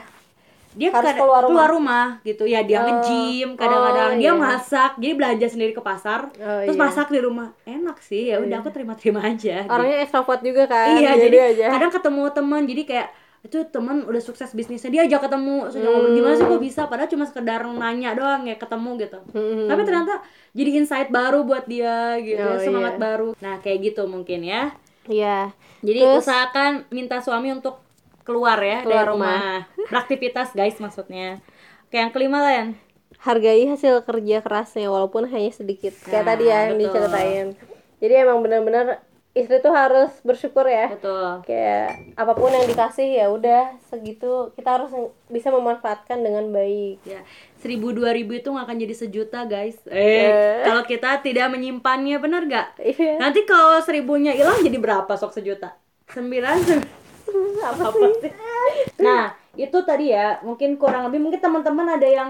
dia 0.75 0.89
Harus 0.91 1.15
keluar 1.15 1.41
rumah? 1.41 1.67
rumah 1.67 2.05
gitu. 2.21 2.43
Ya 2.43 2.59
dia 2.61 2.79
Oh. 2.79 2.85
nge-gym, 2.85 3.55
kadang-kadang 3.55 4.11
Oh, 4.11 4.19
dia 4.19 4.27
iya. 4.27 4.35
masak, 4.35 4.91
jadi 4.97 5.13
belanja 5.15 5.47
sendiri 5.47 5.71
ke 5.71 5.79
pasar, 5.79 6.27
Oh, 6.31 6.61
terus 6.61 6.75
iya. 6.75 6.83
masak 6.83 7.07
di 7.09 7.19
rumah. 7.19 7.55
Enak 7.63 7.97
sih. 7.99 8.29
Ya 8.29 8.37
udah 8.37 8.59
aku 8.59 8.69
terima-terima 8.69 9.23
aja. 9.25 9.63
gitu. 9.63 9.71
Orangnya 9.71 10.03
ekstrovert 10.03 10.41
juga 10.43 10.67
kan. 10.67 10.93
Iya, 10.93 11.15
jadi, 11.15 11.23
jadi 11.23 11.37
aja. 11.49 11.67
kadang 11.71 11.91
ketemu 11.91 12.21
teman 12.29 12.61
jadi 12.65 12.83
kayak 12.83 13.07
itu 13.45 13.61
temen 13.65 14.01
udah 14.03 14.17
sukses 14.19 14.49
bisnisnya. 14.49 14.89
Dia 14.89 15.01
ajak 15.05 15.21
ketemu. 15.23 15.69
Dia 15.69 15.85
ngobrol 15.85 16.11
gimana 16.11 16.33
sih 16.33 16.45
kok 16.45 16.57
bisa? 16.59 16.81
Padahal 16.85 17.05
cuma 17.07 17.23
sekedar 17.23 17.61
nanya 17.63 18.11
doang 18.11 18.41
ya 18.43 18.57
ketemu 18.57 18.89
gitu. 18.99 19.19
Hmm. 19.29 19.67
tapi 19.67 19.81
ternyata 19.83 20.25
jadi 20.51 20.69
insight 20.75 21.09
baru 21.09 21.43
buat 21.43 21.63
dia 21.63 22.17
gitu 22.19 22.41
Oh, 22.41 22.57
semangat 22.57 22.97
iya. 22.97 23.01
baru. 23.01 23.27
Nah 23.37 23.55
kayak 23.59 23.79
gitu 23.85 24.03
mungkin 24.05 24.41
ya. 24.41 24.73
Iya. 25.05 25.53
jadi 25.79 26.01
Terus- 26.01 26.25
usahakan 26.25 26.71
minta 26.89 27.21
suami 27.21 27.53
untuk 27.53 27.77
keluar 28.21 28.57
ya 28.57 28.81
Keluar 28.81 29.05
dari 29.05 29.11
rumah, 29.11 29.69
beraktivitas 29.93 30.49
guys 30.51 30.75
maksudnya. 30.75 31.45
Oke 31.85 31.95
yang 31.95 32.09
kelima 32.09 32.41
Len. 32.41 32.73
Hargai 33.15 33.65
hasil 33.67 34.01
kerja 34.01 34.41
kerasnya 34.41 34.89
walaupun 34.89 35.25
hanya 35.25 35.49
sedikit. 35.49 35.93
Kayak 35.99 36.13
Nah, 36.15 36.27
tadi 36.27 36.43
ya 36.43 36.57
yang 36.63 36.73
betul. 36.73 36.81
diceritain. 36.89 37.47
Jadi 37.95 38.13
emang 38.17 38.41
benar-benar 38.41 39.04
istri 39.35 39.59
tuh 39.59 39.75
harus 39.75 40.09
bersyukur 40.23 40.63
ya. 40.65 40.89
Betul. 40.95 41.43
Kayak 41.43 42.15
apa 42.15 42.33
pun 42.33 42.55
yang 42.55 42.65
dikasih 42.65 43.19
ya 43.19 43.27
udah 43.27 43.75
segitu. 43.91 44.55
Kita 44.55 44.79
harus 44.79 44.89
bisa 45.27 45.51
memanfaatkan 45.51 46.23
dengan 46.23 46.49
baik. 46.49 47.03
Ya 47.03 47.21
seribu 47.65 47.89
dua 47.97 48.13
ribu 48.13 48.37
itu 48.37 48.45
nggak 48.45 48.61
akan 48.69 48.77
jadi 48.77 48.93
sejuta 48.93 49.39
guys. 49.49 49.73
Eh. 49.89 49.97
eh 49.97 50.61
kalau 50.61 50.85
kita 50.85 51.17
tidak 51.25 51.49
menyimpannya 51.49 52.21
benar 52.21 52.45
gak 52.45 52.77
iya. 52.77 53.17
Nanti 53.17 53.41
kalau 53.49 53.81
seribunya 53.81 54.37
hilang 54.37 54.61
jadi 54.61 54.77
berapa 54.77 55.09
sok 55.17 55.33
sejuta? 55.33 55.73
Sembilan 56.13 56.61
apa 57.65 57.83
apa? 57.89 57.97
sih? 58.21 58.33
Nah, 59.01 59.33
itu 59.57 59.77
tadi 59.81 60.13
ya, 60.13 60.37
mungkin 60.45 60.77
kurang 60.77 61.09
lebih 61.09 61.17
mungkin 61.25 61.41
teman-teman 61.41 61.97
ada 61.97 62.05
yang 62.05 62.29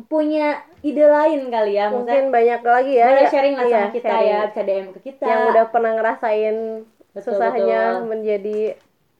punya 0.00 0.46
ide 0.80 1.02
lain 1.02 1.50
kali 1.50 1.74
ya, 1.74 1.90
maksudnya 1.90 1.98
mungkin 2.14 2.24
banyak 2.30 2.60
lagi 2.62 2.92
ya 2.94 3.06
boleh 3.06 3.20
ya- 3.20 3.30
sharing 3.30 3.54
lah 3.54 3.64
iya, 3.64 3.74
sama 3.76 3.90
kita 3.90 4.08
sharing. 4.08 4.28
ya, 4.28 4.40
bisa 4.46 4.60
DM 4.62 4.86
ke 4.90 5.00
kita. 5.02 5.24
yang 5.26 5.40
udah 5.50 5.64
pernah 5.68 5.92
ngerasain 5.94 6.56
Betul, 7.10 7.22
susahnya 7.26 7.80
betul. 7.92 8.06
menjadi 8.06 8.58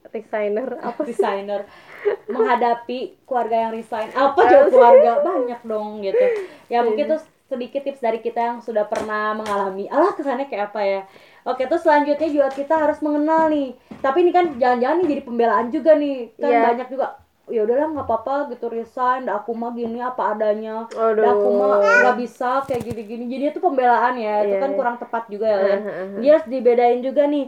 desainer 0.09 0.69
apa 0.81 1.01
desainer 1.05 1.61
menghadapi 2.33 2.99
keluarga 3.23 3.57
yang 3.61 3.73
resign. 3.73 4.09
Apa 4.11 4.41
jauh 4.47 4.69
keluarga 4.69 5.21
banyak 5.21 5.61
dong 5.63 6.01
gitu. 6.01 6.25
Ya 6.67 6.81
mungkin 6.81 7.05
tuh 7.09 7.21
sedikit 7.47 7.83
tips 7.83 7.99
dari 7.99 8.19
kita 8.19 8.39
yang 8.41 8.59
sudah 8.63 8.87
pernah 8.87 9.35
mengalami. 9.35 9.85
Alah 9.87 10.15
kesannya 10.15 10.47
kayak 10.47 10.71
apa 10.71 10.81
ya? 10.81 11.01
Oke, 11.43 11.67
terus 11.67 11.83
selanjutnya 11.83 12.31
juga 12.31 12.49
kita 12.49 12.79
harus 12.79 13.03
mengenal 13.03 13.51
nih. 13.51 13.75
Tapi 13.99 14.23
ini 14.23 14.31
kan 14.31 14.55
jangan-jangan 14.55 14.97
nih 14.97 15.09
jadi 15.11 15.23
pembelaan 15.27 15.67
juga 15.69 15.93
nih. 15.93 16.17
Kan 16.33 16.47
Iya. 16.49 16.61
banyak 16.65 16.89
juga 16.89 17.07
ya 17.51 17.61
udahlah 17.63 17.91
nggak 17.91 18.07
apa-apa 18.07 18.35
gitu 18.51 18.67
resign 18.67 19.27
dah 19.27 19.37
aku 19.37 19.51
mah 19.53 19.71
gini 19.71 19.99
apa 19.99 20.33
adanya 20.33 20.87
Aduh. 20.89 21.19
dah 21.19 21.31
aku 21.31 21.49
mah 21.51 21.67
nggak 21.79 22.17
bisa 22.17 22.63
kayak 22.65 22.83
gini-gini 22.83 23.27
jadi 23.27 23.45
itu 23.51 23.59
pembelaan 23.59 24.15
ya 24.15 24.43
itu 24.43 24.55
Iya, 24.55 24.61
kan 24.61 24.71
iya. 24.71 24.79
kurang 24.79 24.97
tepat 24.97 25.23
juga 25.27 25.47
ya. 25.47 25.59
Uh, 25.59 25.67
uh, 25.67 25.91
uh. 25.91 26.19
dia 26.19 26.31
harus 26.33 26.47
dibedain 26.47 27.01
juga 27.01 27.23
nih 27.27 27.47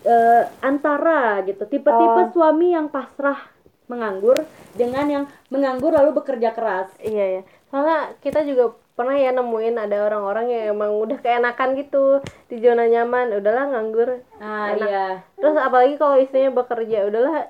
eh, 0.00 0.42
antara 0.60 1.42
gitu 1.42 1.64
tipe-tipe 1.64 2.20
Oh. 2.20 2.30
suami 2.30 2.70
yang 2.70 2.86
pasrah 2.86 3.40
menganggur 3.88 4.44
dengan 4.72 5.06
yang 5.08 5.24
menganggur 5.48 5.90
lalu 5.90 6.12
bekerja 6.14 6.52
keras 6.52 6.92
Iya 7.00 7.24
ya. 7.24 7.42
Soalnya 7.68 7.98
kita 8.20 8.44
juga 8.44 8.72
pernah 8.92 9.14
ya 9.14 9.30
nemuin 9.30 9.78
ada 9.78 10.04
orang-orang 10.04 10.46
yang 10.48 10.74
emang 10.74 10.90
udah 10.92 11.18
keenakan 11.18 11.72
gitu 11.74 12.18
di 12.46 12.58
zona 12.58 12.84
nyaman, 12.84 13.30
udahlah 13.30 13.70
nganggur. 13.70 14.10
nah 14.36 14.74
Enak. 14.74 14.88
iya 14.88 15.06
Terus 15.36 15.54
apalagi 15.54 15.94
kalau 15.94 16.18
istrinya 16.18 16.50
bekerja, 16.52 17.06
udahlah 17.06 17.46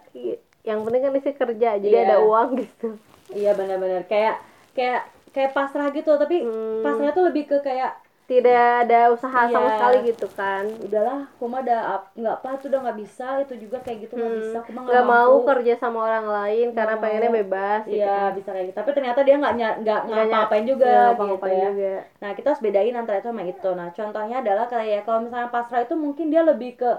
yang 0.69 0.85
penting 0.85 1.01
kan 1.01 1.13
istri 1.15 1.33
kerja, 1.35 1.69
jadi 1.77 1.97
Iya. 1.97 2.05
ada 2.07 2.17
uang 2.21 2.49
gitu. 2.57 2.89
iya 3.31 3.51
benar-benar 3.53 4.05
kayak 4.05 4.37
kayak 4.73 5.01
kayak 5.31 5.53
pasrah 5.53 5.89
gitu 5.91 6.13
tapi 6.15 6.41
Hmm. 6.41 6.81
pasrah 6.81 7.11
tuh 7.11 7.25
lebih 7.25 7.45
ke 7.47 7.59
kayak 7.61 8.05
Tidak 8.25 8.45
ada 8.85 9.09
usaha 9.09 9.49
sama 9.49 9.57
Iya. 9.67 9.73
sekali 9.75 9.97
gitu 10.07 10.27
kan. 10.31 10.69
udahlah 10.79 11.25
aku 11.27 11.45
mah 11.45 11.61
ada 11.61 11.77
nggak 12.13 12.35
apa 12.39 12.49
tuh 12.57 12.69
udah 12.69 12.81
nggak 12.85 12.99
bisa 12.99 13.27
itu 13.41 13.55
juga 13.59 13.81
kayak 13.81 14.05
gitu 14.05 14.13
nggak 14.15 14.29
Hmm. 14.29 14.41
bisa 14.43 14.57
aku 14.59 14.71
mah 14.71 14.83
Nggak 14.85 15.07
mau 15.07 15.33
kerja 15.43 15.75
sama 15.75 15.99
orang 16.03 16.27
lain 16.29 16.67
karena 16.71 16.93
Nggak 16.93 17.03
pengennya 17.03 17.31
mau. 17.33 17.39
bebas 17.41 17.81
gitu. 17.85 17.97
Iya 17.97 18.19
bisa 18.37 18.49
kayak 18.51 18.67
gitu. 18.69 18.77
Tapi 18.77 18.91
ternyata 18.93 19.21
dia 19.25 19.37
nggak 19.37 19.53
nggak 19.81 20.01
ngapa-ngapain 20.05 20.65
juga 20.67 20.93
nggak 21.09 21.25
gitu 21.25 21.49
ya. 21.49 21.67
juga. 21.67 21.95
Nah 22.19 22.31
kita 22.33 22.47
harus 22.47 22.61
bedain 22.61 22.95
antara 22.95 23.17
itu 23.17 23.29
sama 23.29 23.43
itu. 23.45 23.71
Nah 23.73 23.89
contohnya 23.91 24.37
adalah 24.41 24.67
kayak 24.67 25.01
kalau 25.03 25.21
misalnya 25.25 25.49
pasrah 25.49 25.81
itu 25.83 25.95
mungkin 25.97 26.27
dia 26.29 26.43
lebih 26.45 26.77
ke 26.77 26.91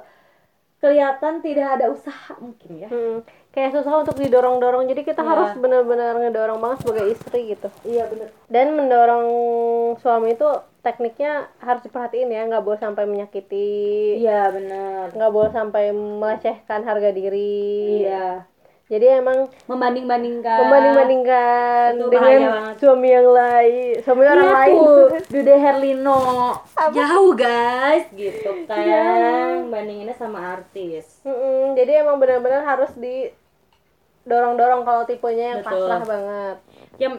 kelihatan 0.79 1.43
tidak 1.43 1.67
ada 1.77 1.85
usaha 1.91 2.33
mungkin 2.39 2.71
ya. 2.79 2.89
Hmm. 2.89 3.19
Kayak 3.49 3.73
susah 3.73 3.93
untuk 3.99 4.13
didorong-dorong, 4.15 4.85
jadi 4.85 5.01
kita 5.03 5.19
Iya. 5.19 5.27
harus 5.27 5.49
benar-benar 5.55 6.13
ngedorong 6.15 6.57
banget 6.57 6.77
sebagai 6.79 7.05
istri 7.09 7.39
gitu. 7.49 7.67
Iya 7.83 8.05
bener. 8.05 8.29
dan 8.47 8.67
mendorong 8.73 9.27
suami 9.95 10.33
itu 10.33 10.45
tekniknya 10.79 11.31
harus 11.59 11.81
diperhatiin 11.81 12.29
ya 12.29 12.45
nggak 12.45 12.61
boleh 12.61 12.77
sampai 12.77 13.03
menyakiti 13.03 14.17
Iya 14.17 14.49
bener. 14.49 15.11
nggak 15.11 15.31
boleh 15.31 15.49
sampai 15.49 15.89
melecehkan 15.91 16.81
harga 16.81 17.09
diri 17.09 18.01
Iya. 18.01 18.45
jadi 18.87 19.19
emang 19.19 19.45
Membanding-bandingkan. 19.65 20.57
membanding-bandingkan 20.59 21.89
dengan 22.01 22.39
banget. 22.41 22.75
suami 22.79 23.07
yang 23.07 23.29
lain 23.29 23.93
suami 23.99 24.23
orang 24.23 24.41
Iya 24.41 24.55
lain 24.55 24.77
Dude 25.31 25.55
Herlino 25.55 26.21
jauh 26.89 27.31
guys 27.35 28.05
gitu 28.11 28.49
kan 28.65 28.81
Jauh. 28.81 29.69
bandinginnya 29.69 30.15
sama 30.15 30.55
artis 30.55 31.21
Mm-mm, 31.21 31.75
jadi 31.75 32.01
emang 32.01 32.17
benar-benar 32.17 32.63
harus 32.63 32.89
didorong-dorong 34.23 34.81
kalau 34.83 35.03
tipenya 35.03 35.57
yang 35.57 35.61
Betul. 35.61 35.73
pasrah 35.85 36.01
banget 36.03 36.57
yang 36.99 37.13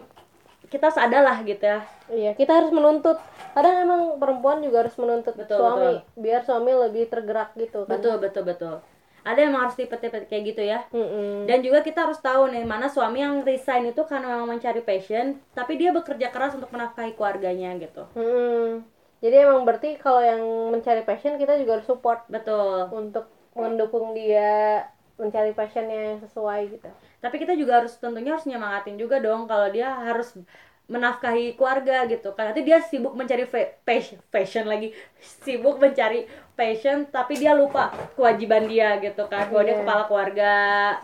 kita 0.71 0.87
harus 0.87 1.01
ada 1.01 1.19
lah 1.21 1.37
gitu 1.43 1.65
ya 1.65 1.81
Iya, 2.11 2.35
kita 2.35 2.51
harus 2.59 2.75
menuntut. 2.75 3.23
Kadang 3.55 3.87
emang 3.87 4.19
perempuan 4.19 4.59
juga 4.63 4.83
harus 4.83 4.95
menuntut 4.99 5.35
Betul, 5.35 5.59
suami 5.63 6.03
biar 6.19 6.43
suami 6.43 6.71
lebih 6.71 7.07
tergerak 7.07 7.55
gitu 7.55 7.87
kan. 7.87 7.99
betul 7.99 8.19
betul 8.19 8.43
betul 8.47 8.75
ada 9.21 9.37
yang 9.37 9.53
harus 9.53 9.77
tipe-tipe 9.77 10.17
kayak 10.27 10.43
gitu 10.49 10.63
ya 10.65 10.81
Mm-mm. 10.91 11.45
dan 11.45 11.61
juga 11.61 11.85
kita 11.85 12.09
harus 12.09 12.17
tahu 12.19 12.49
nih 12.49 12.65
mana 12.65 12.89
suami 12.89 13.21
yang 13.21 13.45
resign 13.45 13.93
itu 13.93 14.01
karena 14.09 14.33
memang 14.33 14.57
mencari 14.57 14.81
passion 14.81 15.37
tapi 15.53 15.77
dia 15.77 15.93
bekerja 15.93 16.33
keras 16.33 16.57
untuk 16.57 16.73
menafkahi 16.73 17.13
keluarganya 17.15 17.77
gitu 17.77 18.09
Mm-mm. 18.17 18.81
Jadi 19.21 19.37
emang 19.37 19.69
berarti 19.69 20.01
kalau 20.01 20.25
yang 20.25 20.41
mencari 20.73 21.05
passion 21.05 21.37
kita 21.37 21.61
juga 21.61 21.77
harus 21.77 21.85
support 21.85 22.25
betul 22.33 22.89
untuk 22.91 23.29
mendukung 23.53 24.17
dia 24.17 24.89
mencari 25.21 25.53
passionnya 25.53 26.17
yang 26.17 26.21
sesuai 26.21 26.61
gitu. 26.73 26.89
tapi 27.21 27.37
kita 27.37 27.53
juga 27.53 27.79
harus 27.79 27.93
tentunya 27.95 28.33
harus 28.33 28.49
nyemangatin 28.49 28.97
juga 28.97 29.21
dong 29.21 29.45
kalau 29.45 29.69
dia 29.69 29.93
harus 29.93 30.33
menafkahi 30.89 31.55
keluarga 31.55 32.03
gitu 32.05 32.35
kan 32.35 32.51
nanti 32.51 32.67
dia 32.67 32.83
sibuk 32.83 33.15
mencari 33.15 33.47
passion, 33.85 34.19
passion 34.27 34.67
lagi 34.67 34.91
sibuk 35.21 35.79
mencari 35.79 36.27
passion 36.53 37.07
tapi 37.07 37.39
dia 37.39 37.55
lupa 37.55 37.89
kewajiban 38.17 38.67
dia 38.67 38.99
gitu 38.99 39.23
kan 39.25 39.47
bahwa 39.47 39.63
dia 39.63 39.77
Iya. 39.77 39.81
kepala 39.85 40.03
keluarga 40.05 40.55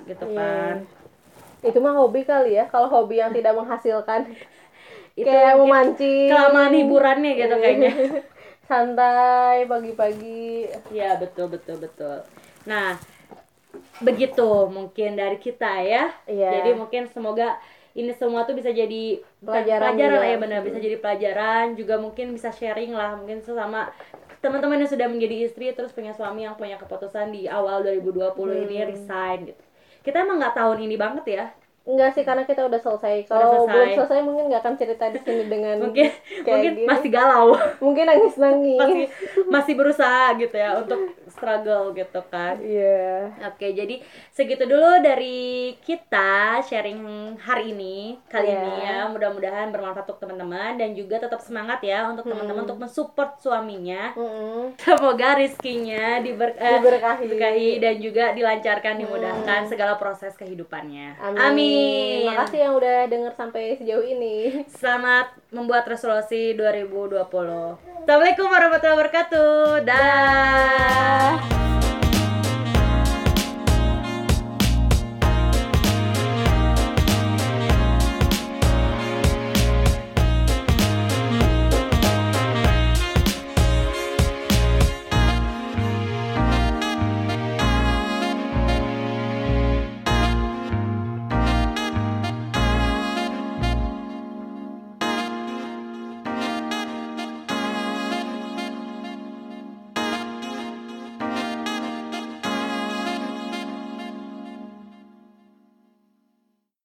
gitu 0.02 0.24
Iya. 0.26 0.34
kan 0.34 0.76
Itu 1.62 1.78
mah 1.78 1.94
hobi 1.94 2.22
kali 2.22 2.54
ya. 2.54 2.66
Kalau 2.66 2.86
hobi 2.86 3.18
yang 3.18 3.30
tidak 3.30 3.54
menghasilkan 3.54 4.26
itu 5.18 5.24
kayak 5.24 5.54
memancing. 5.54 6.30
kelamaan 6.30 6.74
hiburannya 6.74 7.32
gitu 7.34 7.54
kayaknya 7.56 7.92
Santai 8.68 9.66
pagi-pagi. 9.66 10.66
Iya 10.90 11.14
betul 11.16 11.46
betul 11.48 11.78
betul. 11.78 12.26
Nah 12.66 12.98
begitu 13.98 14.48
mungkin 14.68 15.14
dari 15.14 15.36
kita 15.36 15.80
ya. 15.80 16.10
Iya. 16.24 16.50
Jadi 16.60 16.70
mungkin 16.74 17.08
semoga 17.10 17.56
ini 17.92 18.12
semua 18.12 18.44
tuh 18.44 18.52
bisa 18.52 18.68
jadi 18.68 19.24
Pelajaran 19.40 19.96
pelajaran 19.96 20.12
juga. 20.12 20.20
lah 20.20 20.28
ya 20.28 20.38
benar 20.38 20.60
bisa 20.60 20.76
jadi 20.76 20.96
pelajaran 20.96 21.64
juga 21.74 21.96
mungkin 21.96 22.26
bisa 22.30 22.52
sharing 22.52 22.92
lah 22.92 23.16
mungkin 23.16 23.40
sesama 23.40 23.88
teman-teman 24.36 24.84
yang 24.84 24.90
sudah 24.92 25.08
menjadi 25.08 25.48
istri 25.48 25.72
terus 25.72 25.96
punya 25.96 26.12
suami 26.12 26.44
yang 26.44 26.54
punya 26.54 26.76
keputusan 26.76 27.32
di 27.32 27.48
awal 27.48 27.80
2020 27.80 28.36
ini 28.68 28.76
Hmm. 28.78 28.88
resign 28.92 29.38
gitu. 29.48 29.62
Kita 30.04 30.22
emang 30.22 30.38
nggak 30.38 30.54
tahun 30.54 30.78
ini 30.84 30.94
banget 30.94 31.24
ya. 31.26 31.44
Enggak 31.86 32.10
sih 32.12 32.22
karena 32.22 32.42
kita 32.42 32.66
udah 32.66 32.76
selesai. 32.76 33.14
Kalau 33.24 33.46
selesai. 33.62 33.70
belum 33.70 33.88
selesai 33.94 34.20
mungkin 34.20 34.44
nggak 34.46 34.58
akan 34.60 34.74
cerita 34.74 35.04
di 35.06 35.18
sini 35.18 35.44
dengan 35.46 35.76
Mungkin 35.86 36.06
kayak 36.42 36.46
mungkin 36.50 36.72
gini. 36.74 36.82
masih 36.84 37.10
galau. 37.10 37.48
mungkin 37.84 38.04
nangis-nangis. 38.04 38.76
masih 38.76 39.06
masih 39.46 39.74
berusaha 39.74 40.34
gitu 40.34 40.50
ya 40.52 40.70
untuk 40.76 40.98
struggle 41.28 41.92
gitu 41.92 42.20
kan. 42.26 42.58
Iya. 42.58 43.30
Oke, 43.46 43.70
jadi 43.70 44.02
segitu 44.28 44.66
dulu 44.66 44.98
dari 44.98 45.38
kita 45.78 46.58
sharing 46.60 46.98
hari 47.38 47.70
ini 47.70 48.18
kali 48.26 48.46
Iya. 48.46 48.58
ini 48.58 48.72
ya. 48.82 48.98
Mudah-mudahan 49.06 49.70
bermanfaat 49.70 50.06
untuk 50.06 50.18
teman-teman 50.20 50.74
dan 50.74 50.90
juga 50.90 51.16
tetap 51.18 51.38
semangat 51.38 51.78
ya 51.80 52.10
untuk 52.10 52.26
teman-teman 52.26 52.66
untuk 52.66 52.78
mensupport 52.78 53.30
suaminya. 53.36 54.10
Mm-mm. 54.12 54.74
Semoga 54.76 55.38
rizkinya 55.38 56.18
diber, 56.18 56.50
eh, 56.52 56.76
Diberkahi. 56.76 57.20
diberkahi 57.22 57.68
dan 57.78 57.94
juga 57.96 58.24
dilancarkan, 58.32 58.94
dimudahkan 58.98 59.60
segala 59.66 59.94
proses 59.94 60.34
kehidupannya. 60.34 61.14
Amin. 61.22 61.75
Makasih 62.26 62.60
yang 62.68 62.74
udah 62.76 63.08
denger 63.08 63.32
sampai 63.34 63.78
sejauh 63.78 64.04
ini. 64.04 64.66
Selamat 64.68 65.32
membuat 65.50 65.88
resolusi 65.88 66.52
2020. 66.58 67.24
Assalamualaikum 68.06 68.46
warahmatullahi 68.46 68.96
wabarakatuh. 68.98 69.54
Dah. 69.86 71.85